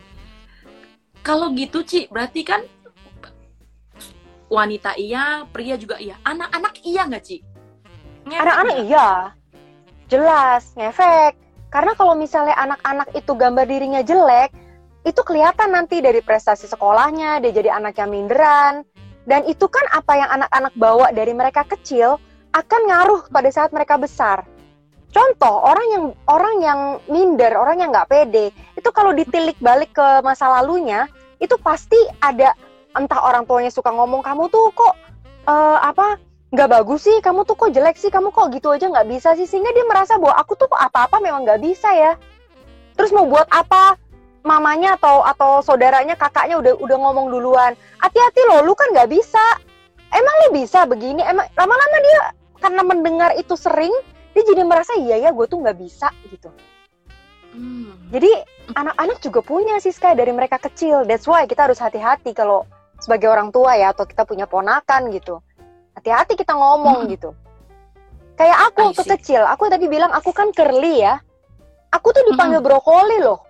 Kalau 1.23 1.55
gitu, 1.55 1.87
Ci, 1.87 2.11
berarti 2.11 2.43
kan 2.43 2.67
wanita 4.51 4.99
iya, 4.99 5.47
pria 5.49 5.79
juga 5.79 5.97
iya. 6.03 6.19
Anak-anak 6.27 6.83
iya 6.83 7.07
nggak, 7.07 7.23
Ci? 7.23 7.39
Anak-anak 8.27 8.77
iya. 8.85 9.09
Jelas, 10.11 10.75
ngefek. 10.75 11.39
Karena 11.73 11.97
kalau 11.97 12.13
misalnya 12.13 12.53
anak-anak 12.59 13.17
itu 13.17 13.33
gambar 13.33 13.65
dirinya 13.65 14.03
jelek, 14.05 14.53
itu 15.09 15.21
kelihatan 15.25 15.73
nanti 15.73 16.05
dari 16.05 16.21
prestasi 16.21 16.69
sekolahnya, 16.69 17.41
dia 17.41 17.53
jadi 17.55 17.73
anak 17.73 17.97
yang 17.97 18.13
minderan. 18.13 18.85
Dan 19.25 19.47
itu 19.47 19.71
kan 19.71 19.87
apa 19.95 20.13
yang 20.19 20.31
anak-anak 20.37 20.75
bawa 20.77 21.15
dari 21.15 21.33
mereka 21.33 21.65
kecil 21.65 22.19
akan 22.53 22.81
ngaruh 22.91 23.23
pada 23.33 23.49
saat 23.49 23.71
mereka 23.73 23.97
besar. 23.97 24.45
Contoh, 25.13 25.61
orang 25.61 25.87
yang 25.93 26.05
orang 26.25 26.55
yang 26.65 26.81
minder, 27.05 27.53
orang 27.53 27.85
yang 27.85 27.93
nggak 27.93 28.09
pede, 28.09 28.49
itu 28.81 28.89
kalau 28.97 29.13
ditilik 29.13 29.55
balik 29.61 29.93
ke 29.93 30.25
masa 30.25 30.49
lalunya, 30.49 31.05
itu 31.37 31.53
pasti 31.61 32.01
ada 32.25 32.57
entah 32.97 33.21
orang 33.21 33.45
tuanya 33.45 33.69
suka 33.69 33.93
ngomong 33.93 34.25
kamu 34.25 34.49
tuh 34.49 34.73
kok 34.73 34.97
eh, 35.49 35.79
apa 35.85 36.17
nggak 36.53 36.69
bagus 36.69 37.05
sih, 37.09 37.17
kamu 37.21 37.45
tuh 37.45 37.57
kok 37.57 37.77
jelek 37.77 37.97
sih, 38.01 38.09
kamu 38.09 38.33
kok 38.33 38.53
gitu 38.57 38.73
aja 38.73 38.89
nggak 38.89 39.09
bisa 39.09 39.37
sih, 39.37 39.45
sehingga 39.45 39.73
dia 39.77 39.85
merasa 39.85 40.17
bahwa 40.17 40.37
aku 40.41 40.57
tuh 40.57 40.69
apa-apa 40.69 41.21
memang 41.21 41.45
nggak 41.45 41.61
bisa 41.61 41.93
ya. 41.93 42.13
Terus 42.97 43.13
mau 43.13 43.29
buat 43.29 43.49
apa? 43.53 43.97
Mamanya 44.45 44.97
atau 45.01 45.25
atau 45.25 45.61
saudaranya, 45.65 46.17
kakaknya 46.17 46.57
udah 46.61 46.73
udah 46.81 46.97
ngomong 46.99 47.33
duluan. 47.33 47.73
Hati-hati 48.01 48.41
loh, 48.49 48.65
lu 48.65 48.73
kan 48.77 48.89
nggak 48.93 49.09
bisa. 49.13 49.45
Emang 50.13 50.35
lu 50.45 50.61
bisa 50.61 50.85
begini? 50.85 51.25
Emang 51.25 51.49
lama-lama 51.57 51.99
dia 52.05 52.21
karena 52.61 52.83
mendengar 52.85 53.31
itu 53.41 53.57
sering, 53.57 53.93
dia 54.33 54.43
jadi 54.49 54.63
merasa 54.65 54.97
iya 54.97 55.17
ya 55.29 55.31
gue 55.31 55.47
tuh 55.47 55.61
nggak 55.61 55.79
bisa 55.79 56.09
gitu. 56.33 56.49
Hmm. 57.53 57.93
Jadi 58.09 58.33
anak-anak 58.73 59.21
juga 59.21 59.41
punya 59.45 59.77
sih 59.77 59.93
Sky 59.93 60.17
dari 60.17 60.33
mereka 60.33 60.57
kecil. 60.57 61.05
That's 61.05 61.29
why 61.29 61.45
kita 61.45 61.69
harus 61.69 61.77
hati-hati 61.81 62.33
kalau 62.33 62.65
sebagai 62.97 63.29
orang 63.29 63.53
tua 63.53 63.77
ya 63.77 63.93
atau 63.93 64.09
kita 64.09 64.25
punya 64.25 64.49
ponakan 64.49 65.13
gitu. 65.13 65.45
Hati-hati 65.93 66.33
kita 66.41 66.57
ngomong 66.57 67.05
Hmm. 67.05 67.13
gitu. 67.13 67.31
Kayak 68.33 68.73
aku 68.73 68.91
waktu 68.91 69.05
kecil, 69.05 69.45
aku 69.45 69.69
tadi 69.69 69.87
bilang 69.93 70.09
aku 70.09 70.33
kan 70.33 70.49
curly 70.57 71.05
ya. 71.05 71.21
Aku 71.93 72.17
tuh 72.17 72.25
dipanggil 72.33 72.65
brokoli 72.65 73.21
loh. 73.21 73.45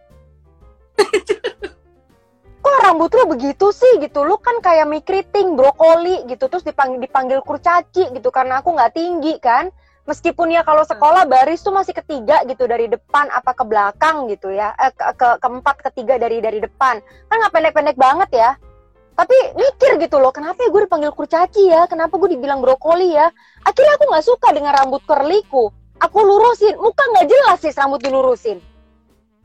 Kok 2.62 2.76
rambut 2.82 3.10
lu 3.14 3.30
begitu 3.30 3.70
sih 3.70 4.02
gitu? 4.02 4.26
Lu 4.26 4.38
kan 4.42 4.58
kayak 4.58 4.86
mie 4.90 5.02
keriting, 5.06 5.54
brokoli 5.54 6.26
gitu. 6.26 6.50
Terus 6.50 6.66
dipanggil 6.66 6.98
dipanggil 6.98 7.38
kurcaci 7.46 8.10
gitu 8.10 8.34
karena 8.34 8.58
aku 8.58 8.74
nggak 8.74 8.94
tinggi 8.94 9.38
kan. 9.38 9.70
Meskipun 10.02 10.50
ya 10.50 10.66
kalau 10.66 10.82
sekolah 10.82 11.30
baris 11.30 11.62
tuh 11.62 11.70
masih 11.70 11.94
ketiga 11.94 12.42
gitu 12.50 12.66
dari 12.66 12.90
depan 12.90 13.30
apa 13.30 13.54
ke 13.54 13.62
belakang 13.62 14.26
gitu 14.26 14.50
ya. 14.50 14.74
Eh, 14.74 14.90
ke, 14.90 15.14
ke 15.14 15.28
keempat 15.38 15.78
ketiga 15.90 16.18
dari 16.18 16.42
dari 16.42 16.58
depan. 16.58 16.98
Kan 17.30 17.36
nggak 17.38 17.54
pendek-pendek 17.54 17.94
banget 17.94 18.30
ya. 18.34 18.50
Tapi 19.12 19.36
mikir 19.54 20.00
gitu 20.00 20.16
loh, 20.18 20.32
kenapa 20.32 20.58
ya 20.64 20.72
gue 20.72 20.82
dipanggil 20.88 21.12
kurcaci 21.12 21.68
ya? 21.68 21.84
Kenapa 21.86 22.16
gue 22.16 22.34
dibilang 22.34 22.64
brokoli 22.64 23.12
ya? 23.12 23.28
Akhirnya 23.62 23.94
aku 24.00 24.04
nggak 24.08 24.26
suka 24.26 24.48
dengan 24.56 24.72
rambut 24.74 25.04
curlyku. 25.04 25.70
Aku 26.02 26.18
lurusin, 26.24 26.74
muka 26.80 27.04
nggak 27.14 27.28
jelas 27.30 27.58
sih 27.62 27.70
rambut 27.76 28.02
dilurusin. 28.02 28.58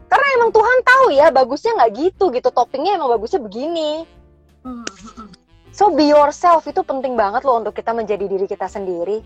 Karena 0.07 0.27
emang 0.39 0.49
Tuhan 0.55 0.77
tahu 0.87 1.05
ya, 1.13 1.27
bagusnya 1.29 1.77
nggak 1.77 1.91
gitu 1.99 2.31
gitu. 2.31 2.49
Toppingnya 2.49 2.95
emang 2.97 3.11
bagusnya 3.13 3.43
begini. 3.43 4.07
Hmm, 4.63 4.87
hmm, 4.87 5.11
hmm. 5.21 5.29
So 5.75 5.93
be 5.93 6.09
yourself 6.09 6.65
itu 6.65 6.81
penting 6.81 7.13
banget 7.13 7.45
loh 7.45 7.61
untuk 7.61 7.75
kita 7.77 7.93
menjadi 7.93 8.25
diri 8.25 8.49
kita 8.49 8.65
sendiri. 8.65 9.21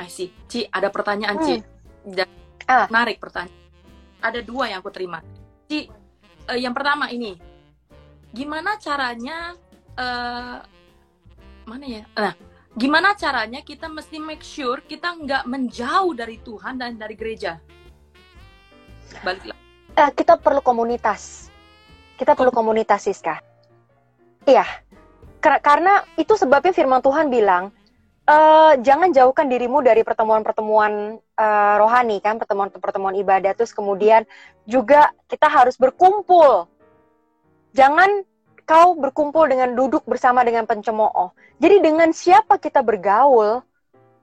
I 0.00 0.08
see. 0.08 0.32
Ci, 0.48 0.64
ada 0.66 0.88
pertanyaan, 0.88 1.36
Hmm. 1.36 1.46
Ci. 1.46 1.54
Dan- 2.08 2.32
Ah. 2.64 2.88
Menarik 2.88 3.20
pertanyaan. 3.20 3.52
Ada 4.20 4.40
dua 4.40 4.68
yang 4.68 4.80
aku 4.80 4.88
terima. 4.88 5.20
Ci, 5.66 5.90
eh, 6.46 6.58
yang 6.58 6.72
pertama 6.72 7.08
ini. 7.08 7.36
Gimana 8.30 8.78
caranya 8.78 9.52
eh 9.92 10.58
mana 11.66 11.84
ya? 11.84 12.02
Nah, 12.14 12.34
gimana 12.72 13.12
caranya 13.12 13.60
kita 13.60 13.86
mesti 13.86 14.16
make 14.16 14.40
sure 14.40 14.80
kita 14.80 15.12
nggak 15.12 15.44
menjauh 15.44 16.14
dari 16.14 16.38
Tuhan 16.38 16.78
dan 16.78 16.94
dari 16.94 17.14
gereja? 17.14 17.58
Balik 19.20 19.50
lagi. 19.50 19.60
Eh, 19.90 20.10
kita 20.14 20.38
perlu 20.38 20.62
komunitas. 20.62 21.50
Kita 22.14 22.32
perlu 22.32 22.48
komunitas, 22.50 23.04
Siska. 23.04 23.42
Iya. 24.46 24.64
Kar- 25.40 25.60
karena 25.60 26.04
itu 26.14 26.36
sebabnya 26.36 26.70
firman 26.70 27.00
Tuhan 27.00 27.26
bilang, 27.26 27.74
eh, 28.30 28.72
jangan 28.86 29.10
jauhkan 29.10 29.50
dirimu 29.50 29.82
dari 29.82 30.06
pertemuan-pertemuan 30.06 31.18
eh, 31.18 31.74
rohani 31.82 32.22
kan, 32.22 32.38
pertemuan-pertemuan 32.38 33.18
ibadah. 33.18 33.52
Terus 33.58 33.74
kemudian 33.74 34.22
juga 34.64 35.10
kita 35.26 35.50
harus 35.50 35.74
berkumpul. 35.74 36.70
Jangan 37.74 38.22
kau 38.66 38.94
berkumpul 38.94 39.50
dengan 39.50 39.74
duduk 39.74 40.06
bersama 40.06 40.46
dengan 40.46 40.62
pencemooh. 40.62 41.34
Jadi 41.58 41.82
dengan 41.82 42.14
siapa 42.14 42.56
kita 42.62 42.86
bergaul, 42.86 43.66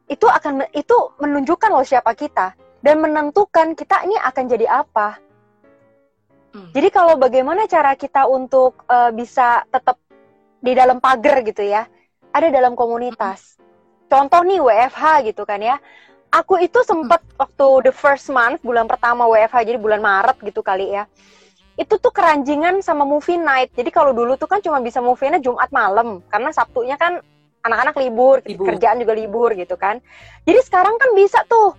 itu 0.08 0.24
akan 0.24 0.72
itu 0.72 0.96
menunjukkan 1.20 1.68
loh 1.68 1.84
siapa 1.84 2.16
kita 2.16 2.56
dan 2.80 2.96
menentukan 3.04 3.76
kita 3.76 4.08
ini 4.08 4.16
akan 4.16 4.44
jadi 4.48 4.66
apa. 4.72 5.20
Hmm. 6.56 6.72
Jadi 6.72 6.88
kalau 6.96 7.20
bagaimana 7.20 7.68
cara 7.68 7.94
kita 8.00 8.24
untuk 8.32 8.88
eh, 8.88 9.12
bisa 9.12 9.68
tetap 9.68 10.00
di 10.64 10.72
dalam 10.74 11.04
pagar 11.04 11.44
gitu 11.44 11.62
ya, 11.62 11.84
ada 12.32 12.48
dalam 12.48 12.74
komunitas. 12.74 13.60
Contoh 14.08 14.42
nih 14.44 14.60
WFH 14.64 15.28
gitu 15.28 15.44
kan 15.44 15.60
ya. 15.60 15.76
Aku 16.32 16.60
itu 16.60 16.80
sempat 16.84 17.24
waktu 17.40 17.88
the 17.88 17.94
first 17.96 18.28
month, 18.28 18.60
bulan 18.60 18.88
pertama 18.88 19.28
WFH, 19.32 19.64
jadi 19.64 19.80
bulan 19.80 20.04
Maret 20.04 20.40
gitu 20.44 20.60
kali 20.60 20.92
ya. 20.96 21.08
Itu 21.80 21.96
tuh 22.00 22.12
keranjingan 22.12 22.84
sama 22.84 23.08
movie 23.08 23.40
night. 23.40 23.72
Jadi 23.76 23.92
kalau 23.92 24.12
dulu 24.12 24.36
tuh 24.36 24.50
kan 24.50 24.60
cuma 24.60 24.84
bisa 24.84 25.00
movie-nya 25.00 25.40
Jumat 25.40 25.72
malam, 25.72 26.20
karena 26.28 26.52
Sabtunya 26.52 27.00
kan 27.00 27.24
anak-anak 27.64 27.96
libur, 28.00 28.44
Libur. 28.44 28.76
kerjaan 28.76 29.00
juga 29.00 29.14
libur 29.16 29.52
gitu 29.56 29.76
kan. 29.80 30.00
Jadi 30.44 30.60
sekarang 30.68 30.96
kan 31.00 31.16
bisa 31.16 31.44
tuh 31.48 31.76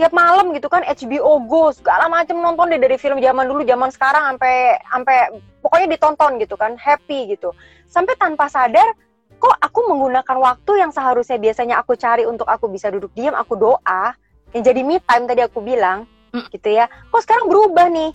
tiap 0.00 0.16
malam 0.16 0.56
gitu 0.56 0.72
kan 0.72 0.80
HBO 0.80 1.44
Go 1.44 1.76
segala 1.76 2.08
macam 2.08 2.40
nonton 2.40 2.72
deh 2.72 2.80
dari 2.80 2.96
film 2.96 3.20
zaman 3.20 3.44
dulu 3.44 3.68
zaman 3.68 3.92
sekarang 3.92 4.32
sampai 4.32 4.80
sampai 4.88 5.16
pokoknya 5.60 5.92
ditonton 5.92 6.40
gitu 6.40 6.56
kan 6.56 6.72
happy 6.80 7.36
gitu 7.36 7.52
sampai 7.84 8.16
tanpa 8.16 8.48
sadar 8.48 8.96
kok 9.40 9.56
aku 9.56 9.80
menggunakan 9.88 10.36
waktu 10.36 10.84
yang 10.84 10.92
seharusnya 10.92 11.40
biasanya 11.40 11.80
aku 11.80 11.96
cari 11.96 12.28
untuk 12.28 12.44
aku 12.44 12.68
bisa 12.68 12.92
duduk 12.92 13.10
diam 13.16 13.32
aku 13.32 13.56
doa 13.56 14.12
yang 14.52 14.62
jadi 14.62 14.84
me 14.84 15.00
time 15.00 15.24
tadi 15.24 15.40
aku 15.40 15.64
bilang 15.64 16.04
Mm. 16.30 16.46
gitu 16.54 16.68
ya. 16.70 16.86
Kok 17.10 17.22
sekarang 17.26 17.46
berubah 17.50 17.90
nih? 17.90 18.14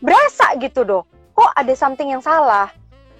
Berasa 0.00 0.56
gitu 0.56 0.80
doh 0.84 1.04
kok 1.36 1.52
ada 1.56 1.72
something 1.76 2.08
yang 2.08 2.24
salah? 2.24 2.72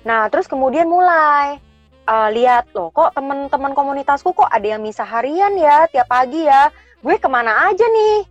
Nah 0.05 0.29
terus 0.33 0.49
kemudian 0.49 0.89
mulai 0.89 1.61
eh, 2.09 2.29
lihat 2.37 2.73
loh 2.73 2.89
kok 2.93 3.13
teman-teman 3.13 3.73
komunitasku 3.77 4.33
kok 4.33 4.49
ada 4.49 4.77
yang 4.77 4.81
misa 4.81 5.05
harian 5.05 5.57
ya 5.57 5.89
tiap 5.93 6.09
pagi 6.09 6.49
ya? 6.49 6.73
Gue 7.01 7.17
ke 7.17 7.29
mana 7.29 7.69
aja 7.69 7.85
nih? 7.85 8.29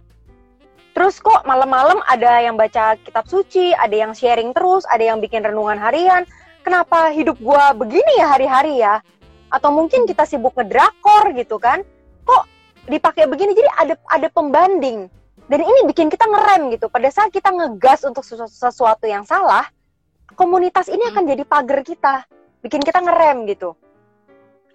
Terus 0.94 1.22
kok 1.22 1.46
malam-malam 1.46 2.02
ada 2.10 2.42
yang 2.42 2.58
baca 2.58 2.98
kitab 3.02 3.26
suci 3.30 3.74
ada 3.78 3.94
yang 3.94 4.18
sharing 4.18 4.54
terus 4.54 4.86
ada 4.90 5.06
yang 5.06 5.22
bikin 5.22 5.46
renungan 5.46 5.78
harian 5.78 6.26
kenapa 6.70 7.10
hidup 7.10 7.42
gue 7.42 7.66
begini 7.82 8.22
ya 8.22 8.38
hari-hari 8.38 8.78
ya? 8.78 9.02
Atau 9.50 9.74
mungkin 9.74 10.06
kita 10.06 10.30
sibuk 10.30 10.54
ngedrakor 10.54 11.34
gitu 11.34 11.58
kan? 11.58 11.82
Kok 12.22 12.46
dipakai 12.86 13.26
begini? 13.26 13.58
Jadi 13.58 13.66
ada 13.74 13.98
ada 14.06 14.30
pembanding. 14.30 15.10
Dan 15.50 15.66
ini 15.66 15.90
bikin 15.90 16.14
kita 16.14 16.30
ngerem 16.30 16.70
gitu. 16.78 16.94
Pada 16.94 17.10
saat 17.10 17.34
kita 17.34 17.50
ngegas 17.50 18.06
untuk 18.06 18.22
sesu- 18.22 18.46
sesuatu 18.46 19.10
yang 19.10 19.26
salah 19.26 19.66
komunitas 20.38 20.94
ini 20.94 21.10
akan 21.10 21.26
jadi 21.26 21.42
pagar 21.42 21.82
kita. 21.82 22.30
Bikin 22.62 22.86
kita 22.86 23.02
ngerem 23.02 23.50
gitu. 23.50 23.74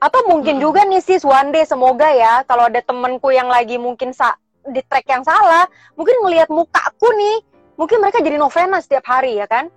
Atau 0.02 0.26
mungkin 0.26 0.58
Hmm. 0.58 0.64
juga 0.66 0.82
nih 0.82 0.98
sis 0.98 1.22
one 1.22 1.54
day 1.54 1.62
semoga 1.62 2.10
ya 2.10 2.42
kalau 2.42 2.66
ada 2.66 2.82
temenku 2.82 3.30
yang 3.30 3.46
lagi 3.46 3.78
mungkin 3.78 4.10
sa 4.10 4.34
di 4.66 4.82
track 4.82 5.06
yang 5.06 5.22
salah 5.22 5.70
mungkin 5.94 6.18
ngelihat 6.26 6.50
mukaku 6.50 7.06
nih 7.14 7.36
mungkin 7.78 8.02
mereka 8.02 8.18
jadi 8.18 8.34
novena 8.34 8.82
setiap 8.82 9.06
hari 9.06 9.38
ya 9.38 9.46
kan? 9.46 9.70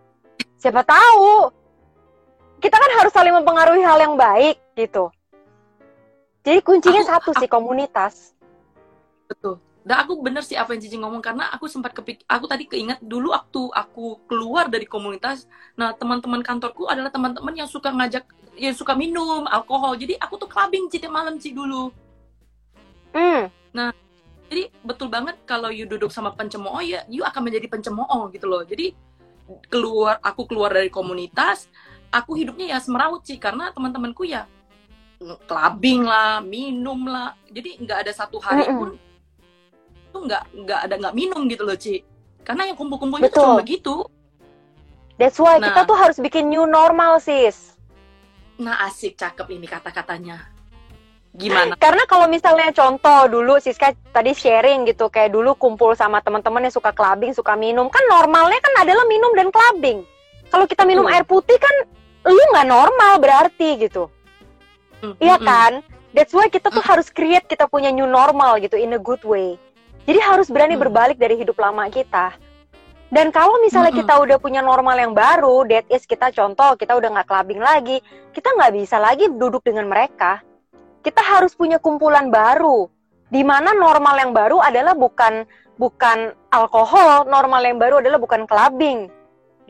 Siapa 0.57 0.81
tahu 0.81 1.53
kita 2.57 2.75
kan 2.75 2.91
harus 3.01 3.13
saling 3.13 3.35
mempengaruhi 3.35 3.83
hal 3.85 3.99
yang 4.01 4.15
baik 4.15 4.57
gitu 4.77 5.09
jadi 6.41 6.59
kuncinya 6.63 7.03
Aku- 7.03 7.11
satu 7.11 7.29
sih 7.37 7.49
komunitas 7.49 8.37
Betul. 9.27 9.59
Dan 9.87 10.03
aku 10.03 10.19
bener 10.19 10.43
sih 10.43 10.59
apa 10.59 10.75
yang 10.75 10.83
Cici 10.83 10.99
ngomong 10.99 11.23
karena 11.23 11.47
aku 11.51 11.71
sempat 11.71 11.95
kepik 11.95 12.27
aku 12.27 12.43
tadi 12.43 12.67
keinget 12.67 12.99
dulu 12.99 13.31
waktu 13.31 13.71
aku 13.71 14.19
keluar 14.27 14.67
dari 14.67 14.83
komunitas, 14.83 15.47
nah 15.79 15.95
teman-teman 15.95 16.43
kantorku 16.43 16.91
adalah 16.91 17.07
teman-teman 17.07 17.55
yang 17.55 17.71
suka 17.71 17.95
ngajak 17.95 18.27
yang 18.59 18.75
suka 18.75 18.91
minum 18.99 19.47
alkohol. 19.47 19.95
Jadi 19.95 20.19
aku 20.19 20.35
tuh 20.43 20.49
clubbing 20.51 20.91
Ci 20.91 20.99
tiap 20.99 21.15
malam 21.15 21.39
Ci 21.39 21.55
dulu. 21.55 21.87
hmm 23.15 23.47
Jadi 24.47 24.71
betul 24.83 25.07
banget 25.07 25.39
kalau 25.43 25.71
you 25.71 25.87
duduk 25.87 26.11
sama 26.11 26.35
pencemooh 26.35 26.79
ya 26.83 27.03
you 27.07 27.23
akan 27.23 27.47
menjadi 27.47 27.71
pencemooh 27.71 28.27
gitu 28.35 28.43
loh. 28.43 28.67
Jadi 28.67 28.91
keluar 29.71 30.19
aku 30.19 30.51
keluar 30.51 30.75
dari 30.75 30.91
komunitas, 30.91 31.71
aku 32.11 32.37
hidupnya 32.39 32.75
ya 32.75 32.79
semeraut 32.79 33.23
sih 33.23 33.37
karena 33.39 33.71
teman-temanku 33.71 34.23
ya 34.27 34.47
clubbing 35.49 36.05
lah, 36.05 36.39
minum 36.45 37.09
lah. 37.09 37.33
Jadi 37.49 37.81
nggak 37.81 38.05
ada 38.05 38.11
satu 38.13 38.37
hari 38.37 38.69
Mm-mm. 38.69 38.77
pun 38.77 38.89
tuh 40.13 40.21
nggak 40.29 40.43
nggak 40.53 40.79
ada 40.87 40.95
nggak 41.01 41.15
minum 41.17 41.41
gitu 41.49 41.63
loh 41.65 41.77
Ci. 41.77 42.05
Karena 42.45 42.69
yang 42.69 42.77
kumpul-kumpulnya 42.79 43.27
tuh 43.27 43.33
Betul. 43.33 43.43
cuma 43.43 43.61
begitu. 43.61 43.95
that's 45.17 45.41
why 45.41 45.57
Nah. 45.57 45.73
kita 45.73 45.89
tuh 45.89 45.97
harus 45.97 46.17
bikin 46.21 46.45
new 46.47 46.69
normal 46.69 47.17
sis 47.17 47.73
Nah 48.61 48.85
asik 48.85 49.17
cakep 49.17 49.49
ini 49.53 49.65
kata-katanya. 49.65 50.53
Gimana? 51.37 51.77
Karena 51.77 52.01
kalau 52.09 52.25
misalnya 52.25 52.73
contoh 52.73 53.29
dulu 53.29 53.61
Siska 53.61 53.93
tadi 54.09 54.33
sharing 54.33 54.89
gitu 54.89 55.05
kayak 55.13 55.29
dulu 55.29 55.53
kumpul 55.53 55.93
sama 55.93 56.17
teman-teman 56.25 56.65
yang 56.65 56.73
suka 56.73 56.89
clubbing, 56.89 57.29
suka 57.37 57.53
minum, 57.53 57.85
kan 57.93 58.01
normalnya 58.09 58.57
kan 58.57 58.73
adalah 58.81 59.05
minum 59.05 59.29
dan 59.37 59.53
clubbing. 59.53 60.01
Kalau 60.49 60.65
kita 60.65 60.81
minum 60.89 61.05
Betul. 61.05 61.13
air 61.13 61.25
putih 61.29 61.57
kan 61.61 61.75
lu 62.27 62.43
nggak 62.53 62.67
normal 62.67 63.13
berarti 63.23 63.69
gitu. 63.79 64.11
Mm, 65.01 65.15
Iya 65.17 65.35
mm, 65.37 65.43
mm. 65.43 65.47
kan? 65.47 65.73
That's 66.15 66.33
why 66.33 66.49
kita 66.49 66.73
tuh 66.73 66.81
harus 66.81 67.13
create 67.13 67.45
kita 67.45 67.69
punya 67.69 67.93
new 67.93 68.09
normal 68.09 68.57
gitu 68.63 68.75
in 68.79 68.95
a 68.95 69.01
good 69.01 69.21
way. 69.21 69.55
Jadi 70.07 70.19
harus 70.23 70.47
berani 70.47 70.75
Mm. 70.75 70.83
berbalik 70.87 71.17
dari 71.19 71.35
hidup 71.37 71.59
lama 71.59 71.87
kita. 71.91 72.33
Dan 73.07 73.31
kalau 73.31 73.55
misalnya 73.63 73.95
Mm-mm. 73.95 74.03
kita 74.03 74.13
udah 74.19 74.37
punya 74.39 74.59
normal 74.59 74.99
yang 74.99 75.15
baru, 75.15 75.63
that 75.71 75.87
is 75.87 76.03
kita 76.03 76.27
contoh 76.35 76.75
kita 76.75 76.91
udah 76.91 77.07
nggak 77.15 77.27
clubbing 77.27 77.63
lagi, 77.63 78.03
kita 78.35 78.51
nggak 78.51 78.75
bisa 78.75 78.99
lagi 78.99 79.31
duduk 79.31 79.63
dengan 79.63 79.87
mereka. 79.87 80.43
Kita 80.99 81.23
harus 81.23 81.55
punya 81.55 81.79
kumpulan 81.79 82.27
baru, 82.27 82.91
di 83.31 83.47
mana 83.47 83.71
normal 83.71 84.19
yang 84.19 84.35
baru 84.35 84.59
adalah 84.59 84.91
bukan 84.91 85.47
bukan 85.79 86.35
alkohol, 86.51 87.29
normal 87.31 87.63
yang 87.63 87.79
baru 87.79 88.03
adalah 88.03 88.19
bukan 88.19 88.43
clubbing, 88.43 89.07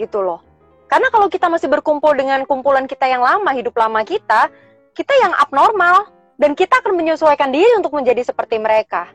gitu 0.02 0.24
loh. 0.24 0.42
Karena 0.88 1.12
kalau 1.12 1.28
kita 1.28 1.52
masih 1.52 1.68
berkumpul 1.68 2.16
dengan 2.16 2.48
kumpulan 2.48 2.88
kita 2.88 3.08
yang 3.12 3.20
lama, 3.20 3.52
hidup 3.52 3.76
lama 3.76 4.02
kita, 4.08 4.48
kita 4.96 5.14
yang 5.20 5.36
abnormal 5.36 6.08
dan 6.40 6.56
kita 6.56 6.80
akan 6.80 6.96
menyesuaikan 6.96 7.52
diri 7.52 7.76
untuk 7.76 7.92
menjadi 7.92 8.24
seperti 8.24 8.56
mereka. 8.56 9.12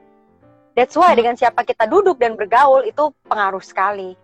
That's 0.76 0.96
why 0.96 1.12
Hmm. 1.12 1.20
dengan 1.20 1.34
siapa 1.36 1.64
kita 1.64 1.84
duduk 1.88 2.16
dan 2.20 2.36
bergaul 2.36 2.84
itu 2.84 3.12
pengaruh 3.28 3.60
sekali. 3.60 4.16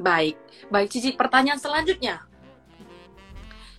Baik, 0.00 0.36
baik 0.72 0.88
Cici. 0.88 1.12
Pertanyaan 1.12 1.60
selanjutnya, 1.60 2.24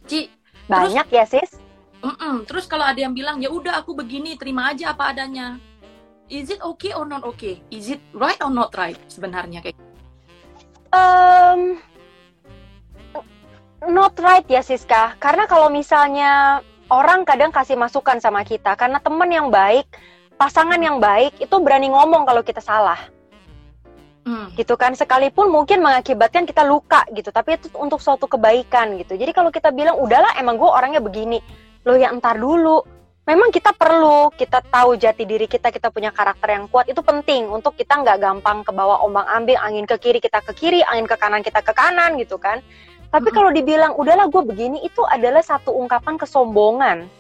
Ci. 0.05 0.29
Banyak 0.69 1.09
ya 1.09 1.25
sis. 1.25 1.57
mm-mm. 2.01 2.45
Terus 2.45 2.69
kalau 2.69 2.85
ada 2.85 2.97
yang 2.97 3.13
bilang 3.13 3.41
ya 3.41 3.49
udah 3.49 3.81
aku 3.81 3.97
begini, 3.97 4.37
terima 4.37 4.69
aja 4.69 4.93
apa 4.93 5.13
adanya. 5.13 5.57
Is 6.31 6.47
it 6.47 6.61
okay 6.63 6.95
or 6.95 7.03
not 7.03 7.25
okay? 7.27 7.59
Is 7.73 7.91
it 7.91 7.99
right 8.15 8.39
or 8.39 8.53
not 8.53 8.71
right 8.77 8.95
sebenarnya 9.11 9.59
kayak? 9.65 9.75
Um, 10.95 11.81
not 13.89 14.13
right 14.21 14.45
ya 14.45 14.61
Siska. 14.61 15.17
Karena 15.17 15.49
kalau 15.49 15.73
misalnya 15.73 16.61
orang 16.91 17.25
kadang 17.25 17.49
kasih 17.49 17.79
masukan 17.79 18.21
sama 18.21 18.45
kita, 18.45 18.77
karena 18.77 19.01
teman 19.01 19.29
yang 19.31 19.47
baik, 19.49 19.89
pasangan 20.37 20.77
yang 20.77 21.01
baik 21.01 21.37
itu 21.41 21.55
berani 21.57 21.89
ngomong 21.89 22.27
kalau 22.27 22.45
kita 22.45 22.61
salah. 22.61 22.99
Hmm. 24.21 24.53
gitu 24.53 24.77
kan 24.77 24.93
sekalipun 24.93 25.49
mungkin 25.49 25.81
mengakibatkan 25.81 26.45
kita 26.45 26.61
luka 26.61 27.01
gitu 27.09 27.33
tapi 27.33 27.57
itu 27.57 27.73
untuk 27.73 27.97
suatu 27.97 28.29
kebaikan 28.29 29.01
gitu 29.01 29.17
jadi 29.17 29.33
kalau 29.33 29.49
kita 29.49 29.73
bilang 29.73 29.97
udahlah 29.97 30.37
emang 30.37 30.61
gue 30.61 30.69
orangnya 30.69 31.01
begini 31.01 31.41
lo 31.89 31.97
ya 31.97 32.13
entar 32.13 32.37
dulu 32.37 32.85
memang 33.25 33.49
kita 33.49 33.73
perlu 33.73 34.29
kita 34.37 34.61
tahu 34.69 34.93
jati 34.93 35.25
diri 35.25 35.49
kita 35.49 35.73
kita 35.73 35.89
punya 35.89 36.13
karakter 36.13 36.53
yang 36.53 36.69
kuat 36.69 36.85
itu 36.85 37.01
penting 37.01 37.49
untuk 37.49 37.73
kita 37.73 37.97
nggak 37.97 38.21
gampang 38.21 38.61
ke 38.61 38.69
bawah 38.69 39.01
ombang 39.01 39.25
ambing 39.25 39.57
angin 39.57 39.89
ke 39.89 39.97
kiri 39.97 40.21
kita 40.21 40.37
ke 40.45 40.53
kiri 40.53 40.85
angin 40.85 41.09
ke 41.09 41.17
kanan 41.17 41.41
kita 41.41 41.65
ke 41.65 41.73
kanan 41.73 42.13
gitu 42.21 42.37
kan 42.37 42.61
tapi 43.12 43.28
kalau 43.36 43.52
dibilang 43.52 43.91
udahlah 44.00 44.32
gue 44.32 44.39
begini 44.47 44.88
itu 44.88 45.04
adalah 45.04 45.43
satu 45.43 45.76
ungkapan 45.76 46.15
kesombongan. 46.15 47.12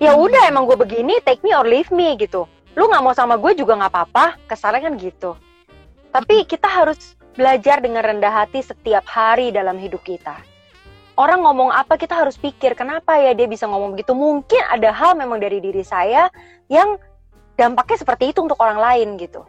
Ya 0.00 0.16
udah 0.16 0.48
emang 0.48 0.64
gue 0.64 0.78
begini 0.80 1.20
take 1.20 1.44
me 1.44 1.52
or 1.52 1.68
leave 1.68 1.92
me 1.92 2.16
gitu. 2.16 2.48
Lu 2.72 2.88
nggak 2.88 3.04
mau 3.04 3.12
sama 3.12 3.36
gue 3.36 3.52
juga 3.52 3.76
nggak 3.76 3.92
apa-apa 3.92 4.40
kesannya 4.48 4.80
kan 4.80 4.94
gitu. 4.96 5.36
Tapi 6.08 6.48
kita 6.48 6.64
harus 6.64 7.12
belajar 7.36 7.84
dengan 7.84 8.00
rendah 8.00 8.32
hati 8.32 8.64
setiap 8.64 9.04
hari 9.04 9.52
dalam 9.52 9.76
hidup 9.76 10.00
kita. 10.00 10.40
Orang 11.18 11.44
ngomong 11.44 11.68
apa 11.68 12.00
kita 12.00 12.16
harus 12.16 12.40
pikir 12.40 12.72
kenapa 12.72 13.20
ya 13.20 13.36
dia 13.36 13.44
bisa 13.44 13.68
ngomong 13.68 13.92
begitu? 13.92 14.16
Mungkin 14.16 14.64
ada 14.70 14.96
hal 14.96 15.12
memang 15.18 15.42
dari 15.42 15.60
diri 15.60 15.84
saya 15.84 16.32
yang 16.72 16.96
dampaknya 17.58 18.00
seperti 18.00 18.32
itu 18.32 18.40
untuk 18.40 18.56
orang 18.62 18.80
lain 18.80 19.20
gitu. 19.20 19.44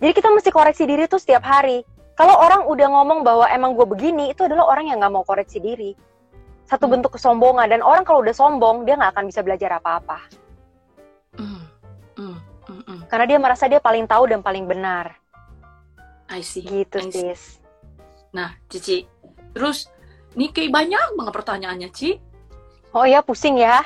Jadi 0.00 0.12
kita 0.16 0.32
mesti 0.32 0.50
koreksi 0.50 0.88
diri 0.88 1.04
tuh 1.06 1.20
setiap 1.20 1.44
hari 1.44 1.84
kalau 2.14 2.34
orang 2.36 2.66
udah 2.66 2.88
ngomong 2.90 3.20
bahwa 3.22 3.46
emang 3.48 3.74
gue 3.74 3.86
begini 3.86 4.30
itu 4.30 4.44
adalah 4.44 4.68
orang 4.68 4.88
yang 4.88 4.98
nggak 5.00 5.12
mau 5.12 5.24
koreksi 5.24 5.58
diri 5.58 5.92
satu 6.64 6.86
Hmm. 6.86 6.98
bentuk 6.98 7.18
kesombongan 7.18 7.66
dan 7.66 7.80
orang 7.80 8.02
kalau 8.02 8.22
udah 8.22 8.32
sombong 8.32 8.86
dia 8.86 8.94
nggak 8.94 9.12
akan 9.12 9.24
bisa 9.26 9.40
belajar 9.40 9.76
apa-apa 9.76 10.18
Hmm. 11.34 11.62
Hmm. 12.14 12.36
Hmm. 12.66 12.82
Hmm. 12.86 13.00
karena 13.06 13.24
dia 13.26 13.38
merasa 13.38 13.66
dia 13.66 13.78
paling 13.78 14.04
tahu 14.04 14.26
dan 14.26 14.40
paling 14.40 14.66
benar 14.66 15.14
I 16.30 16.42
see. 16.42 16.62
gitu 16.62 16.98
I 16.98 17.10
see. 17.10 17.26
sis 17.30 17.42
Nah, 18.30 18.54
Cici. 18.70 19.02
Terus 19.50 19.90
nih 20.38 20.54
kayak 20.54 20.70
banyak 20.70 21.18
banget 21.18 21.34
pertanyaannya, 21.34 21.90
Ci. 21.90 22.14
oh 22.94 23.02
ya 23.02 23.26
pusing 23.26 23.58
ya 23.58 23.82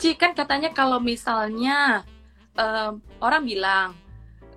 Ci 0.00 0.16
kan 0.16 0.32
katanya 0.32 0.72
kalau 0.72 0.96
misalnya 0.96 2.00
em, 2.54 2.96
orang 3.20 3.42
bilang 3.44 3.92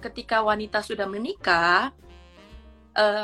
ketika 0.01 0.41
wanita 0.41 0.81
sudah 0.81 1.05
menikah, 1.05 1.93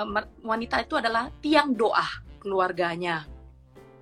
mer- 0.07 0.31
wanita 0.45 0.79
itu 0.79 0.95
adalah 0.95 1.27
tiang 1.43 1.75
doa 1.75 2.07
keluarganya 2.39 3.27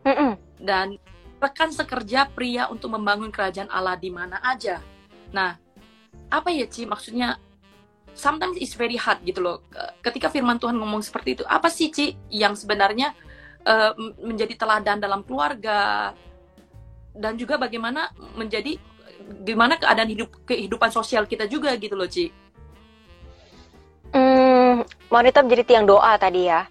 Mm-mm. 0.05 0.37
dan 0.61 0.99
rekan 1.41 1.73
sekerja 1.73 2.29
pria 2.29 2.69
untuk 2.69 2.93
membangun 2.93 3.33
kerajaan 3.33 3.73
Allah 3.73 3.97
di 3.97 4.13
mana 4.13 4.37
aja. 4.45 4.77
Nah, 5.33 5.57
apa 6.29 6.53
ya 6.53 6.69
Ci 6.69 6.85
maksudnya? 6.85 7.41
Sometimes 8.15 8.55
it's 8.61 8.77
very 8.77 8.95
hard 8.95 9.25
gitu 9.27 9.43
loh. 9.43 9.59
Ketika 9.99 10.31
firman 10.31 10.55
Tuhan 10.55 10.79
ngomong 10.79 11.03
seperti 11.03 11.35
itu, 11.35 11.43
apa 11.49 11.67
sih 11.67 11.91
Ci 11.91 12.15
yang 12.31 12.55
sebenarnya 12.55 13.11
m- 13.97 14.15
menjadi 14.21 14.55
teladan 14.55 15.01
dalam 15.01 15.25
keluarga 15.25 16.13
dan 17.11 17.35
juga 17.35 17.57
bagaimana 17.57 18.13
menjadi 18.37 18.77
gimana 19.41 19.81
keadaan 19.81 20.13
hidup 20.13 20.45
kehidupan 20.45 20.93
sosial 20.93 21.25
kita 21.25 21.49
juga 21.49 21.73
gitu 21.75 21.97
loh 21.97 22.07
Ci. 22.07 22.29
Hmm, 24.13 24.85
wanita 25.09 25.41
menjadi 25.41 25.63
tiang 25.63 25.85
doa 25.87 26.17
tadi 26.19 26.51
ya. 26.51 26.67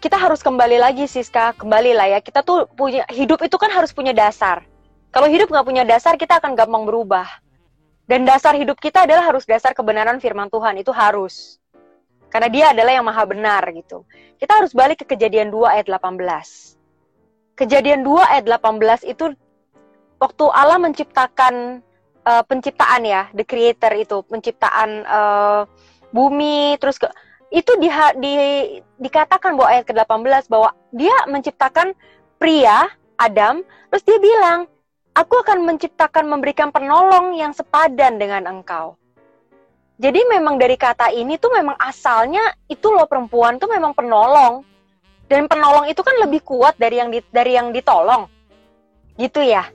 Kita 0.00 0.16
harus 0.16 0.40
kembali 0.40 0.80
lagi 0.80 1.04
Siska, 1.04 1.52
kembali 1.58 1.92
lah 1.92 2.06
ya. 2.16 2.18
Kita 2.24 2.40
tuh 2.40 2.64
punya 2.72 3.04
hidup 3.12 3.44
itu 3.44 3.56
kan 3.60 3.68
harus 3.68 3.92
punya 3.92 4.16
dasar. 4.16 4.64
Kalau 5.10 5.26
hidup 5.26 5.50
nggak 5.50 5.66
punya 5.66 5.82
dasar, 5.84 6.14
kita 6.14 6.38
akan 6.38 6.54
gampang 6.54 6.86
berubah. 6.86 7.26
Dan 8.06 8.24
dasar 8.26 8.54
hidup 8.54 8.78
kita 8.78 9.04
adalah 9.06 9.26
harus 9.26 9.44
dasar 9.44 9.74
kebenaran 9.74 10.22
firman 10.22 10.48
Tuhan, 10.48 10.78
itu 10.78 10.94
harus. 10.94 11.60
Karena 12.30 12.46
dia 12.46 12.66
adalah 12.70 12.94
yang 12.94 13.06
maha 13.06 13.26
benar 13.26 13.66
gitu. 13.74 14.06
Kita 14.38 14.62
harus 14.62 14.70
balik 14.70 15.02
ke 15.02 15.14
kejadian 15.14 15.50
2 15.50 15.66
ayat 15.66 15.86
18. 15.90 16.78
Kejadian 17.58 18.06
2 18.06 18.22
ayat 18.22 18.46
18 18.46 19.10
itu 19.10 19.34
waktu 20.22 20.44
Allah 20.54 20.78
menciptakan 20.78 21.82
eh, 22.22 22.42
penciptaan 22.46 23.02
ya, 23.02 23.28
the 23.34 23.42
creator 23.42 23.92
itu, 23.98 24.22
penciptaan 24.24 24.90
eh, 25.02 25.62
bumi 26.10 26.76
terus 26.78 26.98
ke 26.98 27.06
itu 27.50 27.70
di, 27.82 27.90
di 28.22 28.34
dikatakan 29.02 29.58
bahwa 29.58 29.68
ayat 29.74 29.84
ke-18 29.90 30.46
bahwa 30.46 30.70
dia 30.94 31.14
menciptakan 31.26 31.98
pria 32.38 32.86
Adam 33.18 33.66
terus 33.90 34.06
dia 34.06 34.18
bilang 34.22 34.70
aku 35.14 35.42
akan 35.42 35.66
menciptakan 35.66 36.30
memberikan 36.30 36.70
penolong 36.70 37.34
yang 37.34 37.50
sepadan 37.50 38.16
dengan 38.16 38.46
engkau. 38.46 38.94
Jadi 40.00 40.24
memang 40.32 40.56
dari 40.56 40.80
kata 40.80 41.12
ini 41.12 41.36
tuh 41.36 41.52
memang 41.52 41.76
asalnya 41.76 42.40
itu 42.72 42.88
loh 42.88 43.04
perempuan 43.04 43.60
tuh 43.60 43.68
memang 43.68 43.92
penolong. 43.92 44.64
Dan 45.28 45.46
penolong 45.46 45.86
itu 45.86 46.00
kan 46.02 46.16
lebih 46.26 46.42
kuat 46.42 46.74
dari 46.80 46.98
yang 46.98 47.12
di- 47.12 47.30
dari 47.30 47.54
yang 47.54 47.70
ditolong. 47.70 48.26
Gitu 49.14 49.44
ya. 49.44 49.68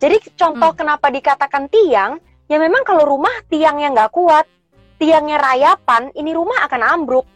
Jadi 0.00 0.32
contoh 0.34 0.74
kenapa 0.74 1.12
dikatakan 1.12 1.70
tiang, 1.70 2.18
ya 2.50 2.58
memang 2.58 2.82
kalau 2.82 3.06
rumah 3.06 3.30
tiang 3.46 3.78
yang 3.78 3.94
nggak 3.94 4.10
kuat, 4.10 4.48
tiangnya 5.00 5.40
rayapan, 5.40 6.12
ini 6.12 6.36
rumah 6.36 6.60
akan 6.68 6.82
ambruk 6.84 7.26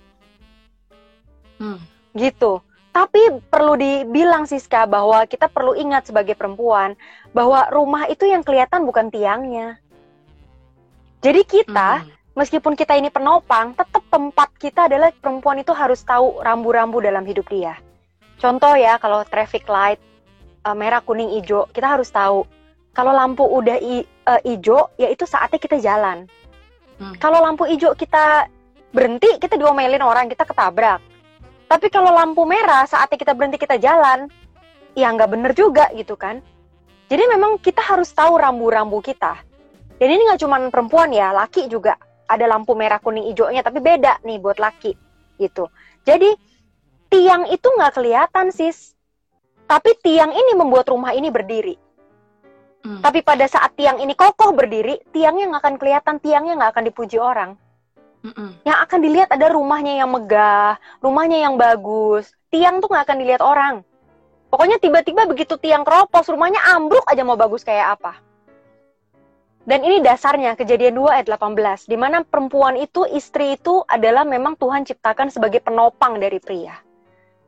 Hmm. 1.56 1.80
gitu. 2.12 2.60
Tapi 2.94 3.42
perlu 3.50 3.74
dibilang 3.74 4.46
Siska 4.46 4.86
bahwa 4.86 5.26
kita 5.26 5.50
perlu 5.50 5.74
ingat 5.74 6.06
sebagai 6.12 6.38
perempuan 6.38 6.94
bahwa 7.34 7.66
rumah 7.74 8.06
itu 8.06 8.28
yang 8.28 8.46
kelihatan 8.46 8.86
bukan 8.86 9.10
tiangnya. 9.10 9.82
Jadi 11.18 11.42
kita 11.42 12.04
Hmm. 12.04 12.12
meskipun 12.38 12.78
kita 12.78 12.94
ini 12.94 13.10
penopang, 13.10 13.74
tetap 13.74 14.04
tempat 14.12 14.52
kita 14.60 14.86
adalah 14.86 15.10
perempuan 15.10 15.58
itu 15.58 15.72
harus 15.74 16.04
tahu 16.06 16.38
rambu-rambu 16.38 17.02
dalam 17.02 17.26
hidup 17.26 17.48
dia. 17.50 17.80
Contoh 18.38 18.76
ya, 18.78 19.00
kalau 19.00 19.24
traffic 19.26 19.66
light 19.66 19.98
eh, 20.64 20.76
merah, 20.76 21.04
kuning, 21.04 21.28
hijau, 21.36 21.68
kita 21.72 21.98
harus 21.98 22.08
tahu. 22.08 22.48
Kalau 22.94 23.12
lampu 23.12 23.44
udah 23.44 23.76
i- 23.80 24.06
eh, 24.06 24.40
hijau, 24.48 24.88
ya 24.96 25.10
itu 25.10 25.26
saatnya 25.28 25.58
kita 25.58 25.76
jalan. 25.76 26.24
Hmm. 27.01 27.14
Kalau 27.18 27.42
lampu 27.42 27.66
hijau 27.66 27.95
kita 27.99 28.47
berhenti, 28.95 29.38
kita 29.42 29.59
diomelin 29.59 30.03
orang, 30.03 30.30
kita 30.30 30.47
ketabrak. 30.47 31.03
Tapi 31.66 31.86
kalau 31.90 32.14
lampu 32.14 32.47
merah, 32.47 32.86
saatnya 32.86 33.18
kita 33.18 33.32
berhenti 33.34 33.59
kita 33.59 33.80
jalan, 33.80 34.30
ya 34.95 35.11
nggak 35.11 35.30
bener 35.30 35.53
juga 35.59 35.90
gitu 35.97 36.14
kan. 36.14 36.38
Jadi 37.11 37.24
memang 37.26 37.59
kita 37.59 37.82
harus 37.82 38.09
tahu 38.14 38.38
rambu-rambu 38.38 39.03
kita. 39.03 39.42
Dan 39.99 40.09
ini 40.11 40.22
nggak 40.30 40.40
cuma 40.40 40.59
perempuan 40.70 41.11
ya, 41.11 41.34
laki 41.34 41.66
juga 41.66 41.99
ada 42.24 42.45
lampu 42.49 42.72
merah 42.78 42.99
kuning 43.03 43.28
hijaunya, 43.30 43.61
tapi 43.61 43.82
beda 43.82 44.22
nih 44.24 44.38
buat 44.40 44.57
laki 44.57 44.95
gitu. 45.38 45.68
Jadi 46.07 46.30
tiang 47.11 47.47
itu 47.51 47.66
nggak 47.66 47.92
kelihatan 47.95 48.51
sis, 48.55 48.95
tapi 49.66 49.95
tiang 50.01 50.32
ini 50.32 50.53
membuat 50.57 50.88
rumah 50.90 51.12
ini 51.12 51.28
berdiri. 51.28 51.84
Hmm. 52.85 53.01
Tapi 53.01 53.24
pada 53.24 53.49
saat 53.49 53.72
tiang 53.80 53.97
ini 53.97 54.12
kokoh 54.12 54.53
berdiri, 54.53 55.01
tiangnya 55.09 55.49
nggak 55.49 55.62
akan 55.64 55.76
kelihatan, 55.80 56.14
tiangnya 56.20 56.53
nggak 56.61 56.70
akan 56.76 56.85
dipuji 56.85 57.16
orang. 57.16 57.57
Mm-mm. 58.24 58.61
Yang 58.64 58.78
akan 58.89 58.99
dilihat 59.01 59.28
ada 59.32 59.53
rumahnya 59.53 60.05
yang 60.05 60.12
megah, 60.12 60.76
rumahnya 61.01 61.49
yang 61.49 61.57
bagus. 61.57 62.32
Tiang 62.53 62.85
tuh 62.85 62.93
nggak 62.93 63.05
akan 63.09 63.18
dilihat 63.20 63.43
orang. 63.45 63.74
Pokoknya 64.53 64.76
tiba-tiba 64.80 65.24
begitu 65.24 65.57
tiang 65.57 65.82
keropos, 65.82 66.28
rumahnya 66.28 66.61
ambruk 66.76 67.05
aja 67.09 67.24
mau 67.24 67.41
bagus 67.41 67.64
kayak 67.64 67.99
apa. 67.99 68.20
Dan 69.64 69.80
ini 69.80 70.05
dasarnya 70.05 70.61
kejadian 70.61 71.01
2 71.01 71.09
ayat 71.09 71.26
18, 71.41 71.89
di 71.89 71.97
mana 71.97 72.20
perempuan 72.20 72.76
itu, 72.76 73.09
istri 73.09 73.57
itu 73.57 73.80
adalah 73.89 74.28
memang 74.28 74.61
Tuhan 74.61 74.85
ciptakan 74.85 75.32
sebagai 75.32 75.64
penopang 75.64 76.20
dari 76.20 76.37
pria. 76.37 76.76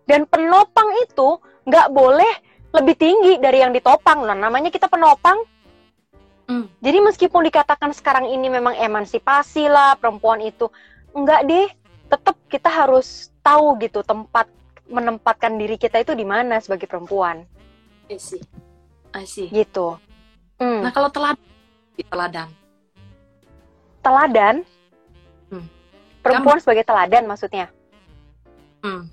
Dan 0.08 0.24
penopang 0.24 0.96
itu 1.04 1.36
nggak 1.68 1.92
boleh 1.92 2.32
lebih 2.76 2.94
tinggi 2.94 3.32
dari 3.40 3.64
yang 3.64 3.72
ditopang. 3.72 4.28
Nah, 4.28 4.36
namanya 4.36 4.68
kita 4.68 4.86
penopang. 4.86 5.40
Hmm. 6.46 6.70
Jadi 6.78 6.98
meskipun 7.02 7.42
dikatakan 7.48 7.90
sekarang 7.90 8.30
ini 8.30 8.46
memang 8.46 8.76
emansipasi 8.78 9.66
lah 9.66 9.98
perempuan 9.98 10.38
itu, 10.44 10.70
enggak 11.16 11.42
deh. 11.48 11.68
Tetap 12.06 12.38
kita 12.46 12.70
harus 12.70 13.34
tahu 13.42 13.74
gitu 13.82 14.06
tempat 14.06 14.46
menempatkan 14.86 15.58
diri 15.58 15.74
kita 15.74 15.98
itu 15.98 16.14
di 16.14 16.22
mana 16.22 16.62
sebagai 16.62 16.86
perempuan 16.86 17.42
I 18.06 18.22
see. 18.22 18.38
I 19.10 19.26
see. 19.26 19.50
gitu. 19.50 19.98
Hmm. 20.62 20.86
Nah, 20.86 20.94
kalau 20.94 21.10
teladan, 21.10 21.42
teladan. 22.06 22.48
teladan. 23.98 24.56
Hmm. 25.50 25.66
Perempuan 26.22 26.62
sebagai 26.62 26.86
teladan 26.86 27.26
maksudnya. 27.26 27.66
Hmm. 28.86 29.10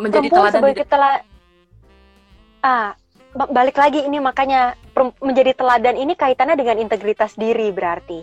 Menjadi 0.00 0.32
perempuan 0.32 0.48
teladan 0.48 0.60
sebagai 0.64 0.80
di 0.80 0.88
tela- 0.88 1.24
ah 2.60 2.96
ba- 3.36 3.50
balik 3.50 3.76
lagi 3.76 4.04
ini 4.04 4.20
makanya 4.20 4.76
menjadi 5.20 5.56
teladan 5.56 5.96
ini 5.96 6.12
kaitannya 6.12 6.60
dengan 6.60 6.76
integritas 6.80 7.36
diri 7.36 7.72
berarti. 7.72 8.20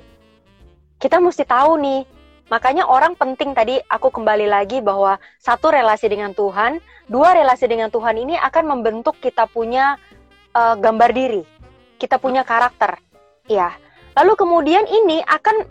Kita 0.98 1.22
mesti 1.22 1.46
tahu 1.46 1.78
nih 1.82 2.02
makanya 2.48 2.88
orang 2.88 3.14
penting 3.20 3.52
tadi 3.52 3.76
aku 3.92 4.08
kembali 4.08 4.48
lagi 4.48 4.80
bahwa 4.80 5.20
satu 5.42 5.68
relasi 5.68 6.08
dengan 6.08 6.32
Tuhan 6.32 6.80
dua 7.12 7.36
relasi 7.36 7.68
dengan 7.68 7.92
Tuhan 7.92 8.16
ini 8.16 8.40
akan 8.40 8.64
membentuk 8.72 9.20
kita 9.20 9.52
punya 9.52 10.00
eh, 10.56 10.76
gambar 10.80 11.12
diri 11.12 11.44
kita 12.00 12.16
punya 12.16 12.48
karakter 12.48 13.04
ya 13.52 13.76
lalu 14.16 14.40
kemudian 14.40 14.88
ini 14.88 15.20
akan 15.28 15.68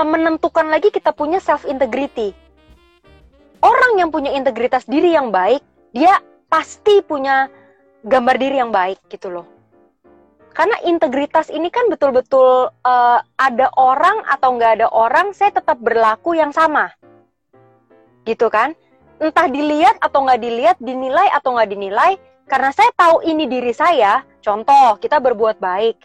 eh, 0.00 0.06
menentukan 0.08 0.72
lagi 0.72 0.88
kita 0.88 1.12
punya 1.12 1.44
self 1.44 1.68
integrity 1.68 2.32
orang 3.62 3.98
yang 3.98 4.10
punya 4.10 4.34
integritas 4.34 4.86
diri 4.86 5.14
yang 5.14 5.34
baik, 5.34 5.62
dia 5.94 6.22
pasti 6.48 7.02
punya 7.04 7.50
gambar 8.06 8.36
diri 8.38 8.56
yang 8.62 8.70
baik 8.70 8.98
gitu 9.10 9.30
loh. 9.32 9.46
Karena 10.54 10.74
integritas 10.82 11.54
ini 11.54 11.70
kan 11.70 11.86
betul-betul 11.86 12.70
eh, 12.82 13.18
ada 13.22 13.66
orang 13.78 14.26
atau 14.26 14.58
nggak 14.58 14.82
ada 14.82 14.88
orang, 14.90 15.30
saya 15.30 15.54
tetap 15.54 15.78
berlaku 15.78 16.34
yang 16.34 16.50
sama, 16.50 16.90
gitu 18.26 18.50
kan? 18.50 18.74
Entah 19.22 19.46
dilihat 19.46 19.98
atau 20.02 20.26
nggak 20.26 20.40
dilihat, 20.42 20.76
dinilai 20.82 21.30
atau 21.30 21.54
nggak 21.54 21.70
dinilai, 21.70 22.18
karena 22.50 22.70
saya 22.74 22.90
tahu 22.98 23.22
ini 23.22 23.46
diri 23.46 23.70
saya. 23.70 24.22
Contoh, 24.42 24.98
kita 24.98 25.18
berbuat 25.22 25.58
baik. 25.62 25.98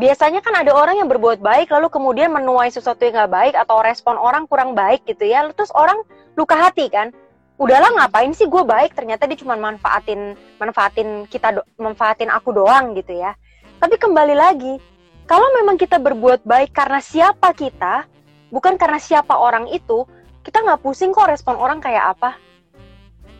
Biasanya 0.00 0.40
kan 0.40 0.56
ada 0.56 0.72
orang 0.72 0.96
yang 0.96 1.08
berbuat 1.12 1.44
baik, 1.44 1.68
lalu 1.68 1.92
kemudian 1.92 2.32
menuai 2.32 2.72
sesuatu 2.72 3.04
yang 3.04 3.16
nggak 3.16 3.32
baik 3.32 3.54
atau 3.56 3.84
respon 3.84 4.16
orang 4.16 4.48
kurang 4.48 4.72
baik 4.72 5.04
gitu 5.04 5.28
ya. 5.28 5.44
Terus 5.52 5.68
orang 5.76 6.00
luka 6.36 6.56
hati 6.56 6.88
kan 6.88 7.12
udahlah 7.60 7.92
ngapain 7.92 8.32
sih 8.32 8.48
gue 8.48 8.64
baik? 8.64 8.96
Ternyata 8.96 9.28
dia 9.28 9.36
cuma 9.36 9.52
manfaatin 9.54 10.32
manfaatin 10.56 11.28
kita 11.28 11.60
do- 11.60 11.68
manfaatin 11.76 12.32
aku 12.32 12.56
doang 12.56 12.96
gitu 12.96 13.12
ya. 13.12 13.36
Tapi 13.76 14.00
kembali 14.00 14.32
lagi 14.32 14.80
kalau 15.28 15.46
memang 15.60 15.76
kita 15.76 16.00
berbuat 16.00 16.42
baik 16.48 16.72
karena 16.72 17.04
siapa 17.04 17.52
kita 17.52 18.08
bukan 18.48 18.80
karena 18.80 18.96
siapa 18.96 19.36
orang 19.36 19.68
itu 19.68 20.08
kita 20.40 20.64
nggak 20.64 20.80
pusing 20.80 21.12
kok 21.12 21.28
respon 21.28 21.60
orang 21.60 21.84
kayak 21.84 22.16
apa. 22.16 22.40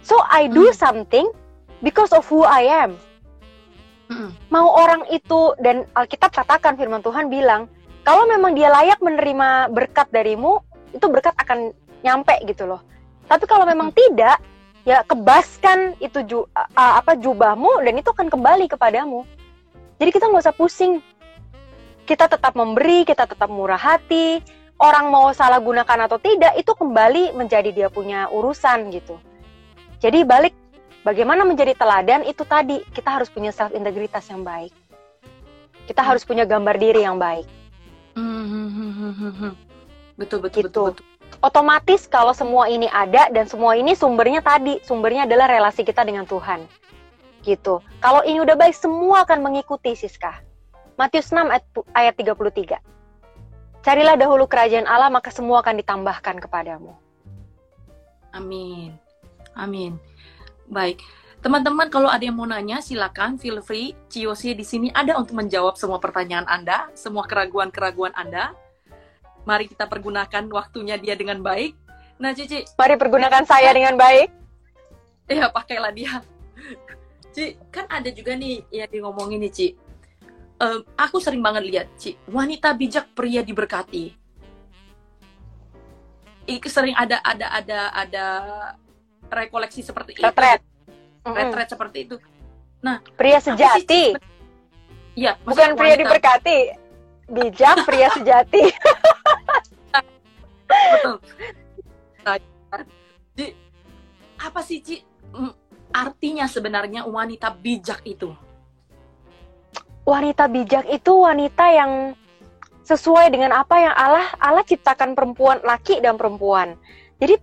So 0.04 0.20
I 0.28 0.52
do 0.52 0.68
Hmm. 0.68 0.76
something 0.76 1.26
because 1.80 2.12
of 2.12 2.28
who 2.28 2.44
I 2.44 2.68
am. 2.68 3.00
Mm-mm. 4.10 4.34
mau 4.50 4.66
orang 4.74 5.06
itu 5.14 5.54
dan 5.62 5.86
Alkitab 5.94 6.34
katakan 6.34 6.74
firman 6.74 6.98
Tuhan 6.98 7.30
bilang 7.30 7.70
kalau 8.02 8.26
memang 8.26 8.58
dia 8.58 8.66
layak 8.66 8.98
menerima 8.98 9.70
berkat 9.70 10.10
darimu 10.10 10.58
itu 10.90 11.06
berkat 11.06 11.30
akan 11.38 11.70
nyampe 12.02 12.34
gitu 12.42 12.66
loh 12.66 12.82
tapi 13.30 13.46
kalau 13.46 13.62
memang 13.62 13.94
tidak 13.94 14.42
ya 14.82 15.06
kebaskan 15.06 15.94
itu 16.02 16.18
ju, 16.26 16.38
a- 16.56 16.98
apa 16.98 17.14
jubahmu 17.14 17.78
dan 17.86 17.94
itu 17.94 18.10
akan 18.10 18.26
kembali 18.26 18.66
kepadamu 18.66 19.22
jadi 20.02 20.10
kita 20.10 20.26
nggak 20.26 20.42
usah 20.42 20.56
pusing 20.56 20.98
kita 22.10 22.26
tetap 22.26 22.58
memberi 22.58 23.06
kita 23.06 23.30
tetap 23.30 23.46
murah 23.46 23.78
hati 23.78 24.42
orang 24.82 25.12
mau 25.14 25.30
salah 25.30 25.62
gunakan 25.62 26.10
atau 26.10 26.18
tidak 26.18 26.58
itu 26.58 26.72
kembali 26.74 27.38
menjadi 27.38 27.70
dia 27.70 27.86
punya 27.86 28.26
urusan 28.34 28.90
gitu 28.90 29.14
jadi 30.02 30.26
balik 30.26 30.56
bagaimana 31.06 31.46
menjadi 31.46 31.78
teladan 31.78 32.26
itu 32.26 32.42
tadi 32.42 32.82
kita 32.90 33.14
harus 33.20 33.30
punya 33.30 33.54
self 33.54 33.70
integritas 33.70 34.26
yang 34.26 34.42
baik 34.42 34.74
kita 35.86 36.02
harus 36.02 36.26
punya 36.26 36.42
gambar 36.42 36.74
diri 36.76 37.06
yang 37.06 37.14
baik 37.14 37.46
Hmm. 38.10 39.54
Betul 40.18 40.42
betul 40.42 40.66
Gitu. 40.66 40.68
betul 40.68 40.82
betul. 40.98 41.04
Otomatis 41.40 42.08
kalau 42.08 42.32
semua 42.32 42.68
ini 42.68 42.86
ada 42.92 43.28
dan 43.32 43.48
semua 43.48 43.76
ini 43.76 43.96
sumbernya 43.96 44.40
tadi 44.44 44.80
sumbernya 44.84 45.24
adalah 45.24 45.48
relasi 45.48 45.84
kita 45.84 46.04
dengan 46.04 46.24
Tuhan 46.24 46.64
gitu 47.44 47.80
kalau 48.04 48.20
ini 48.24 48.40
udah 48.44 48.56
baik 48.56 48.76
semua 48.76 49.24
akan 49.24 49.40
mengikuti 49.40 49.96
Siska 49.96 50.44
Matius 51.00 51.32
6 51.32 51.48
ayat, 51.48 51.64
ayat 51.96 52.14
33 52.16 52.80
carilah 53.80 54.16
dahulu 54.20 54.44
kerajaan 54.44 54.84
Allah 54.84 55.08
maka 55.08 55.32
semua 55.32 55.64
akan 55.64 55.80
ditambahkan 55.80 56.36
kepadamu 56.44 56.92
Amin. 58.30 58.94
Amin. 59.58 59.98
Baik. 60.70 61.02
Teman-teman 61.40 61.88
kalau 61.88 62.06
ada 62.06 62.20
yang 62.20 62.36
mau 62.36 62.46
nanya 62.46 62.84
silakan 62.84 63.40
feel 63.40 63.64
free. 63.64 63.96
Ciyosi 64.12 64.54
di 64.54 64.62
sini 64.62 64.88
ada 64.92 65.16
untuk 65.16 65.40
menjawab 65.40 65.74
semua 65.74 65.98
pertanyaan 65.98 66.46
Anda, 66.46 66.92
semua 66.94 67.26
keraguan-keraguan 67.26 68.14
Anda. 68.14 68.54
Mari 69.48 69.68
kita 69.68 69.88
pergunakan 69.88 70.44
waktunya 70.52 71.00
dia 71.00 71.16
dengan 71.16 71.40
baik. 71.40 71.76
Nah, 72.20 72.36
Cici, 72.36 72.64
mari 72.76 73.00
pergunakan 73.00 73.48
saya 73.48 73.72
dengan 73.72 73.96
baik 73.96 74.40
ya 75.30 75.46
pakailah 75.48 75.92
dia. 75.94 76.18
Ci, 77.30 77.54
kan 77.70 77.86
ada 77.86 78.10
juga 78.10 78.34
nih 78.34 78.66
yang 78.74 78.90
di 78.90 78.98
ngomongin 78.98 79.38
nih, 79.46 79.52
Ci. 79.54 79.66
Em, 80.60 80.82
aku 80.98 81.22
sering 81.22 81.40
banget 81.40 81.62
lihat, 81.62 81.86
Ci, 81.94 82.18
wanita 82.26 82.74
bijak 82.74 83.14
pria 83.14 83.40
diberkati. 83.46 84.18
Itu 86.50 86.66
sering 86.66 86.98
ada 86.98 87.22
ada 87.22 87.46
ada 87.54 87.78
ada 87.94 88.24
rekoleksi 89.30 89.86
seperti 89.86 90.18
itu. 90.18 90.26
retret. 90.26 90.58
Retret 91.22 91.68
seperti 91.70 92.10
itu. 92.10 92.16
pria 93.14 93.38
Apa 93.38 93.44
sih, 93.46 93.50
sejati? 93.54 94.04
Iya, 95.14 95.38
bukan 95.46 95.78
pria 95.78 95.94
wanita- 95.94 96.00
diberkati 96.02 96.58
bijak 97.30 97.86
pria 97.86 98.10
sejati 98.10 98.74
betul. 100.92 101.16
Ci, 103.36 103.46
apa 104.40 104.60
sih, 104.64 104.78
Ci? 104.80 104.96
Artinya 105.90 106.46
sebenarnya 106.46 107.06
wanita 107.06 107.50
bijak 107.54 108.02
itu. 108.06 108.30
wanita 110.10 110.50
bijak 110.50 110.90
itu 110.90 111.12
wanita 111.12 111.64
yang 111.70 111.92
sesuai 112.82 113.30
dengan 113.30 113.54
apa 113.54 113.76
yang 113.78 113.94
Allah 113.94 114.26
Allah 114.42 114.66
ciptakan 114.66 115.14
perempuan 115.14 115.62
laki 115.62 116.02
dan 116.02 116.18
perempuan. 116.18 116.74
Jadi 117.22 117.38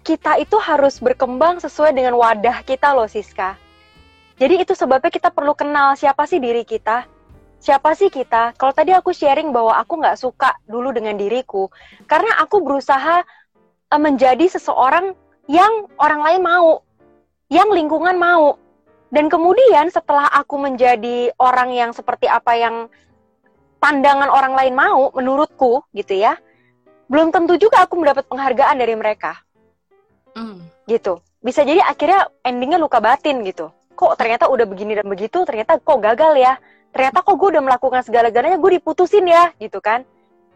kita 0.00 0.40
itu 0.40 0.56
harus 0.56 1.02
berkembang 1.02 1.60
sesuai 1.60 1.92
dengan 1.92 2.16
wadah 2.16 2.62
kita 2.64 2.94
loh 2.96 3.10
Siska. 3.10 3.58
Jadi 4.40 4.64
itu 4.64 4.72
sebabnya 4.72 5.12
kita 5.12 5.28
perlu 5.28 5.52
kenal 5.52 5.92
siapa 5.98 6.24
sih 6.24 6.40
diri 6.40 6.62
kita. 6.64 7.04
Siapa 7.60 7.96
sih 7.98 8.12
kita? 8.12 8.54
Kalau 8.54 8.72
tadi 8.76 8.94
aku 8.94 9.10
sharing 9.10 9.50
bahwa 9.50 9.74
aku 9.74 9.98
nggak 9.98 10.20
suka 10.20 10.54
dulu 10.68 10.92
dengan 10.94 11.18
diriku, 11.18 11.72
karena 12.06 12.38
aku 12.38 12.62
berusaha 12.62 13.24
eh, 13.90 14.00
menjadi 14.00 14.46
seseorang 14.46 15.16
yang 15.46 15.90
orang 15.98 16.20
lain 16.22 16.42
mau, 16.42 16.70
yang 17.50 17.70
lingkungan 17.70 18.18
mau. 18.18 18.58
Dan 19.06 19.30
kemudian 19.30 19.88
setelah 19.88 20.26
aku 20.34 20.58
menjadi 20.58 21.30
orang 21.38 21.70
yang 21.70 21.90
seperti 21.94 22.26
apa 22.26 22.58
yang 22.58 22.90
pandangan 23.78 24.26
orang 24.26 24.52
lain 24.58 24.74
mau, 24.74 25.14
menurutku 25.14 25.86
gitu 25.94 26.18
ya, 26.18 26.34
belum 27.06 27.30
tentu 27.30 27.54
juga 27.54 27.86
aku 27.86 28.02
mendapat 28.02 28.26
penghargaan 28.26 28.76
dari 28.82 28.94
mereka. 28.98 29.38
Hmm. 30.34 30.66
Gitu. 30.90 31.22
Bisa 31.38 31.62
jadi 31.62 31.78
akhirnya 31.86 32.26
endingnya 32.42 32.82
luka 32.82 32.98
batin 32.98 33.46
gitu. 33.46 33.70
Kok 33.94 34.18
ternyata 34.18 34.50
udah 34.50 34.66
begini 34.66 34.98
dan 34.98 35.06
begitu, 35.06 35.46
ternyata 35.46 35.78
kok 35.78 36.02
gagal 36.02 36.34
ya. 36.36 36.58
Ternyata 36.96 37.20
kok 37.20 37.36
gue 37.36 37.48
udah 37.52 37.60
melakukan 37.60 38.00
segala-galanya, 38.00 38.56
gue 38.56 38.80
diputusin 38.80 39.28
ya, 39.28 39.52
gitu 39.60 39.84
kan. 39.84 40.00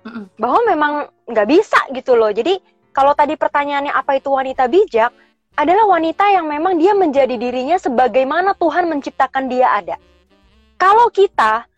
Mm-mm. 0.08 0.32
Bahwa 0.40 0.64
memang 0.64 0.92
nggak 1.28 1.48
bisa 1.52 1.76
gitu 1.92 2.16
loh. 2.16 2.32
Jadi 2.32 2.56
kalau 2.96 3.12
tadi 3.12 3.36
pertanyaannya 3.36 3.92
apa 3.92 4.16
itu 4.16 4.32
wanita 4.32 4.64
bijak, 4.72 5.12
adalah 5.52 5.84
wanita 5.84 6.24
yang 6.32 6.48
memang 6.48 6.80
dia 6.80 6.96
menjadi 6.96 7.36
dirinya 7.36 7.76
sebagaimana 7.76 8.56
Tuhan 8.56 8.88
menciptakan 8.88 9.52
dia 9.52 9.68
ada. 9.68 10.00
Kalau 10.80 11.12
kita 11.12 11.68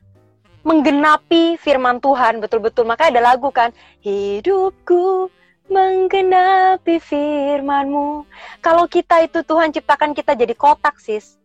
menggenapi 0.63 1.59
firman 1.59 1.99
Tuhan 1.99 2.39
betul-betul, 2.39 2.87
maka 2.87 3.11
ada 3.11 3.19
lagu 3.19 3.51
kan, 3.51 3.75
hidupku 3.99 5.27
menggenapi 5.67 7.03
firmanmu. 7.03 8.23
Kalau 8.63 8.87
kita 8.87 9.27
itu 9.27 9.43
Tuhan 9.43 9.75
ciptakan 9.75 10.15
kita 10.15 10.39
jadi 10.39 10.55
kotak 10.55 11.03
sis, 11.03 11.42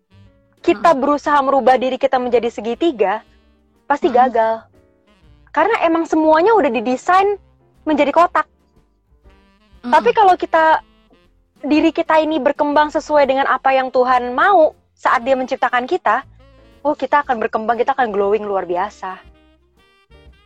kita 0.62 0.94
berusaha 0.98 1.38
merubah 1.42 1.78
diri 1.80 1.96
kita 1.96 2.18
menjadi 2.18 2.50
segitiga, 2.52 3.24
pasti 3.88 4.12
Hmm. 4.12 4.18
gagal. 4.18 4.54
Karena 5.52 5.82
emang 5.88 6.06
semuanya 6.06 6.54
udah 6.54 6.70
didesain 6.70 7.40
menjadi 7.88 8.12
kotak. 8.14 8.46
Tapi 9.88 10.10
kalau 10.12 10.36
kita 10.36 10.84
diri 11.64 11.96
kita 11.96 12.20
ini 12.20 12.38
berkembang 12.38 12.92
sesuai 12.92 13.24
dengan 13.26 13.48
apa 13.48 13.72
yang 13.72 13.90
Tuhan 13.90 14.36
mau 14.36 14.76
saat 14.94 15.24
Dia 15.24 15.40
menciptakan 15.40 15.88
kita, 15.88 16.28
oh 16.84 16.94
kita 16.94 17.24
akan 17.24 17.40
berkembang, 17.40 17.80
kita 17.80 17.96
akan 17.96 18.12
glowing 18.12 18.44
luar 18.44 18.68
biasa. 18.68 19.18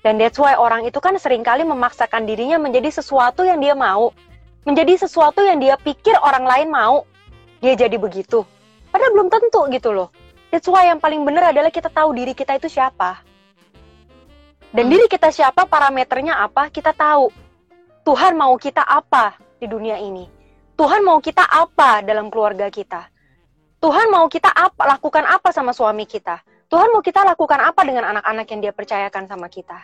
Dan 0.02 0.18
that's 0.18 0.38
why 0.38 0.58
orang 0.58 0.86
itu 0.86 0.98
kan 0.98 1.14
sering 1.18 1.46
kali 1.46 1.62
memaksakan 1.62 2.26
dirinya 2.26 2.58
menjadi 2.58 2.90
sesuatu 2.90 3.46
yang 3.46 3.62
dia 3.62 3.78
mau, 3.78 4.14
menjadi 4.66 5.06
sesuatu 5.06 5.42
yang 5.46 5.62
dia 5.62 5.78
pikir 5.78 6.18
orang 6.22 6.46
lain 6.46 6.68
mau, 6.70 7.06
dia 7.62 7.74
jadi 7.78 7.98
begitu. 7.98 8.46
Padahal 8.92 9.12
belum 9.16 9.28
tentu 9.32 9.66
gitu 9.72 9.90
loh. 9.96 10.12
That's 10.52 10.68
why 10.68 10.92
yang 10.92 11.00
paling 11.00 11.24
benar 11.24 11.56
adalah 11.56 11.72
kita 11.72 11.88
tahu 11.88 12.12
diri 12.12 12.36
kita 12.36 12.60
itu 12.60 12.68
siapa. 12.68 13.24
Dan 14.72 14.88
Hmm. 14.88 14.92
diri 14.92 15.08
kita 15.08 15.32
siapa, 15.32 15.64
parameternya 15.68 16.44
apa, 16.44 16.68
kita 16.68 16.92
tahu. 16.92 17.32
Tuhan 18.04 18.36
mau 18.36 18.56
kita 18.60 18.84
apa 18.84 19.40
di 19.60 19.68
dunia 19.68 19.96
ini. 20.00 20.28
Tuhan 20.76 21.04
mau 21.04 21.20
kita 21.20 21.44
apa 21.48 22.04
dalam 22.04 22.28
keluarga 22.28 22.68
kita. 22.68 23.08
Tuhan 23.80 24.12
mau 24.12 24.28
kita 24.28 24.52
apa, 24.52 24.82
lakukan 24.98 25.26
apa 25.28 25.50
sama 25.52 25.72
suami 25.72 26.08
kita. 26.08 26.40
Tuhan 26.72 26.88
mau 26.92 27.04
kita 27.04 27.28
lakukan 27.28 27.60
apa 27.60 27.82
dengan 27.84 28.16
anak-anak 28.16 28.46
yang 28.48 28.60
dia 28.64 28.74
percayakan 28.74 29.28
sama 29.28 29.52
kita. 29.52 29.76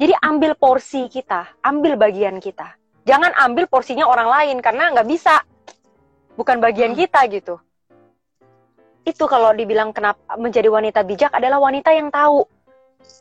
Jadi 0.00 0.16
ambil 0.20 0.56
porsi 0.56 1.08
kita, 1.08 1.60
ambil 1.64 1.96
bagian 1.96 2.40
kita. 2.40 2.76
Jangan 3.04 3.32
ambil 3.40 3.68
porsinya 3.68 4.04
orang 4.08 4.28
lain 4.28 4.56
karena 4.60 4.92
nggak 4.92 5.08
bisa. 5.08 5.40
Bukan 6.36 6.60
bagian 6.60 6.92
Hmm. 6.92 7.00
kita 7.00 7.20
gitu. 7.32 7.56
Itu 9.04 9.24
kalau 9.26 9.52
dibilang 9.56 9.90
kenapa 9.96 10.36
menjadi 10.36 10.68
wanita 10.68 11.00
bijak 11.04 11.32
adalah 11.32 11.58
wanita 11.58 11.90
yang 11.92 12.12
tahu 12.12 12.44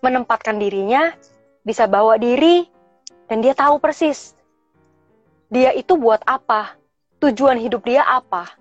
menempatkan 0.03 0.59
dirinya, 0.59 1.15
bisa 1.63 1.88
bawa 1.88 2.19
diri, 2.19 2.67
dan 3.32 3.39
dia 3.39 3.55
tahu 3.55 3.80
persis 3.80 4.39
dia 5.49 5.73
itu 5.73 5.97
buat 5.97 6.21
apa, 6.30 6.77
tujuan 7.17 7.57
hidup 7.57 7.82
dia 7.84 8.05
apa. 8.05 8.53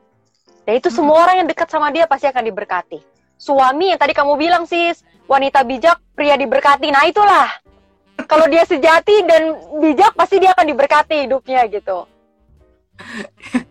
Dan 0.64 0.80
itu 0.80 0.88
semua 0.88 1.28
orang 1.28 1.44
yang 1.44 1.48
dekat 1.48 1.68
sama 1.68 1.92
dia 1.92 2.08
pasti 2.08 2.28
akan 2.28 2.44
diberkati. 2.48 3.00
Suami 3.36 3.92
yang 3.92 4.00
tadi 4.00 4.16
kamu 4.16 4.34
bilang 4.40 4.64
sis, 4.64 5.04
wanita 5.28 5.62
bijak, 5.68 6.00
pria 6.16 6.34
diberkati. 6.34 6.88
Nah 6.88 7.04
itulah, 7.04 7.48
kalau 8.24 8.48
dia 8.48 8.64
sejati 8.64 9.24
dan 9.28 9.52
bijak 9.84 10.16
pasti 10.16 10.40
dia 10.40 10.56
akan 10.56 10.66
diberkati 10.66 11.28
hidupnya 11.28 11.68
gitu. 11.68 12.08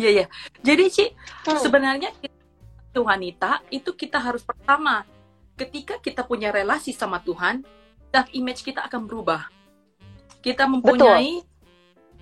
Iya, 0.00 0.08
iya. 0.16 0.26
Jadi, 0.64 0.84
Ci, 0.88 1.12
Hmm. 1.44 1.60
sebenarnya 1.60 2.08
itu 2.90 3.06
wanita 3.06 3.62
itu 3.70 3.94
kita 3.94 4.18
harus 4.18 4.42
pertama 4.42 5.06
ketika 5.54 6.02
kita 6.02 6.26
punya 6.26 6.50
relasi 6.50 6.90
sama 6.90 7.22
Tuhan, 7.22 7.62
self 8.10 8.28
image 8.34 8.66
kita 8.66 8.82
akan 8.82 9.06
berubah. 9.06 9.46
Kita 10.42 10.66
mempunyai 10.66 11.46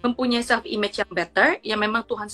mempunyai 0.05 0.45
self 0.45 0.69
image 0.69 1.01
yang 1.01 1.09
better, 1.09 1.57
yang 1.65 1.81
memang 1.81 2.05
Tuhan 2.05 2.29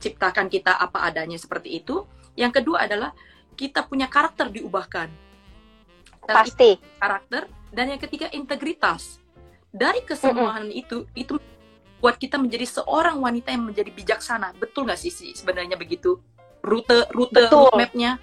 ciptakan 0.00 0.48
kita 0.48 0.72
apa 0.80 1.04
adanya 1.04 1.36
seperti 1.36 1.84
itu. 1.84 2.08
Yang 2.32 2.62
kedua 2.62 2.88
adalah 2.88 3.12
kita 3.60 3.84
punya 3.84 4.08
karakter 4.08 4.48
diubahkan. 4.48 5.12
Self 6.24 6.32
Pasti. 6.32 6.80
karakter 6.96 7.44
dan 7.76 7.92
yang 7.92 8.00
ketiga 8.00 8.32
integritas. 8.32 9.20
Dari 9.68 10.00
kesemuaan 10.00 10.72
itu 10.72 11.04
itu 11.12 11.36
buat 12.00 12.16
kita 12.16 12.40
menjadi 12.40 12.64
seorang 12.80 13.20
wanita 13.20 13.52
yang 13.52 13.68
menjadi 13.68 13.92
bijaksana. 13.92 14.56
Betul 14.56 14.88
nggak 14.88 14.96
sih 14.96 15.12
sebenarnya 15.36 15.76
begitu? 15.76 16.16
Rute 16.66 17.06
rute 17.14 17.46
Betul. 17.46 17.70
roadmap-nya. 17.70 18.18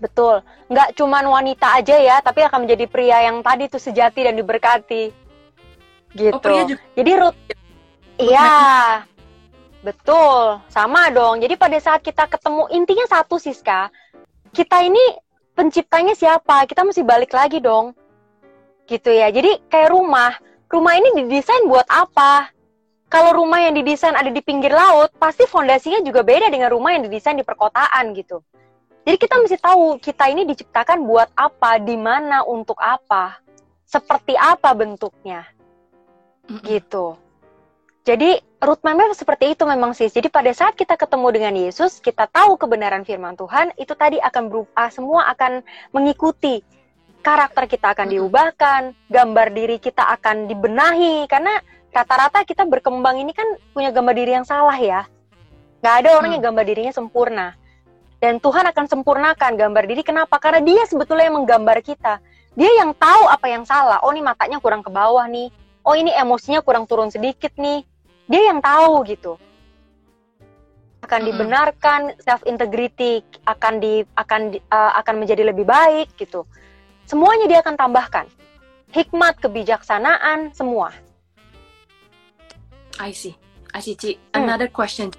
Betul. 0.00 0.40
Nggak 0.72 0.88
cuman 0.96 1.24
wanita 1.28 1.76
aja 1.76 1.96
ya, 2.00 2.16
tapi 2.24 2.40
akan 2.46 2.64
menjadi 2.64 2.88
pria 2.88 3.28
yang 3.28 3.44
tadi 3.44 3.68
tuh 3.68 3.82
sejati 3.82 4.24
dan 4.24 4.38
diberkati. 4.38 5.12
Gitu. 6.16 6.32
Oh, 6.32 6.40
pria 6.40 6.64
juga. 6.64 6.80
Jadi 6.96 7.10
Ruth, 7.20 7.38
iya, 8.16 9.04
betul, 9.84 10.62
sama 10.72 11.12
dong. 11.12 11.44
Jadi 11.44 11.54
pada 11.60 11.76
saat 11.76 12.00
kita 12.00 12.24
ketemu, 12.24 12.64
intinya 12.72 13.04
satu 13.04 13.36
Siska, 13.36 13.92
kita 14.56 14.80
ini 14.86 15.02
penciptanya 15.52 16.16
siapa? 16.16 16.64
Kita 16.64 16.86
mesti 16.86 17.04
balik 17.04 17.36
lagi 17.36 17.60
dong, 17.60 17.92
gitu 18.88 19.12
ya. 19.12 19.28
Jadi 19.28 19.68
kayak 19.68 19.92
rumah, 19.92 20.32
rumah 20.72 20.96
ini 20.96 21.26
didesain 21.26 21.68
buat 21.68 21.84
apa? 21.90 22.48
Kalau 23.08 23.32
rumah 23.32 23.64
yang 23.64 23.72
didesain 23.72 24.12
ada 24.12 24.28
di 24.28 24.44
pinggir 24.44 24.68
laut, 24.68 25.08
pasti 25.16 25.48
fondasinya 25.48 26.04
juga 26.04 26.20
beda 26.20 26.52
dengan 26.52 26.68
rumah 26.68 26.92
yang 26.92 27.08
didesain 27.08 27.40
di 27.40 27.44
perkotaan 27.44 28.12
gitu. 28.12 28.44
Jadi 29.08 29.16
kita 29.16 29.40
mesti 29.40 29.56
tahu 29.56 29.96
kita 29.96 30.28
ini 30.28 30.44
diciptakan 30.44 31.08
buat 31.08 31.32
apa, 31.32 31.80
di 31.80 31.96
mana, 31.96 32.44
untuk 32.44 32.76
apa, 32.76 33.40
seperti 33.88 34.36
apa 34.36 34.76
bentuknya 34.76 35.48
gitu. 36.64 37.16
Jadi 38.04 38.40
root 38.64 38.80
map 38.84 39.12
seperti 39.12 39.52
itu 39.52 39.68
memang 39.68 39.92
sih. 39.92 40.08
Jadi 40.08 40.32
pada 40.32 40.48
saat 40.52 40.72
kita 40.76 40.96
ketemu 40.96 41.28
dengan 41.28 41.54
Yesus, 41.56 42.00
kita 42.00 42.24
tahu 42.28 42.56
kebenaran 42.56 43.04
firman 43.04 43.36
Tuhan, 43.36 43.72
itu 43.76 43.92
tadi 43.92 44.16
akan 44.16 44.48
berubah, 44.48 44.88
semua 44.88 45.28
akan 45.32 45.60
mengikuti. 45.92 46.64
Karakter 47.20 47.68
kita 47.68 47.92
akan 47.92 48.08
diubahkan, 48.08 48.96
gambar 49.12 49.52
diri 49.52 49.76
kita 49.76 50.04
akan 50.16 50.48
dibenahi 50.48 51.28
karena 51.28 51.60
rata-rata 51.92 52.44
kita 52.44 52.68
berkembang 52.68 53.18
ini 53.20 53.32
kan 53.32 53.46
punya 53.72 53.90
gambar 53.90 54.14
diri 54.14 54.32
yang 54.36 54.46
salah 54.46 54.76
ya. 54.76 55.06
Gak 55.78 55.94
ada 56.04 56.18
orang 56.18 56.34
Hmm. 56.34 56.36
yang 56.38 56.44
gambar 56.50 56.64
dirinya 56.66 56.92
sempurna. 56.94 57.54
Dan 58.18 58.42
Tuhan 58.42 58.66
akan 58.66 58.86
sempurnakan 58.90 59.54
gambar 59.54 59.84
diri. 59.86 60.02
Kenapa? 60.02 60.42
Karena 60.42 60.58
dia 60.58 60.82
sebetulnya 60.90 61.30
yang 61.30 61.38
menggambar 61.38 61.78
kita. 61.86 62.18
Dia 62.58 62.70
yang 62.82 62.90
tahu 62.98 63.30
apa 63.30 63.46
yang 63.46 63.62
salah. 63.62 64.02
Oh, 64.02 64.10
ini 64.10 64.26
matanya 64.26 64.58
kurang 64.58 64.82
ke 64.82 64.90
bawah 64.90 65.22
nih. 65.30 65.54
Oh, 65.86 65.94
ini 65.94 66.10
emosinya 66.10 66.58
kurang 66.58 66.90
turun 66.90 67.14
sedikit 67.14 67.54
nih. 67.54 67.86
Dia 68.26 68.50
yang 68.50 68.58
tahu 68.58 69.06
gitu. 69.06 69.38
Akan 70.98 71.22
Mm-mm. 71.22 71.30
dibenarkan 71.30 72.00
self 72.18 72.42
integrity 72.42 73.22
akan 73.46 73.78
di 73.78 74.02
akan 74.18 74.58
uh, 74.66 74.92
akan 74.98 75.14
menjadi 75.22 75.46
lebih 75.46 75.62
baik 75.62 76.10
gitu. 76.18 76.42
Semuanya 77.06 77.46
dia 77.46 77.62
akan 77.62 77.78
tambahkan. 77.78 78.26
Hikmat, 78.90 79.38
kebijaksanaan, 79.38 80.50
semua. 80.58 80.90
I 82.98 83.10
see. 83.10 83.34
I 83.70 83.80
see, 83.80 83.94
Ci. 83.94 84.14
Hmm. 84.34 84.44
Another 84.44 84.68
question. 84.68 85.10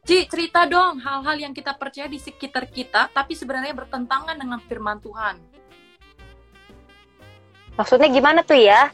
Ci, 0.00 0.26
cerita 0.26 0.64
dong 0.64 0.96
hal-hal 0.98 1.36
yang 1.38 1.52
kita 1.52 1.76
percaya 1.76 2.08
di 2.08 2.16
sekitar 2.16 2.68
kita, 2.68 3.12
tapi 3.12 3.36
sebenarnya 3.36 3.76
bertentangan 3.76 4.34
dengan 4.34 4.60
firman 4.64 4.96
Tuhan. 4.98 5.36
Maksudnya 7.76 8.08
gimana 8.08 8.40
tuh 8.42 8.58
ya? 8.58 8.90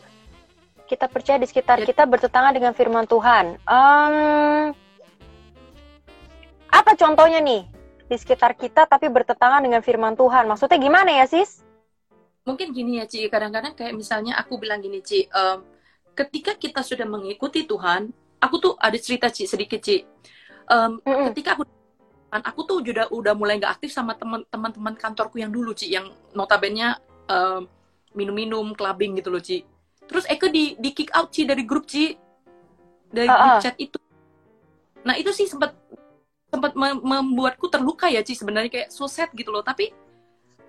Kita 0.87 1.11
percaya 1.11 1.39
di 1.39 1.47
sekitar 1.47 1.83
Ya. 1.83 1.87
kita 1.87 2.07
bertentangan 2.07 2.55
dengan 2.55 2.71
firman 2.71 3.07
Tuhan. 3.07 3.59
Em, 3.59 4.71
apa 6.71 6.91
contohnya 6.95 7.43
nih? 7.43 7.67
Di 8.07 8.15
sekitar 8.15 8.55
kita 8.55 8.87
tapi 8.87 9.11
bertentangan 9.11 9.59
dengan 9.59 9.83
firman 9.83 10.15
Tuhan. 10.15 10.47
Maksudnya 10.47 10.79
gimana 10.79 11.11
ya, 11.11 11.27
Sis? 11.27 11.67
mungkin 12.47 12.71
gini 12.71 13.03
ya 13.03 13.11
Ci 13.11 13.27
kadang-kadang 13.27 13.75
kayak 13.75 13.91
misalnya 13.91 14.39
aku 14.39 14.63
bilang 14.63 14.79
gini 14.79 15.03
Ci 15.03 15.27
em, 15.27 15.67
ketika 16.17 16.57
kita 16.57 16.81
sudah 16.81 17.05
mengikuti 17.05 17.69
Tuhan 17.69 18.09
aku 18.41 18.57
tuh 18.57 18.73
ada 18.81 18.97
cerita 18.97 19.29
Ci 19.29 19.45
sedikit 19.45 19.81
Ci. 19.85 20.01
Mm-mm. 20.67 21.31
ketika 21.31 21.55
aku 21.55 21.63
aku 22.33 22.61
tuh 22.67 22.77
udah 22.83 23.07
udah 23.13 23.33
mulai 23.39 23.61
nggak 23.61 23.79
aktif 23.79 23.93
sama 23.95 24.17
teman-teman 24.51 24.97
kantorku 24.97 25.39
yang 25.39 25.53
dulu 25.53 25.77
Ci 25.77 25.93
yang 25.93 26.11
notabene 26.33 26.97
em, 27.29 27.63
minum-minum 28.17 28.73
clubbing 28.73 29.21
gitu 29.21 29.29
loh 29.29 29.41
Ci. 29.45 29.63
Terus 30.09 30.25
Eke 30.27 30.49
di 30.49 30.75
di 30.81 30.91
kick 30.97 31.13
out 31.13 31.29
Ci 31.31 31.45
dari 31.45 31.63
grup 31.69 31.85
Ci. 31.85 32.17
Dari 33.13 33.29
grup 33.29 33.53
Ah, 33.53 33.57
ah. 33.57 33.63
chat 33.63 33.77
itu. 33.79 34.01
Nah 35.05 35.15
itu 35.21 35.31
sih 35.37 35.47
sempat 35.47 35.77
sempat 36.51 36.73
mem- 36.75 37.05
membuatku 37.05 37.69
terluka 37.69 38.09
ya 38.09 38.25
Ci 38.25 38.35
sebenarnya 38.35 38.73
kayak 38.73 38.89
so 38.91 39.05
sad 39.07 39.31
gitu 39.37 39.53
loh. 39.53 39.63
Tapi 39.63 39.93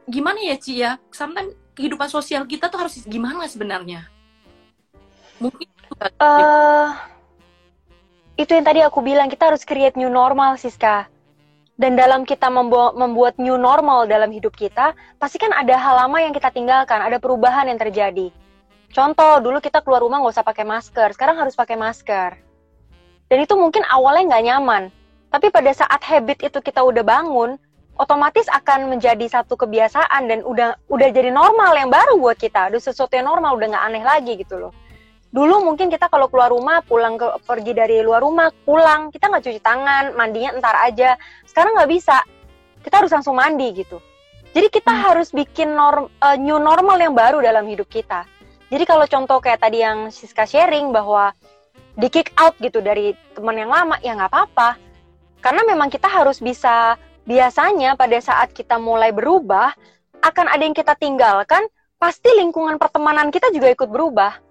gimana 0.06 0.44
ya 0.44 0.56
Ci 0.60 0.84
ya? 0.84 1.00
Sometimes 1.10 1.56
kehidupan 1.74 2.10
sosial 2.10 2.44
kita 2.46 2.70
tuh 2.70 2.82
harus 2.84 2.98
gimana 3.06 3.46
sebenarnya 3.46 4.10
mungkin 5.38 5.68
eh 6.22 6.90
itu 8.38 8.54
yang 8.54 8.66
tadi 8.70 8.86
aku 8.86 9.02
bilang 9.02 9.34
kita 9.34 9.50
harus 9.50 9.66
create 9.66 9.98
new 9.98 10.14
normal 10.14 10.62
Siska. 10.62 11.10
Dan 11.78 11.94
dalam 11.94 12.26
kita 12.26 12.50
membu- 12.50 12.94
membuat 12.98 13.38
new 13.38 13.54
normal 13.54 14.10
dalam 14.10 14.34
hidup 14.34 14.54
kita 14.58 14.98
pasti 15.22 15.38
kan 15.38 15.54
ada 15.54 15.78
hal 15.78 16.06
lama 16.06 16.18
yang 16.22 16.34
kita 16.34 16.50
tinggalkan 16.50 17.02
ada 17.02 17.22
perubahan 17.22 17.70
yang 17.70 17.78
terjadi. 17.78 18.34
Contoh 18.90 19.42
dulu 19.46 19.62
kita 19.62 19.86
keluar 19.86 20.02
rumah 20.02 20.22
nggak 20.22 20.42
usah 20.42 20.46
pakai 20.46 20.66
masker 20.66 21.14
sekarang 21.14 21.38
harus 21.38 21.54
pakai 21.54 21.78
masker. 21.78 22.34
Dan 23.30 23.38
itu 23.46 23.54
mungkin 23.54 23.86
awalnya 23.94 24.38
nggak 24.38 24.46
nyaman. 24.50 24.84
Tapi 25.30 25.54
pada 25.54 25.70
saat 25.70 26.02
habit 26.02 26.50
itu 26.50 26.58
kita 26.66 26.82
udah 26.82 27.06
bangun 27.06 27.62
otomatis 27.98 28.50
akan 28.50 28.90
menjadi 28.90 29.30
satu 29.30 29.54
kebiasaan 29.54 30.30
dan 30.30 30.42
udah 30.46 30.82
udah 30.90 31.08
jadi 31.14 31.30
normal 31.30 31.78
yang 31.78 31.94
baru 31.94 32.18
buat 32.18 32.42
kita. 32.42 32.74
Udah 32.74 32.82
sesuatu 32.82 33.14
yang 33.14 33.30
normal 33.30 33.54
udah 33.54 33.70
nggak 33.70 33.86
aneh 33.86 34.02
lagi 34.02 34.34
gitu 34.34 34.58
loh 34.58 34.74
dulu 35.28 35.64
mungkin 35.64 35.92
kita 35.92 36.08
kalau 36.08 36.32
keluar 36.32 36.50
rumah 36.50 36.80
pulang 36.84 37.20
ke 37.20 37.28
pergi 37.44 37.72
dari 37.76 38.00
luar 38.02 38.24
rumah 38.24 38.50
pulang. 38.64 39.12
Kita 39.12 39.28
nggak 39.28 39.44
cuci 39.44 39.62
tangan 39.62 40.04
mandinya 40.16 40.56
entar 40.56 40.76
aja. 40.82 41.20
Sekarang 41.44 41.76
nggak 41.76 41.92
bisa. 41.92 42.24
Kita 42.82 43.04
harus 43.04 43.12
langsung 43.12 43.36
mandi 43.36 43.68
gitu. 43.76 44.00
Jadi 44.56 44.68
kita 44.72 44.90
Hmm. 44.90 45.04
harus 45.12 45.30
bikin 45.36 45.76
norm, 45.76 46.08
eh, 46.08 46.38
new 46.40 46.58
normal 46.58 46.98
yang 46.98 47.14
baru 47.14 47.44
dalam 47.44 47.68
hidup 47.68 47.86
kita. 47.92 48.24
Jadi 48.68 48.84
kalau 48.84 49.06
contoh 49.08 49.38
kayak 49.40 49.64
tadi 49.64 49.84
yang 49.84 50.12
Siska 50.12 50.48
sharing 50.48 50.92
bahwa 50.92 51.32
di 51.98 52.08
kick 52.12 52.32
out 52.40 52.56
gitu 52.60 52.80
dari 52.80 53.16
teman 53.36 53.56
yang 53.56 53.72
lama 53.72 53.96
ya 54.00 54.16
nggak 54.16 54.32
apa-apa. 54.32 54.80
Karena 55.44 55.62
memang 55.68 55.92
kita 55.92 56.10
harus 56.10 56.42
bisa 56.42 56.96
biasanya 57.28 58.00
pada 58.00 58.18
saat 58.24 58.56
kita 58.56 58.80
mulai 58.80 59.12
berubah 59.12 59.76
akan 60.24 60.46
ada 60.48 60.64
yang 60.64 60.74
kita 60.74 60.96
tinggalkan 60.96 61.68
pasti 62.00 62.32
lingkungan 62.34 62.80
pertemanan 62.80 63.30
kita 63.30 63.52
juga 63.52 63.68
ikut 63.70 63.90
berubah 63.90 64.47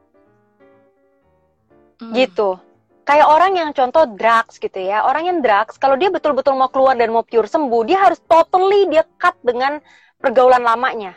Hmm. 2.01 2.13
gitu. 2.13 2.61
Kayak 3.07 3.27
orang 3.31 3.53
yang 3.55 3.71
contoh 3.71 4.03
drugs 4.19 4.59
gitu 4.59 4.77
ya. 4.83 5.07
Orang 5.07 5.31
yang 5.31 5.39
drugs 5.39 5.79
kalau 5.79 5.95
dia 5.95 6.11
betul-betul 6.11 6.59
mau 6.59 6.67
keluar 6.69 6.99
dan 6.99 7.15
mau 7.15 7.23
pure 7.23 7.47
sembuh, 7.47 7.83
dia 7.87 8.03
harus 8.03 8.19
totally 8.27 8.91
dia 8.91 9.07
cut 9.17 9.39
dengan 9.47 9.79
pergaulan 10.19 10.67
lamanya. 10.67 11.15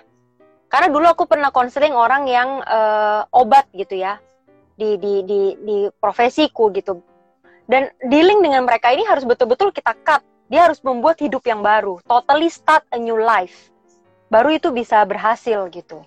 Karena 0.70 0.94
dulu 0.94 1.10
aku 1.10 1.26
pernah 1.26 1.50
konseling 1.50 1.98
orang 1.98 2.30
yang 2.30 2.62
eh, 2.62 3.22
obat 3.34 3.66
gitu 3.74 3.98
ya 3.98 4.22
di 4.78 5.02
di 5.02 5.26
di 5.26 5.42
di 5.60 5.78
profesiku 5.98 6.70
gitu. 6.72 7.02
Dan 7.66 7.90
dealing 8.06 8.46
dengan 8.46 8.70
mereka 8.70 8.94
ini 8.94 9.04
harus 9.04 9.26
betul-betul 9.26 9.74
kita 9.74 9.98
cut. 10.06 10.22
Dia 10.50 10.66
harus 10.66 10.82
membuat 10.82 11.22
hidup 11.22 11.46
yang 11.46 11.62
baru, 11.62 12.02
totally 12.10 12.50
start 12.50 12.82
a 12.90 12.98
new 12.98 13.18
life. 13.18 13.70
Baru 14.34 14.50
itu 14.50 14.74
bisa 14.74 15.02
berhasil 15.06 15.70
gitu. 15.70 16.02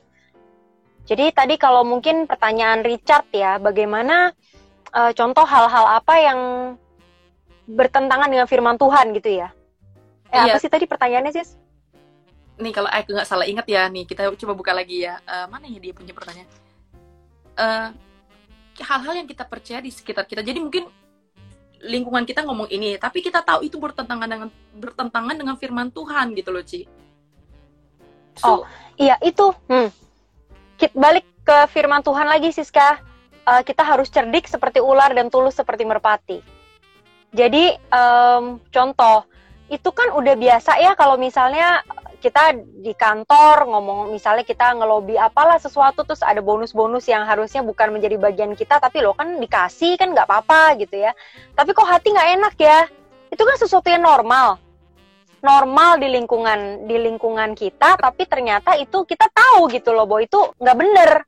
Jadi 1.07 1.31
tadi 1.35 1.55
kalau 1.59 1.83
mungkin 1.87 2.27
pertanyaan 2.27 2.83
Richard 2.87 3.27
ya, 3.31 3.59
bagaimana 3.63 4.35
eh, 4.93 5.13
contoh 5.13 5.45
hal-hal 5.45 5.87
apa 5.97 6.15
yang 6.17 6.41
bertentangan 7.65 8.29
dengan 8.29 8.47
firman 8.47 8.77
Tuhan 8.77 9.13
gitu 9.15 9.41
ya? 9.41 9.49
Eh, 10.29 10.37
Iya. 10.39 10.53
apa 10.53 10.59
sih 10.59 10.69
tadi 10.69 10.85
pertanyaannya 10.87 11.33
sis? 11.33 11.57
nih 12.53 12.71
kalau 12.71 12.87
aku 12.87 13.11
nggak 13.11 13.27
salah 13.27 13.43
ingat 13.43 13.65
ya 13.65 13.89
nih 13.89 14.05
kita 14.05 14.29
coba 14.37 14.53
buka 14.53 14.71
lagi 14.71 15.03
ya 15.03 15.19
Eh, 15.19 15.47
mana 15.49 15.67
ya 15.67 15.79
dia 15.79 15.91
punya 15.91 16.13
pertanyaan 16.13 16.47
Eh, 17.53 17.89
hal-hal 18.79 19.15
yang 19.15 19.27
kita 19.27 19.45
percaya 19.45 19.81
di 19.81 19.89
sekitar 19.89 20.25
kita 20.25 20.41
jadi 20.41 20.57
mungkin 20.57 20.87
lingkungan 21.83 22.23
kita 22.23 22.41
ngomong 22.41 22.71
ini 22.71 22.95
tapi 22.97 23.19
kita 23.19 23.43
tahu 23.43 23.61
itu 23.63 23.77
bertentangan 23.77 24.25
dengan 24.25 24.49
bertentangan 24.73 25.35
dengan 25.35 25.57
firman 25.57 25.91
Tuhan 25.91 26.33
gitu 26.33 26.49
loh 26.49 26.63
Ci 26.63 26.87
So, 28.33 28.49
Oh. 28.49 28.61
Iya 28.97 29.21
itu. 29.21 29.53
Hmm. 29.67 29.93
Kita 30.75 30.93
balik 30.95 31.29
ke 31.43 31.57
firman 31.69 32.01
Tuhan 32.01 32.25
lagi 32.25 32.49
Siska. 32.49 32.97
Eh, 33.43 33.63
kita 33.67 33.83
harus 33.83 34.07
cerdik 34.07 34.47
seperti 34.47 34.79
ular 34.79 35.11
dan 35.19 35.27
tulus 35.27 35.59
seperti 35.59 35.83
merpati. 35.83 36.39
Jadi 37.35 37.75
em, 37.75 38.63
contoh 38.71 39.27
itu 39.67 39.89
kan 39.91 40.15
udah 40.15 40.37
biasa 40.37 40.79
ya 40.79 40.93
kalau 40.95 41.17
misalnya 41.17 41.81
kita 42.21 42.55
di 42.85 42.93
kantor 42.95 43.67
ngomong 43.67 44.13
misalnya 44.15 44.47
kita 44.47 44.77
ngelobi 44.79 45.17
apalah 45.19 45.57
sesuatu 45.59 46.05
terus 46.07 46.23
ada 46.23 46.39
bonus-bonus 46.45 47.09
yang 47.09 47.25
harusnya 47.25 47.65
bukan 47.65 47.91
menjadi 47.91 48.21
bagian 48.21 48.53
kita 48.55 48.79
tapi 48.79 49.01
lo 49.03 49.17
kan 49.17 49.41
dikasih 49.41 49.99
kan 49.99 50.15
nggak 50.15 50.29
apa-apa 50.29 50.79
gitu 50.79 51.03
ya. 51.03 51.11
Tapi 51.59 51.75
kok 51.75 51.89
hati 51.89 52.15
nggak 52.15 52.31
enak 52.39 52.55
ya? 52.63 52.87
Itu 53.33 53.43
kan 53.43 53.59
sesuatu 53.59 53.91
yang 53.91 54.07
normal. 54.07 54.63
Normal 55.43 55.99
di 55.99 56.15
lingkungan 56.15 56.87
di 56.87 56.95
lingkungan 56.95 57.59
kita 57.59 57.99
tapi 57.99 58.23
ternyata 58.31 58.79
itu 58.79 59.03
kita 59.03 59.27
tahu 59.35 59.67
gitu 59.75 59.91
loh 59.91 60.07
bahwa 60.07 60.23
itu 60.23 60.39
nggak 60.63 60.79
bener 60.79 61.27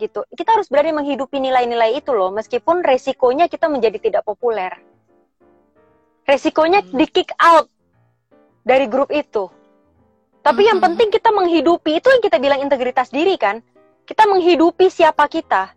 gitu. 0.00 0.24
Kita 0.32 0.56
harus 0.56 0.72
berani 0.72 0.96
menghidupi 0.96 1.36
nilai-nilai 1.36 2.00
itu 2.00 2.16
loh. 2.16 2.32
Meskipun 2.32 2.80
resikonya 2.80 3.52
kita 3.52 3.68
menjadi 3.68 4.00
tidak 4.00 4.22
populer. 4.24 4.72
Resikonya 6.24 6.80
Hmm. 6.80 6.96
di 6.96 7.06
kick 7.10 7.36
out 7.36 7.68
dari 8.64 8.88
grup 8.88 9.12
itu. 9.12 9.52
Tapi 10.40 10.62
yang 10.64 10.80
Mhm. 10.80 10.84
penting 10.88 11.08
kita 11.12 11.28
menghidupi 11.36 12.00
itu 12.00 12.08
yang 12.08 12.22
kita 12.24 12.40
bilang 12.40 12.64
integritas 12.64 13.12
diri 13.12 13.36
kan. 13.36 13.60
Kita 14.08 14.24
menghidupi 14.24 14.88
siapa 14.88 15.28
kita. 15.28 15.76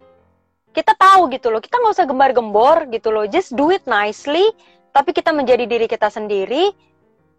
Kita 0.71 0.95
tahu 0.95 1.27
gitu 1.35 1.51
loh. 1.51 1.59
Kita 1.59 1.83
nggak 1.83 1.93
usah 1.93 2.07
gembar-gembor 2.07 2.87
gitu 2.89 3.11
loh. 3.11 3.27
Just 3.27 3.53
do 3.53 3.69
it 3.69 3.83
nicely 3.85 4.47
tapi 4.95 5.11
kita 5.11 5.35
menjadi 5.35 5.67
diri 5.67 5.85
kita 5.85 6.07
sendiri. 6.07 6.71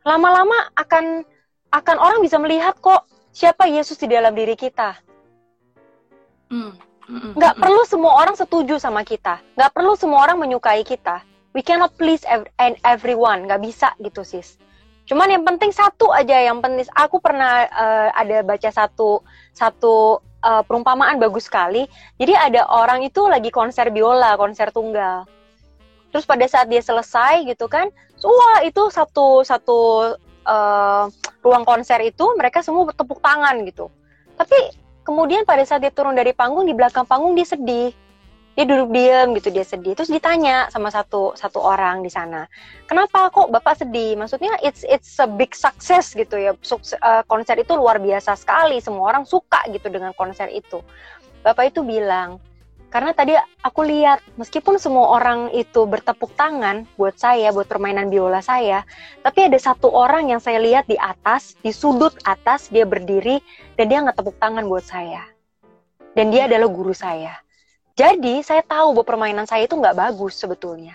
Lama-lama 0.04 0.54
akan 0.76 1.24
akan 1.72 1.96
orang 1.98 2.20
bisa 2.22 2.36
melihat 2.38 2.76
kok 2.78 3.08
siapa 3.34 3.66
Yesus 3.66 3.98
di 3.98 4.06
dalam 4.06 4.30
diri 4.36 4.54
kita. 4.54 4.94
Mm, 6.50 6.72
mm, 7.08 7.14
mm, 7.14 7.32
Nggak 7.36 7.54
perlu 7.60 7.82
semua 7.86 8.12
orang 8.18 8.36
setuju 8.36 8.76
sama 8.80 9.04
kita. 9.06 9.40
Nggak 9.56 9.72
perlu 9.72 9.92
semua 9.94 10.24
orang 10.24 10.40
menyukai 10.40 10.82
kita. 10.84 11.22
We 11.54 11.62
cannot 11.62 11.94
please 11.94 12.26
ev- 12.26 12.50
and 12.58 12.74
everyone. 12.82 13.46
Nggak 13.46 13.62
bisa 13.62 13.88
gitu 14.02 14.26
sis. 14.26 14.58
Cuman 15.04 15.28
yang 15.28 15.44
penting 15.44 15.70
satu 15.70 16.10
aja 16.10 16.40
yang 16.40 16.64
penting. 16.64 16.88
Aku 16.96 17.20
pernah 17.20 17.68
eh, 17.68 18.08
ada 18.12 18.40
baca 18.42 18.70
satu 18.72 19.20
satu 19.52 20.24
eh, 20.42 20.62
perumpamaan 20.64 21.20
bagus 21.20 21.46
sekali. 21.46 21.84
Jadi 22.16 22.32
ada 22.34 22.66
orang 22.68 23.04
itu 23.04 23.22
lagi 23.28 23.52
konser 23.52 23.92
biola, 23.92 24.34
konser 24.40 24.72
tunggal. 24.72 25.28
Terus 26.10 26.24
pada 26.24 26.46
saat 26.46 26.70
dia 26.70 26.78
selesai 26.78 27.42
gitu 27.42 27.66
kan, 27.66 27.90
wah 28.22 28.58
itu 28.62 28.86
satu 28.88 29.44
satu 29.44 29.78
eh, 30.46 31.04
ruang 31.44 31.64
konser 31.68 32.00
itu 32.00 32.24
mereka 32.40 32.64
semua 32.64 32.88
bertepuk 32.88 33.20
tangan 33.20 33.60
gitu. 33.68 33.92
Tapi 34.34 34.83
kemudian 35.04 35.44
pada 35.44 35.62
saat 35.62 35.84
dia 35.84 35.92
turun 35.92 36.16
dari 36.16 36.32
panggung 36.32 36.64
di 36.64 36.72
belakang 36.72 37.04
panggung 37.04 37.36
dia 37.36 37.44
sedih. 37.44 37.92
Dia 38.54 38.70
duduk 38.70 38.94
diam 38.94 39.34
gitu 39.34 39.50
dia 39.50 39.66
sedih. 39.66 39.98
Terus 39.98 40.14
ditanya 40.14 40.70
sama 40.70 40.86
satu 40.86 41.34
satu 41.34 41.58
orang 41.58 42.06
di 42.06 42.10
sana, 42.10 42.46
kenapa 42.86 43.26
kok 43.34 43.50
bapak 43.50 43.82
sedih? 43.82 44.14
Maksudnya 44.14 44.54
it's 44.62 44.86
it's 44.86 45.18
a 45.18 45.26
big 45.26 45.50
success 45.58 46.14
gitu 46.14 46.38
ya. 46.38 46.54
Sukse- 46.62 46.94
eh, 46.94 47.22
konser 47.26 47.58
itu 47.58 47.74
luar 47.74 47.98
biasa 47.98 48.38
sekali. 48.38 48.78
Semua 48.78 49.10
orang 49.10 49.26
suka 49.26 49.58
gitu 49.74 49.90
dengan 49.90 50.14
konser 50.14 50.54
itu. 50.54 50.86
Bapak 51.42 51.74
itu 51.74 51.82
bilang, 51.82 52.38
karena 52.94 53.10
tadi 53.10 53.34
aku 53.66 53.82
lihat 53.82 54.22
meskipun 54.38 54.78
semua 54.78 55.18
orang 55.18 55.50
itu 55.50 55.82
bertepuk 55.82 56.30
tangan 56.38 56.86
buat 56.94 57.18
saya, 57.18 57.50
buat 57.50 57.66
permainan 57.66 58.06
biola 58.06 58.38
saya, 58.38 58.86
tapi 59.18 59.50
ada 59.50 59.58
satu 59.58 59.90
orang 59.90 60.30
yang 60.30 60.38
saya 60.38 60.62
lihat 60.62 60.86
di 60.86 60.94
atas, 60.94 61.58
di 61.58 61.74
sudut 61.74 62.14
atas 62.22 62.70
dia 62.70 62.86
berdiri 62.86 63.42
dan 63.74 63.90
dia 63.90 63.98
nggak 63.98 64.22
tepuk 64.22 64.38
tangan 64.38 64.70
buat 64.70 64.86
saya. 64.86 65.26
Dan 66.14 66.30
dia 66.30 66.46
adalah 66.46 66.70
guru 66.70 66.94
saya. 66.94 67.34
Jadi 67.98 68.46
saya 68.46 68.62
tahu 68.62 68.94
bahwa 68.94 69.06
permainan 69.10 69.46
saya 69.50 69.66
itu 69.66 69.74
nggak 69.74 69.98
bagus 69.98 70.38
sebetulnya. 70.38 70.94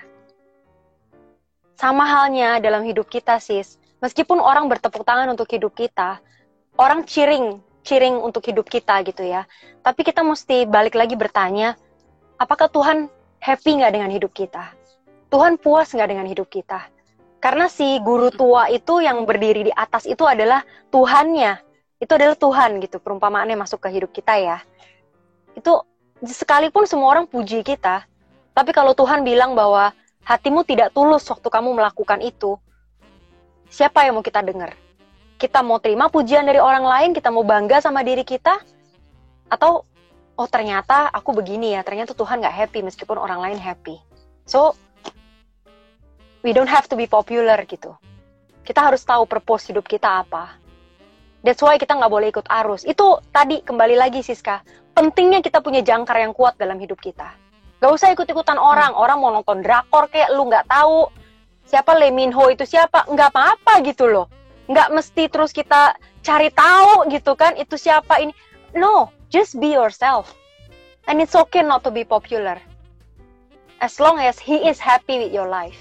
Sama 1.75 2.07
halnya 2.07 2.63
dalam 2.63 2.87
hidup 2.87 3.11
kita 3.11 3.43
sis. 3.43 3.75
Meskipun 3.99 4.39
orang 4.39 4.71
bertepuk 4.71 5.03
tangan 5.03 5.35
untuk 5.35 5.51
hidup 5.51 5.75
kita, 5.75 6.23
orang 6.79 7.03
cheering, 7.03 7.59
cheering 7.83 8.15
untuk 8.15 8.47
hidup 8.47 8.71
kita 8.71 9.03
gitu 9.03 9.27
ya. 9.27 9.43
Tapi 9.83 10.07
kita 10.07 10.23
mesti 10.23 10.63
balik 10.63 10.95
lagi 10.95 11.19
bertanya, 11.19 11.75
apakah 12.39 12.71
Tuhan 12.71 13.11
happy 13.43 13.83
nggak 13.83 13.93
dengan 13.93 14.09
hidup 14.09 14.31
kita? 14.31 14.71
Tuhan 15.29 15.61
puas 15.61 15.91
nggak 15.93 16.09
dengan 16.09 16.25
hidup 16.25 16.49
kita? 16.49 16.87
Karena 17.39 17.69
si 17.69 18.01
guru 18.01 18.33
tua 18.33 18.67
itu 18.71 18.99
yang 18.99 19.23
berdiri 19.23 19.69
di 19.69 19.73
atas 19.75 20.09
itu 20.09 20.25
adalah 20.27 20.65
Tuhannya, 20.91 21.69
itu 21.99 22.11
adalah 22.15 22.35
Tuhan 22.39 22.79
gitu 22.79 22.97
perumpamaannya 23.03 23.59
masuk 23.59 23.83
ke 23.83 23.91
hidup 23.91 24.11
kita 24.15 24.39
ya 24.39 24.57
itu 25.59 25.83
sekalipun 26.23 26.87
semua 26.87 27.11
orang 27.11 27.27
puji 27.27 27.61
kita 27.61 28.07
tapi 28.55 28.71
kalau 28.71 28.95
Tuhan 28.95 29.27
bilang 29.27 29.53
bahwa 29.53 29.91
hatimu 30.23 30.63
tidak 30.63 30.95
tulus 30.95 31.27
waktu 31.27 31.47
kamu 31.51 31.75
melakukan 31.75 32.23
itu 32.23 32.55
siapa 33.67 34.07
yang 34.07 34.15
mau 34.15 34.23
kita 34.23 34.39
dengar 34.39 34.79
kita 35.35 35.59
mau 35.59 35.79
terima 35.83 36.07
pujian 36.07 36.47
dari 36.47 36.59
orang 36.63 36.87
lain 36.87 37.09
kita 37.11 37.27
mau 37.31 37.43
bangga 37.43 37.83
sama 37.83 37.99
diri 38.03 38.23
kita 38.23 38.63
atau 39.51 39.83
oh 40.39 40.47
ternyata 40.47 41.11
aku 41.11 41.35
begini 41.35 41.75
ya 41.75 41.83
ternyata 41.83 42.15
Tuhan 42.15 42.39
nggak 42.39 42.55
happy 42.55 42.79
meskipun 42.87 43.19
orang 43.19 43.43
lain 43.43 43.59
happy 43.59 43.99
so 44.47 44.71
we 46.47 46.55
don't 46.55 46.71
have 46.71 46.87
to 46.87 46.95
be 46.95 47.03
popular 47.03 47.59
gitu 47.67 47.91
kita 48.63 48.79
harus 48.79 49.03
tahu 49.03 49.27
purpose 49.27 49.67
hidup 49.67 49.83
kita 49.83 50.23
apa 50.23 50.55
that's 51.43 51.59
why 51.59 51.75
kita 51.75 51.91
nggak 51.91 52.11
boleh 52.11 52.31
ikut 52.31 52.47
arus 52.47 52.87
itu 52.87 53.19
tadi 53.35 53.59
kembali 53.59 53.99
lagi 53.99 54.23
Siska 54.23 54.63
pentingnya 54.95 55.43
kita 55.43 55.59
punya 55.59 55.83
jangkar 55.83 56.23
yang 56.23 56.31
kuat 56.31 56.55
dalam 56.55 56.79
hidup 56.79 57.03
kita 57.03 57.35
Gak 57.79 57.91
usah 57.95 58.11
ikut-ikutan 58.11 58.59
orang. 58.59 58.91
Orang 58.91 59.23
mau 59.23 59.31
nonton 59.31 59.63
drakor 59.63 60.11
kayak 60.11 60.35
lu 60.35 60.51
nggak 60.51 60.67
tahu 60.67 61.07
siapa 61.63 61.95
Lee 61.95 62.11
Min 62.11 62.35
Ho 62.35 62.51
itu 62.51 62.67
siapa. 62.67 63.07
Nggak 63.07 63.31
apa-apa 63.31 63.79
gitu 63.87 64.11
loh. 64.11 64.27
Nggak 64.67 64.91
mesti 64.91 65.23
terus 65.31 65.55
kita 65.55 65.95
cari 66.19 66.51
tahu 66.51 67.07
gitu 67.07 67.33
kan 67.39 67.55
itu 67.55 67.79
siapa 67.79 68.19
ini. 68.19 68.35
No, 68.75 69.09
just 69.29 69.57
be 69.61 69.73
yourself. 69.73 70.33
And 71.07 71.21
it's 71.21 71.33
okay 71.33 71.65
not 71.65 71.81
to 71.85 71.91
be 71.93 72.05
popular. 72.05 72.61
As 73.79 73.97
long 73.97 74.19
as 74.19 74.37
he 74.37 74.67
is 74.67 74.77
happy 74.77 75.25
with 75.25 75.31
your 75.31 75.47
life. 75.47 75.77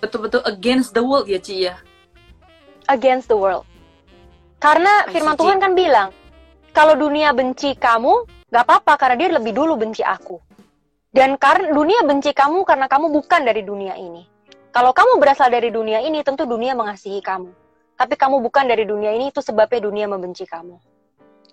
Betul-betul 0.00 0.42
against 0.48 0.96
the 0.96 1.04
world 1.04 1.28
ya 1.28 1.38
Ci 1.38 1.68
ya. 1.68 1.76
Against 2.88 3.30
the 3.30 3.38
world. 3.38 3.64
Karena 4.60 5.08
I 5.08 5.12
firman 5.12 5.36
see. 5.36 5.40
Tuhan 5.40 5.56
kan 5.62 5.72
bilang, 5.72 6.10
kalau 6.76 6.98
dunia 6.98 7.32
benci 7.32 7.78
kamu, 7.78 8.28
nggak 8.50 8.64
apa-apa 8.66 8.92
karena 8.98 9.16
dia 9.16 9.30
lebih 9.40 9.52
dulu 9.56 9.78
benci 9.78 10.04
aku. 10.04 10.36
Dan 11.10 11.38
karena 11.40 11.70
dunia 11.72 12.02
benci 12.04 12.34
kamu 12.34 12.66
karena 12.66 12.86
kamu 12.90 13.08
bukan 13.08 13.40
dari 13.46 13.62
dunia 13.64 13.94
ini. 13.96 14.26
Kalau 14.70 14.94
kamu 14.94 15.18
berasal 15.18 15.50
dari 15.50 15.74
dunia 15.74 15.98
ini, 15.98 16.22
tentu 16.22 16.46
dunia 16.46 16.78
mengasihi 16.78 17.18
kamu. 17.18 17.50
Tapi 17.98 18.14
kamu 18.14 18.38
bukan 18.38 18.70
dari 18.70 18.86
dunia 18.86 19.10
ini, 19.10 19.34
itu 19.34 19.42
sebabnya 19.42 19.82
dunia 19.82 20.06
membenci 20.06 20.46
kamu. 20.46 20.78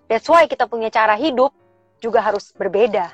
That's 0.08 0.26
why 0.26 0.48
kita 0.48 0.66
punya 0.66 0.88
cara 0.88 1.14
hidup 1.14 1.52
juga 2.00 2.20
harus 2.20 2.52
berbeda. 2.52 3.12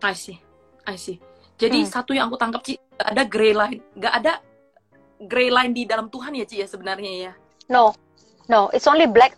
I 0.00 0.14
see. 0.14 0.38
I 0.84 0.94
see. 0.94 1.18
Jadi 1.56 1.82
Hmm. 1.82 1.90
satu 1.90 2.12
yang 2.12 2.28
aku 2.28 2.36
tangkap 2.36 2.62
Ci, 2.62 2.76
nggak 2.76 3.08
ada 3.10 3.22
gray 3.24 3.52
line. 3.52 3.80
Nggak 3.94 4.14
ada 4.20 4.32
gray 5.20 5.48
line 5.48 5.72
di 5.72 5.82
dalam 5.84 6.06
Tuhan 6.08 6.34
ya 6.34 6.44
Ci 6.44 6.60
ya 6.60 6.66
sebenarnya 6.66 7.12
ya. 7.30 7.32
No, 7.66 7.96
no, 8.46 8.68
it's 8.70 8.84
only 8.84 9.08
black 9.08 9.32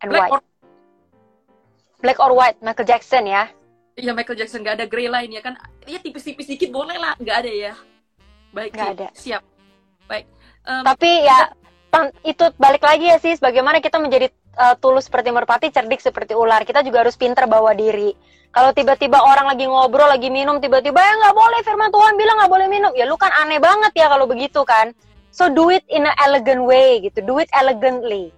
and 0.00 0.08
Black 0.08 0.28
white. 0.28 0.32
or 0.32 0.40
Black 1.98 2.18
or 2.18 2.32
white, 2.32 2.58
Michael 2.60 2.86
Jackson 2.86 3.26
ya. 3.26 3.46
ya 3.94 4.10
Michael 4.10 4.34
Jackson 4.34 4.62
nggak 4.62 4.74
ada 4.74 4.86
gray 4.86 5.06
line 5.06 5.30
ya 5.30 5.40
kan? 5.40 5.54
Ya 5.84 5.98
tipis-tipis 5.98 6.46
dikit 6.46 6.70
boleh 6.70 6.96
lah, 6.96 7.14
nggak 7.16 7.36
ada 7.42 7.50
ya. 7.50 7.72
Baik, 8.50 8.72
Ci. 8.72 8.82
ada. 8.82 9.08
Siap. 9.12 9.42
Baik. 10.06 10.26
Em, 10.62 10.82
Tapi 10.84 11.10
ya 11.22 11.38
pan- 11.88 12.14
itu 12.22 12.44
balik 12.56 12.82
lagi 12.82 13.06
ya 13.06 13.18
sis, 13.18 13.38
bagaimana 13.38 13.78
kita 13.78 13.98
menjadi 13.98 14.30
uh, 14.56 14.74
tulus 14.78 15.08
seperti 15.08 15.32
merpati, 15.32 15.72
cerdik 15.72 16.00
seperti 16.00 16.36
ular. 16.36 16.64
Kita 16.66 16.84
juga 16.84 17.06
harus 17.06 17.16
pintar 17.16 17.48
bawa 17.48 17.72
diri. 17.72 18.12
Kalau 18.52 18.76
tiba-tiba 18.76 19.16
orang 19.16 19.48
lagi 19.48 19.64
ngobrol, 19.64 20.12
lagi 20.12 20.28
minum, 20.28 20.60
tiba-tiba 20.60 21.00
ya 21.00 21.12
nggak 21.24 21.36
boleh 21.36 21.60
firman 21.64 21.88
Tuhan 21.88 22.12
bilang 22.20 22.36
nggak 22.36 22.52
boleh 22.52 22.68
minum. 22.68 22.92
Ya 22.92 23.08
lu 23.08 23.16
kan 23.16 23.32
aneh 23.32 23.56
banget 23.56 23.92
ya 23.96 24.12
kalau 24.12 24.28
begitu 24.28 24.60
kan. 24.68 24.92
So 25.32 25.48
do 25.48 25.72
it 25.72 25.80
in 25.88 26.04
a 26.04 26.12
elegant 26.28 26.68
way 26.68 27.00
gitu, 27.00 27.24
do 27.24 27.40
it 27.40 27.48
elegantly. 27.56 28.28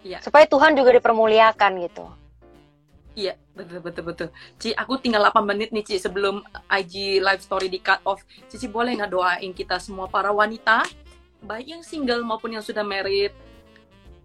Iya. 0.00 0.24
Supaya 0.24 0.48
Tuhan 0.48 0.72
juga 0.72 0.96
dipermuliakan 0.96 1.72
gitu. 1.84 2.08
Iya, 3.14 3.38
betul 3.52 3.78
betul 3.84 4.04
betul. 4.10 4.28
Ci, 4.58 4.72
aku 4.74 4.98
tinggal 4.98 5.28
8 5.28 5.44
menit 5.44 5.70
nih 5.70 5.84
Ci 5.86 6.00
sebelum 6.00 6.40
IG 6.66 7.20
live 7.20 7.42
story 7.44 7.68
di 7.68 7.78
cut 7.78 8.00
off. 8.08 8.24
Cici 8.50 8.66
boleh 8.66 8.96
nggak 8.96 9.12
doain 9.12 9.52
kita 9.52 9.76
semua 9.76 10.08
para 10.08 10.32
wanita, 10.32 10.82
baik 11.44 11.78
yang 11.78 11.82
single 11.84 12.24
maupun 12.24 12.56
yang 12.56 12.64
sudah 12.64 12.82
married, 12.82 13.30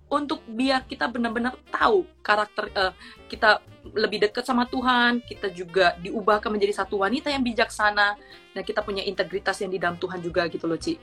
untuk 0.10 0.42
biar 0.50 0.90
kita 0.90 1.06
benar-benar 1.06 1.54
tahu 1.70 2.04
karakter 2.26 2.66
eh, 2.74 2.94
kita 3.30 3.62
lebih 3.94 4.26
dekat 4.26 4.44
sama 4.44 4.66
Tuhan, 4.66 5.22
kita 5.24 5.54
juga 5.54 5.94
diubahkan 6.02 6.50
menjadi 6.50 6.84
satu 6.84 7.02
wanita 7.02 7.30
yang 7.30 7.46
bijaksana, 7.46 8.18
dan 8.54 8.62
kita 8.66 8.82
punya 8.82 9.06
integritas 9.06 9.62
yang 9.62 9.70
di 9.70 9.78
dalam 9.78 9.96
Tuhan 10.02 10.20
juga 10.20 10.50
gitu 10.50 10.66
loh 10.66 10.78
Ci. 10.78 10.98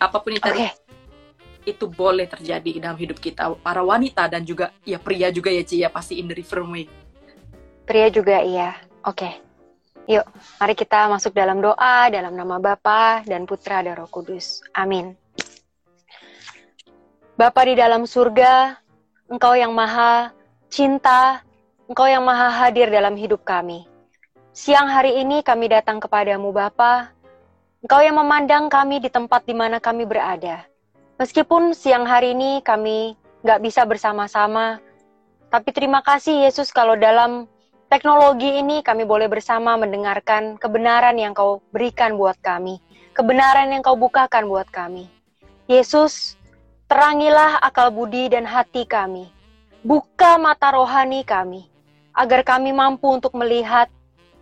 Apa 0.00 0.18
pun 0.18 0.34
Oke, 0.34 0.42
tadi 0.42 0.66
itu 1.62 1.86
boleh 1.86 2.26
terjadi 2.26 2.82
dalam 2.82 2.98
hidup 2.98 3.22
kita 3.22 3.54
para 3.62 3.86
wanita 3.86 4.26
dan 4.26 4.42
juga 4.42 4.74
ya 4.82 4.98
pria 4.98 5.30
juga 5.30 5.52
ya 5.52 5.62
Ci 5.62 5.84
ya 5.84 5.88
pasti 5.92 6.18
in 6.18 6.26
the 6.26 6.34
different 6.34 6.68
way. 6.72 6.84
pria 7.86 8.08
juga 8.10 8.42
iya. 8.42 8.74
Oke. 9.06 9.30
Yuk, 10.10 10.26
mari 10.58 10.74
kita 10.74 11.06
masuk 11.06 11.30
dalam 11.30 11.62
doa 11.62 12.10
dalam 12.10 12.34
nama 12.34 12.58
Bapa 12.58 13.22
dan 13.22 13.46
Putra 13.46 13.86
dan 13.86 13.94
Roh 13.94 14.10
Kudus. 14.10 14.58
Amin. 14.74 15.21
Bapa 17.32 17.64
di 17.64 17.72
dalam 17.72 18.04
surga, 18.04 18.76
Engkau 19.32 19.56
yang 19.56 19.72
maha 19.72 20.36
cinta, 20.68 21.40
Engkau 21.88 22.04
yang 22.04 22.20
maha 22.28 22.52
hadir 22.52 22.92
dalam 22.92 23.16
hidup 23.16 23.40
kami. 23.40 23.88
Siang 24.52 24.84
hari 24.84 25.16
ini 25.16 25.40
kami 25.40 25.72
datang 25.72 25.96
kepadamu 25.96 26.52
Bapa, 26.52 27.08
Engkau 27.80 28.04
yang 28.04 28.20
memandang 28.20 28.68
kami 28.68 29.00
di 29.00 29.08
tempat 29.08 29.48
di 29.48 29.56
mana 29.56 29.80
kami 29.80 30.04
berada. 30.04 30.68
Meskipun 31.16 31.72
siang 31.72 32.04
hari 32.04 32.36
ini 32.36 32.60
kami 32.60 33.16
nggak 33.40 33.64
bisa 33.64 33.88
bersama-sama, 33.88 34.76
tapi 35.48 35.72
terima 35.72 36.04
kasih 36.04 36.44
Yesus 36.44 36.68
kalau 36.68 37.00
dalam 37.00 37.48
teknologi 37.88 38.60
ini 38.60 38.84
kami 38.84 39.08
boleh 39.08 39.32
bersama 39.32 39.80
mendengarkan 39.80 40.60
kebenaran 40.60 41.16
yang 41.16 41.32
kau 41.32 41.64
berikan 41.72 42.20
buat 42.20 42.36
kami. 42.44 42.76
Kebenaran 43.16 43.72
yang 43.72 43.80
kau 43.80 43.96
bukakan 43.96 44.52
buat 44.52 44.68
kami. 44.68 45.08
Yesus, 45.64 46.36
terangilah 46.92 47.56
akal 47.64 47.88
budi 47.88 48.28
dan 48.28 48.44
hati 48.44 48.84
kami. 48.84 49.24
Buka 49.80 50.36
mata 50.36 50.76
rohani 50.76 51.24
kami. 51.24 51.64
Agar 52.12 52.44
kami 52.44 52.76
mampu 52.76 53.08
untuk 53.08 53.32
melihat 53.32 53.88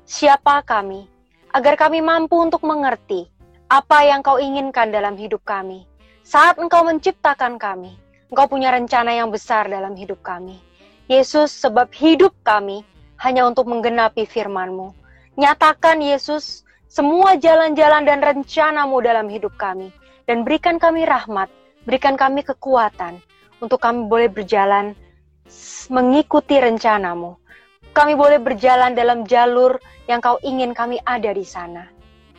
siapa 0.03 0.59
kami. 0.67 1.07
Agar 1.55 1.79
kami 1.79 2.03
mampu 2.03 2.43
untuk 2.43 2.67
mengerti 2.67 3.31
apa 3.71 4.03
yang 4.03 4.27
kau 4.27 4.43
inginkan 4.43 4.91
dalam 4.91 5.15
hidup 5.15 5.47
kami. 5.47 5.87
Saat 6.27 6.59
engkau 6.59 6.83
menciptakan 6.83 7.55
kami, 7.55 7.95
engkau 8.35 8.51
punya 8.51 8.75
rencana 8.75 9.15
yang 9.15 9.31
besar 9.31 9.71
dalam 9.71 9.95
hidup 9.95 10.19
kami. 10.19 10.59
Yesus, 11.07 11.55
sebab 11.55 11.95
hidup 11.95 12.35
kami 12.43 12.83
hanya 13.23 13.47
untuk 13.47 13.71
menggenapi 13.71 14.27
firman-Mu. 14.27 14.91
Nyatakan 15.39 16.03
Yesus 16.03 16.67
semua 16.91 17.39
jalan-jalan 17.39 18.03
dan 18.03 18.19
rencanamu 18.19 18.99
dalam 19.07 19.31
hidup 19.31 19.55
kami. 19.55 19.95
Dan 20.27 20.43
berikan 20.43 20.83
kami 20.83 21.07
rahmat, 21.07 21.47
berikan 21.91 22.15
kami 22.15 22.47
kekuatan 22.47 23.19
untuk 23.59 23.83
kami 23.83 24.07
boleh 24.07 24.31
berjalan 24.31 24.95
mengikuti 25.91 26.63
rencanamu. 26.63 27.35
Kami 27.91 28.15
boleh 28.15 28.39
berjalan 28.39 28.95
dalam 28.95 29.27
jalur 29.27 29.83
yang 30.07 30.23
kau 30.23 30.39
ingin 30.47 30.71
kami 30.71 31.03
ada 31.03 31.35
di 31.35 31.43
sana. 31.43 31.91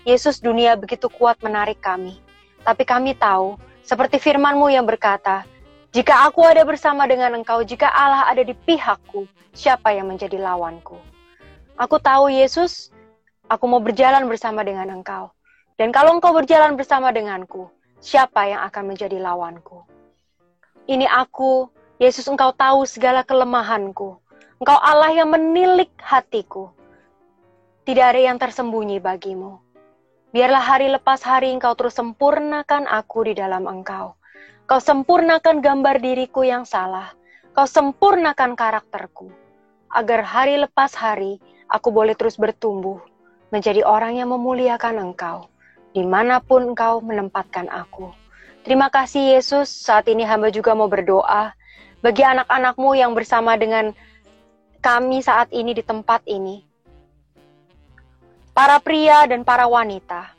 Yesus 0.07 0.39
dunia 0.39 0.79
begitu 0.79 1.11
kuat 1.11 1.35
menarik 1.43 1.83
kami. 1.83 2.15
Tapi 2.63 2.87
kami 2.87 3.11
tahu, 3.19 3.59
seperti 3.83 4.23
firman-Mu 4.23 4.71
yang 4.71 4.87
berkata, 4.87 5.43
jika 5.91 6.31
aku 6.31 6.47
ada 6.47 6.63
bersama 6.63 7.03
dengan 7.03 7.35
engkau, 7.35 7.59
jika 7.67 7.91
Allah 7.91 8.31
ada 8.31 8.47
di 8.47 8.55
pihakku, 8.55 9.27
siapa 9.51 9.91
yang 9.91 10.07
menjadi 10.07 10.39
lawanku? 10.39 10.95
Aku 11.75 11.99
tahu 11.99 12.31
Yesus, 12.31 12.87
aku 13.51 13.67
mau 13.67 13.83
berjalan 13.83 14.31
bersama 14.31 14.63
dengan 14.63 14.87
engkau. 14.87 15.35
Dan 15.75 15.91
kalau 15.91 16.15
engkau 16.15 16.31
berjalan 16.31 16.79
bersama 16.79 17.11
denganku, 17.11 17.67
siapa 18.01 18.49
yang 18.49 18.65
akan 18.65 18.83
menjadi 18.91 19.21
lawanku? 19.21 19.85
Ini 20.89 21.05
aku, 21.05 21.69
Yesus 22.01 22.25
engkau 22.25 22.51
tahu 22.51 22.83
segala 22.89 23.21
kelemahanku. 23.21 24.17
Engkau 24.57 24.77
Allah 24.81 25.13
yang 25.13 25.29
menilik 25.29 25.93
hatiku. 26.01 26.73
Tidak 27.85 28.01
ada 28.01 28.21
yang 28.21 28.41
tersembunyi 28.41 28.97
bagimu. 28.97 29.61
Biarlah 30.33 30.63
hari 30.63 30.89
lepas 30.89 31.21
hari 31.21 31.53
engkau 31.53 31.77
terus 31.77 31.93
sempurnakan 31.93 32.89
aku 32.89 33.29
di 33.29 33.33
dalam 33.37 33.69
engkau. 33.69 34.17
Kau 34.65 34.79
sempurnakan 34.79 35.59
gambar 35.59 36.01
diriku 36.01 36.41
yang 36.41 36.65
salah. 36.65 37.13
Kau 37.51 37.67
sempurnakan 37.67 38.55
karakterku. 38.55 39.29
Agar 39.91 40.23
hari 40.23 40.55
lepas 40.55 40.95
hari 40.95 41.37
aku 41.67 41.91
boleh 41.91 42.15
terus 42.15 42.39
bertumbuh 42.39 43.03
menjadi 43.51 43.83
orang 43.83 44.15
yang 44.15 44.31
memuliakan 44.31 45.11
engkau. 45.11 45.51
Di 45.91 46.03
mana 46.07 46.39
pun 46.39 46.71
engkau 46.71 47.03
menempatkan 47.03 47.67
aku. 47.67 48.15
Terima 48.63 48.87
kasih 48.87 49.35
Yesus, 49.35 49.67
saat 49.67 50.07
ini 50.07 50.23
hamba 50.23 50.47
juga 50.53 50.71
mau 50.71 50.87
berdoa 50.87 51.51
bagi 51.99 52.23
anak-anakmu 52.25 52.95
yang 52.97 53.11
bersama 53.11 53.57
dengan 53.57 53.93
kami 54.81 55.21
saat 55.21 55.53
ini 55.53 55.77
di 55.77 55.83
tempat 55.85 56.25
ini. 56.25 56.65
Para 58.51 58.81
pria 58.81 59.27
dan 59.29 59.45
para 59.45 59.69
wanita. 59.69 60.33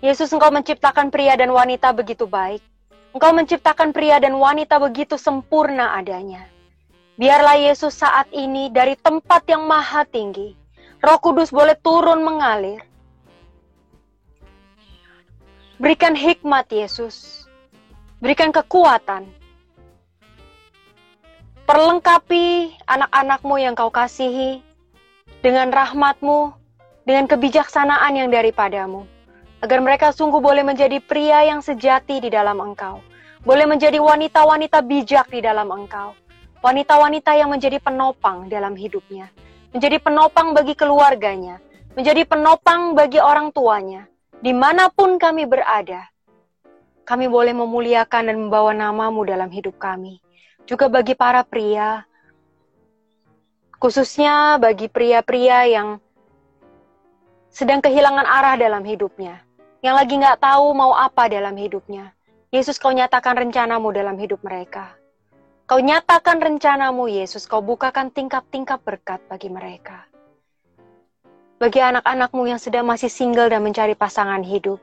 Yesus 0.00 0.32
engkau 0.32 0.48
menciptakan 0.48 1.12
pria 1.12 1.36
dan 1.36 1.52
wanita 1.52 1.92
begitu 1.92 2.24
baik. 2.24 2.64
Engkau 3.12 3.34
menciptakan 3.34 3.90
pria 3.92 4.16
dan 4.22 4.38
wanita 4.38 4.80
begitu 4.80 5.20
sempurna 5.20 5.98
adanya. 5.98 6.46
Biarlah 7.20 7.60
Yesus 7.60 8.00
saat 8.00 8.32
ini 8.32 8.72
dari 8.72 8.96
tempat 8.96 9.44
yang 9.44 9.68
maha 9.68 10.08
tinggi, 10.08 10.56
Roh 11.04 11.20
Kudus 11.20 11.52
boleh 11.52 11.76
turun 11.76 12.24
mengalir. 12.24 12.89
Berikan 15.80 16.12
hikmat 16.12 16.68
Yesus, 16.68 17.48
berikan 18.20 18.52
kekuatan. 18.52 19.24
Perlengkapi 21.64 22.76
anak-anakmu 22.84 23.56
yang 23.56 23.72
kau 23.72 23.88
kasihi 23.88 24.60
dengan 25.40 25.72
rahmatmu, 25.72 26.52
dengan 27.08 27.24
kebijaksanaan 27.24 28.12
yang 28.12 28.28
daripadamu 28.28 29.08
agar 29.64 29.80
mereka 29.80 30.12
sungguh 30.12 30.44
boleh 30.44 30.60
menjadi 30.60 31.00
pria 31.00 31.48
yang 31.48 31.64
sejati 31.64 32.20
di 32.20 32.28
dalam 32.28 32.60
Engkau, 32.60 33.00
boleh 33.48 33.64
menjadi 33.64 34.04
wanita-wanita 34.04 34.84
bijak 34.84 35.32
di 35.32 35.40
dalam 35.40 35.72
Engkau, 35.72 36.12
wanita-wanita 36.60 37.40
yang 37.40 37.48
menjadi 37.48 37.80
penopang 37.80 38.52
dalam 38.52 38.76
hidupnya, 38.76 39.32
menjadi 39.72 39.96
penopang 39.96 40.52
bagi 40.52 40.76
keluarganya, 40.76 41.56
menjadi 41.96 42.28
penopang 42.28 42.92
bagi 42.92 43.16
orang 43.16 43.48
tuanya, 43.48 44.09
di 44.40 44.52
mana 44.56 44.88
pun 44.92 45.16
kami 45.20 45.44
berada. 45.46 46.08
Kami 47.04 47.26
boleh 47.26 47.56
memuliakan 47.56 48.32
dan 48.32 48.36
membawa 48.36 48.72
namamu 48.76 49.24
dalam 49.26 49.50
hidup 49.50 49.76
kami. 49.80 50.20
Juga 50.68 50.86
bagi 50.86 51.16
para 51.16 51.42
pria, 51.42 52.06
khususnya 53.80 54.60
bagi 54.60 54.86
pria-pria 54.86 55.66
yang 55.66 55.88
sedang 57.50 57.82
kehilangan 57.82 58.28
arah 58.28 58.54
dalam 58.54 58.86
hidupnya 58.86 59.42
yang 59.80 59.96
lagi 59.96 60.20
nggak 60.20 60.44
tahu 60.44 60.76
mau 60.76 60.92
apa 60.92 61.32
dalam 61.32 61.56
hidupnya. 61.56 62.12
Yesus, 62.52 62.76
kau 62.76 62.92
nyatakan 62.92 63.32
rencanamu 63.32 63.88
dalam 63.96 64.12
hidup 64.20 64.44
mereka. 64.44 64.92
Kau 65.64 65.80
nyatakan 65.80 66.36
rencanamu, 66.36 67.08
Yesus. 67.08 67.48
Kau 67.48 67.64
bukakan 67.64 68.12
tingkap-tingkap 68.12 68.84
berkat 68.84 69.24
bagi 69.24 69.48
mereka. 69.48 70.04
Bagi 71.60 71.76
anak-anakmu 71.76 72.48
yang 72.48 72.56
sedang 72.56 72.88
masih 72.88 73.12
single 73.12 73.52
dan 73.52 73.60
mencari 73.60 73.92
pasangan 73.92 74.40
hidup, 74.40 74.80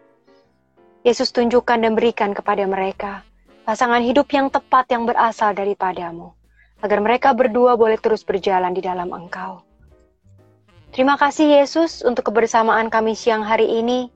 Yesus 1.01 1.34
tunjukkan 1.34 1.82
dan 1.82 1.97
berikan 1.97 2.38
kepada 2.38 2.69
mereka 2.69 3.25
pasangan 3.65 3.97
hidup 3.97 4.30
yang 4.30 4.53
tepat 4.53 4.86
yang 4.93 5.09
berasal 5.09 5.57
daripadamu, 5.57 6.38
agar 6.86 7.01
mereka 7.01 7.34
berdua 7.34 7.73
boleh 7.73 7.97
terus 7.97 8.21
berjalan 8.21 8.78
di 8.78 8.86
dalam 8.86 9.09
Engkau. 9.09 9.65
Terima 10.93 11.17
kasih 11.17 11.49
Yesus 11.49 12.05
untuk 12.05 12.30
kebersamaan 12.30 12.93
kami 12.93 13.17
siang 13.17 13.41
hari 13.41 13.82
ini. 13.82 14.13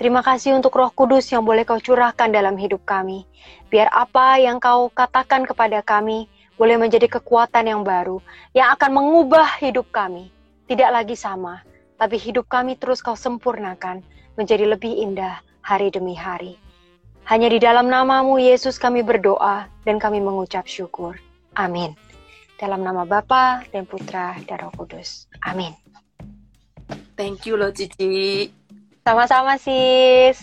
Terima 0.00 0.24
kasih 0.24 0.56
untuk 0.56 0.80
roh 0.80 0.88
kudus 0.88 1.28
yang 1.28 1.44
boleh 1.44 1.68
kau 1.68 1.76
curahkan 1.76 2.32
dalam 2.32 2.56
hidup 2.56 2.80
kami. 2.88 3.28
Biar 3.68 3.92
apa 3.92 4.40
yang 4.40 4.56
kau 4.56 4.88
katakan 4.88 5.44
kepada 5.44 5.84
kami 5.84 6.32
boleh 6.56 6.80
menjadi 6.80 7.20
kekuatan 7.20 7.68
yang 7.68 7.84
baru 7.84 8.24
yang 8.56 8.72
akan 8.72 8.88
mengubah 8.88 9.60
hidup 9.60 9.84
kami. 9.92 10.32
Tidak 10.64 10.88
lagi 10.88 11.12
sama, 11.12 11.60
tapi 12.00 12.16
hidup 12.16 12.48
kami 12.48 12.80
terus 12.80 13.04
kau 13.04 13.12
sempurnakan 13.12 14.00
menjadi 14.40 14.64
lebih 14.64 14.88
indah 14.88 15.44
hari 15.60 15.92
demi 15.92 16.16
hari. 16.16 16.56
Hanya 17.28 17.52
di 17.52 17.60
dalam 17.60 17.92
namamu 17.92 18.40
Yesus 18.40 18.80
kami 18.80 19.04
berdoa 19.04 19.68
dan 19.84 20.00
kami 20.00 20.24
mengucap 20.24 20.64
syukur. 20.64 21.20
Amin. 21.60 21.92
Dalam 22.56 22.80
nama 22.80 23.04
Bapa 23.04 23.68
dan 23.68 23.84
Putra 23.84 24.34
dan 24.48 24.64
Roh 24.64 24.72
Kudus. 24.72 25.28
Amin. 25.44 25.76
Thank 27.20 27.44
you 27.44 27.60
loh 27.60 27.68
Cici. 27.68 28.48
Sama-sama 29.04 29.60
sis. 29.60 30.40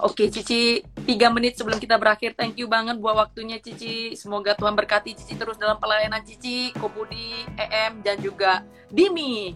Oke 0.00 0.32
Cici, 0.32 0.80
tiga 1.04 1.28
menit 1.28 1.60
sebelum 1.60 1.76
kita 1.76 2.00
berakhir, 2.00 2.32
thank 2.32 2.56
you 2.56 2.70
banget 2.70 2.96
buat 3.02 3.18
waktunya 3.18 3.60
Cici. 3.60 4.16
Semoga 4.16 4.56
Tuhan 4.56 4.72
berkati 4.78 5.12
Cici 5.12 5.34
terus 5.36 5.60
dalam 5.60 5.76
pelayanan 5.76 6.24
Cici, 6.24 6.72
Kobudi, 6.78 7.44
EM, 7.58 8.00
dan 8.00 8.16
juga 8.22 8.64
Dimi. 8.88 9.52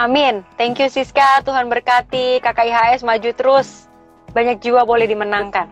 Amin. 0.00 0.40
Thank 0.56 0.80
you 0.80 0.88
Siska, 0.88 1.44
Tuhan 1.44 1.68
berkati. 1.68 2.40
Kakak 2.40 2.64
IHS 2.64 3.04
maju 3.04 3.30
terus. 3.36 3.84
Banyak 4.32 4.64
jiwa 4.64 4.88
boleh 4.88 5.04
dimenangkan. 5.04 5.68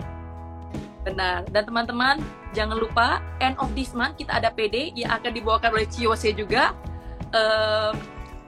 Benar. 1.08 1.48
Dan 1.48 1.64
teman-teman, 1.64 2.20
jangan 2.52 2.76
lupa 2.76 3.24
end 3.40 3.56
of 3.56 3.72
this 3.72 3.96
month 3.96 4.20
kita 4.20 4.36
ada 4.36 4.52
PD 4.52 4.92
yang 4.92 5.16
akan 5.16 5.32
dibawakan 5.32 5.72
oleh 5.72 5.88
Ciose 5.88 6.36
juga. 6.36 6.76
Uh, 7.32 7.96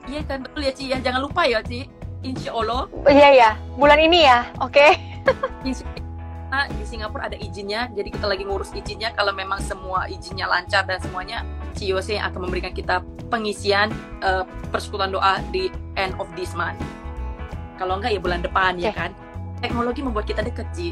iya 0.05 0.21
kan 0.29 0.45
betul 0.45 0.61
ya 0.61 0.73
Ci 0.77 0.93
ya. 0.93 1.01
Jangan 1.01 1.25
lupa 1.25 1.49
ya 1.49 1.65
Ci 1.65 1.89
insya 2.21 2.53
Allah 2.53 2.85
iya 3.09 3.29
ya 3.33 3.49
bulan 3.77 3.97
ini 3.97 4.25
ya 4.25 4.45
oke 4.61 4.77
okay. 4.77 6.01
Nah, 6.51 6.67
di 6.67 6.83
Singapura 6.83 7.31
ada 7.31 7.39
izinnya 7.39 7.87
jadi 7.95 8.11
kita 8.11 8.27
lagi 8.27 8.43
ngurus 8.43 8.75
izinnya 8.75 9.15
kalau 9.15 9.31
memang 9.31 9.63
semua 9.63 10.05
izinnya 10.11 10.45
lancar 10.51 10.83
dan 10.83 10.99
semuanya 10.99 11.47
CIOC 11.79 12.19
yang 12.19 12.27
akan 12.27 12.51
memberikan 12.51 12.75
kita 12.75 12.99
pengisian 13.31 13.89
uh, 14.21 14.43
persekutuan 14.69 15.15
doa 15.15 15.39
di 15.55 15.71
end 15.95 16.11
of 16.19 16.27
this 16.35 16.51
month 16.51 16.77
kalau 17.79 17.97
enggak 17.97 18.11
ya 18.11 18.19
bulan 18.19 18.43
depan 18.43 18.75
okay. 18.75 18.91
ya 18.91 18.93
kan 18.93 19.15
teknologi 19.63 20.03
membuat 20.03 20.27
kita 20.27 20.43
deket 20.43 20.67
Ci 20.75 20.91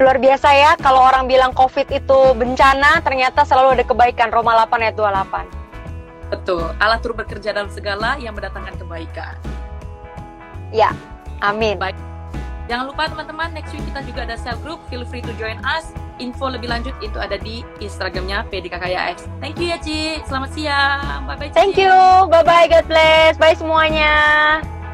luar 0.00 0.16
biasa 0.16 0.48
ya 0.56 0.72
kalau 0.80 1.04
orang 1.04 1.28
bilang 1.28 1.52
covid 1.52 1.84
itu 1.92 2.18
bencana 2.32 3.04
ternyata 3.04 3.44
selalu 3.44 3.78
ada 3.78 3.84
kebaikan 3.84 4.32
Roma 4.32 4.56
8 4.64 4.88
ayat 4.88 4.96
28 4.96 5.58
Betul. 6.28 6.76
Allah 6.76 7.00
turut 7.00 7.16
bekerja 7.16 7.56
dalam 7.56 7.72
segala 7.72 8.20
yang 8.20 8.36
mendatangkan 8.36 8.76
kebaikan. 8.76 9.34
Ya, 10.68 10.92
amin. 11.40 11.80
Baik. 11.80 11.96
Jangan 12.68 12.84
lupa 12.92 13.08
teman-teman, 13.08 13.48
next 13.56 13.72
week 13.72 13.80
kita 13.88 14.04
juga 14.04 14.20
ada 14.28 14.36
sel 14.36 14.54
group. 14.60 14.76
Feel 14.92 15.02
free 15.08 15.24
to 15.24 15.32
join 15.40 15.56
us. 15.64 15.88
Info 16.20 16.52
lebih 16.52 16.68
lanjut 16.68 16.92
itu 17.00 17.16
ada 17.16 17.40
di 17.40 17.64
Instagramnya 17.80 18.44
PDKKYX. 18.52 19.24
Thank 19.40 19.56
you 19.56 19.72
ya 19.72 19.80
Ci. 19.80 20.20
Selamat 20.28 20.52
siang. 20.52 21.24
Bye-bye 21.24 21.56
Thank 21.56 21.80
you. 21.80 21.90
Bye-bye. 22.28 22.68
God 22.68 22.84
bless. 22.84 23.40
Bye 23.40 23.56
semuanya. 23.56 24.12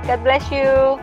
God 0.07 0.23
bless 0.23 0.47
you. 0.55 1.03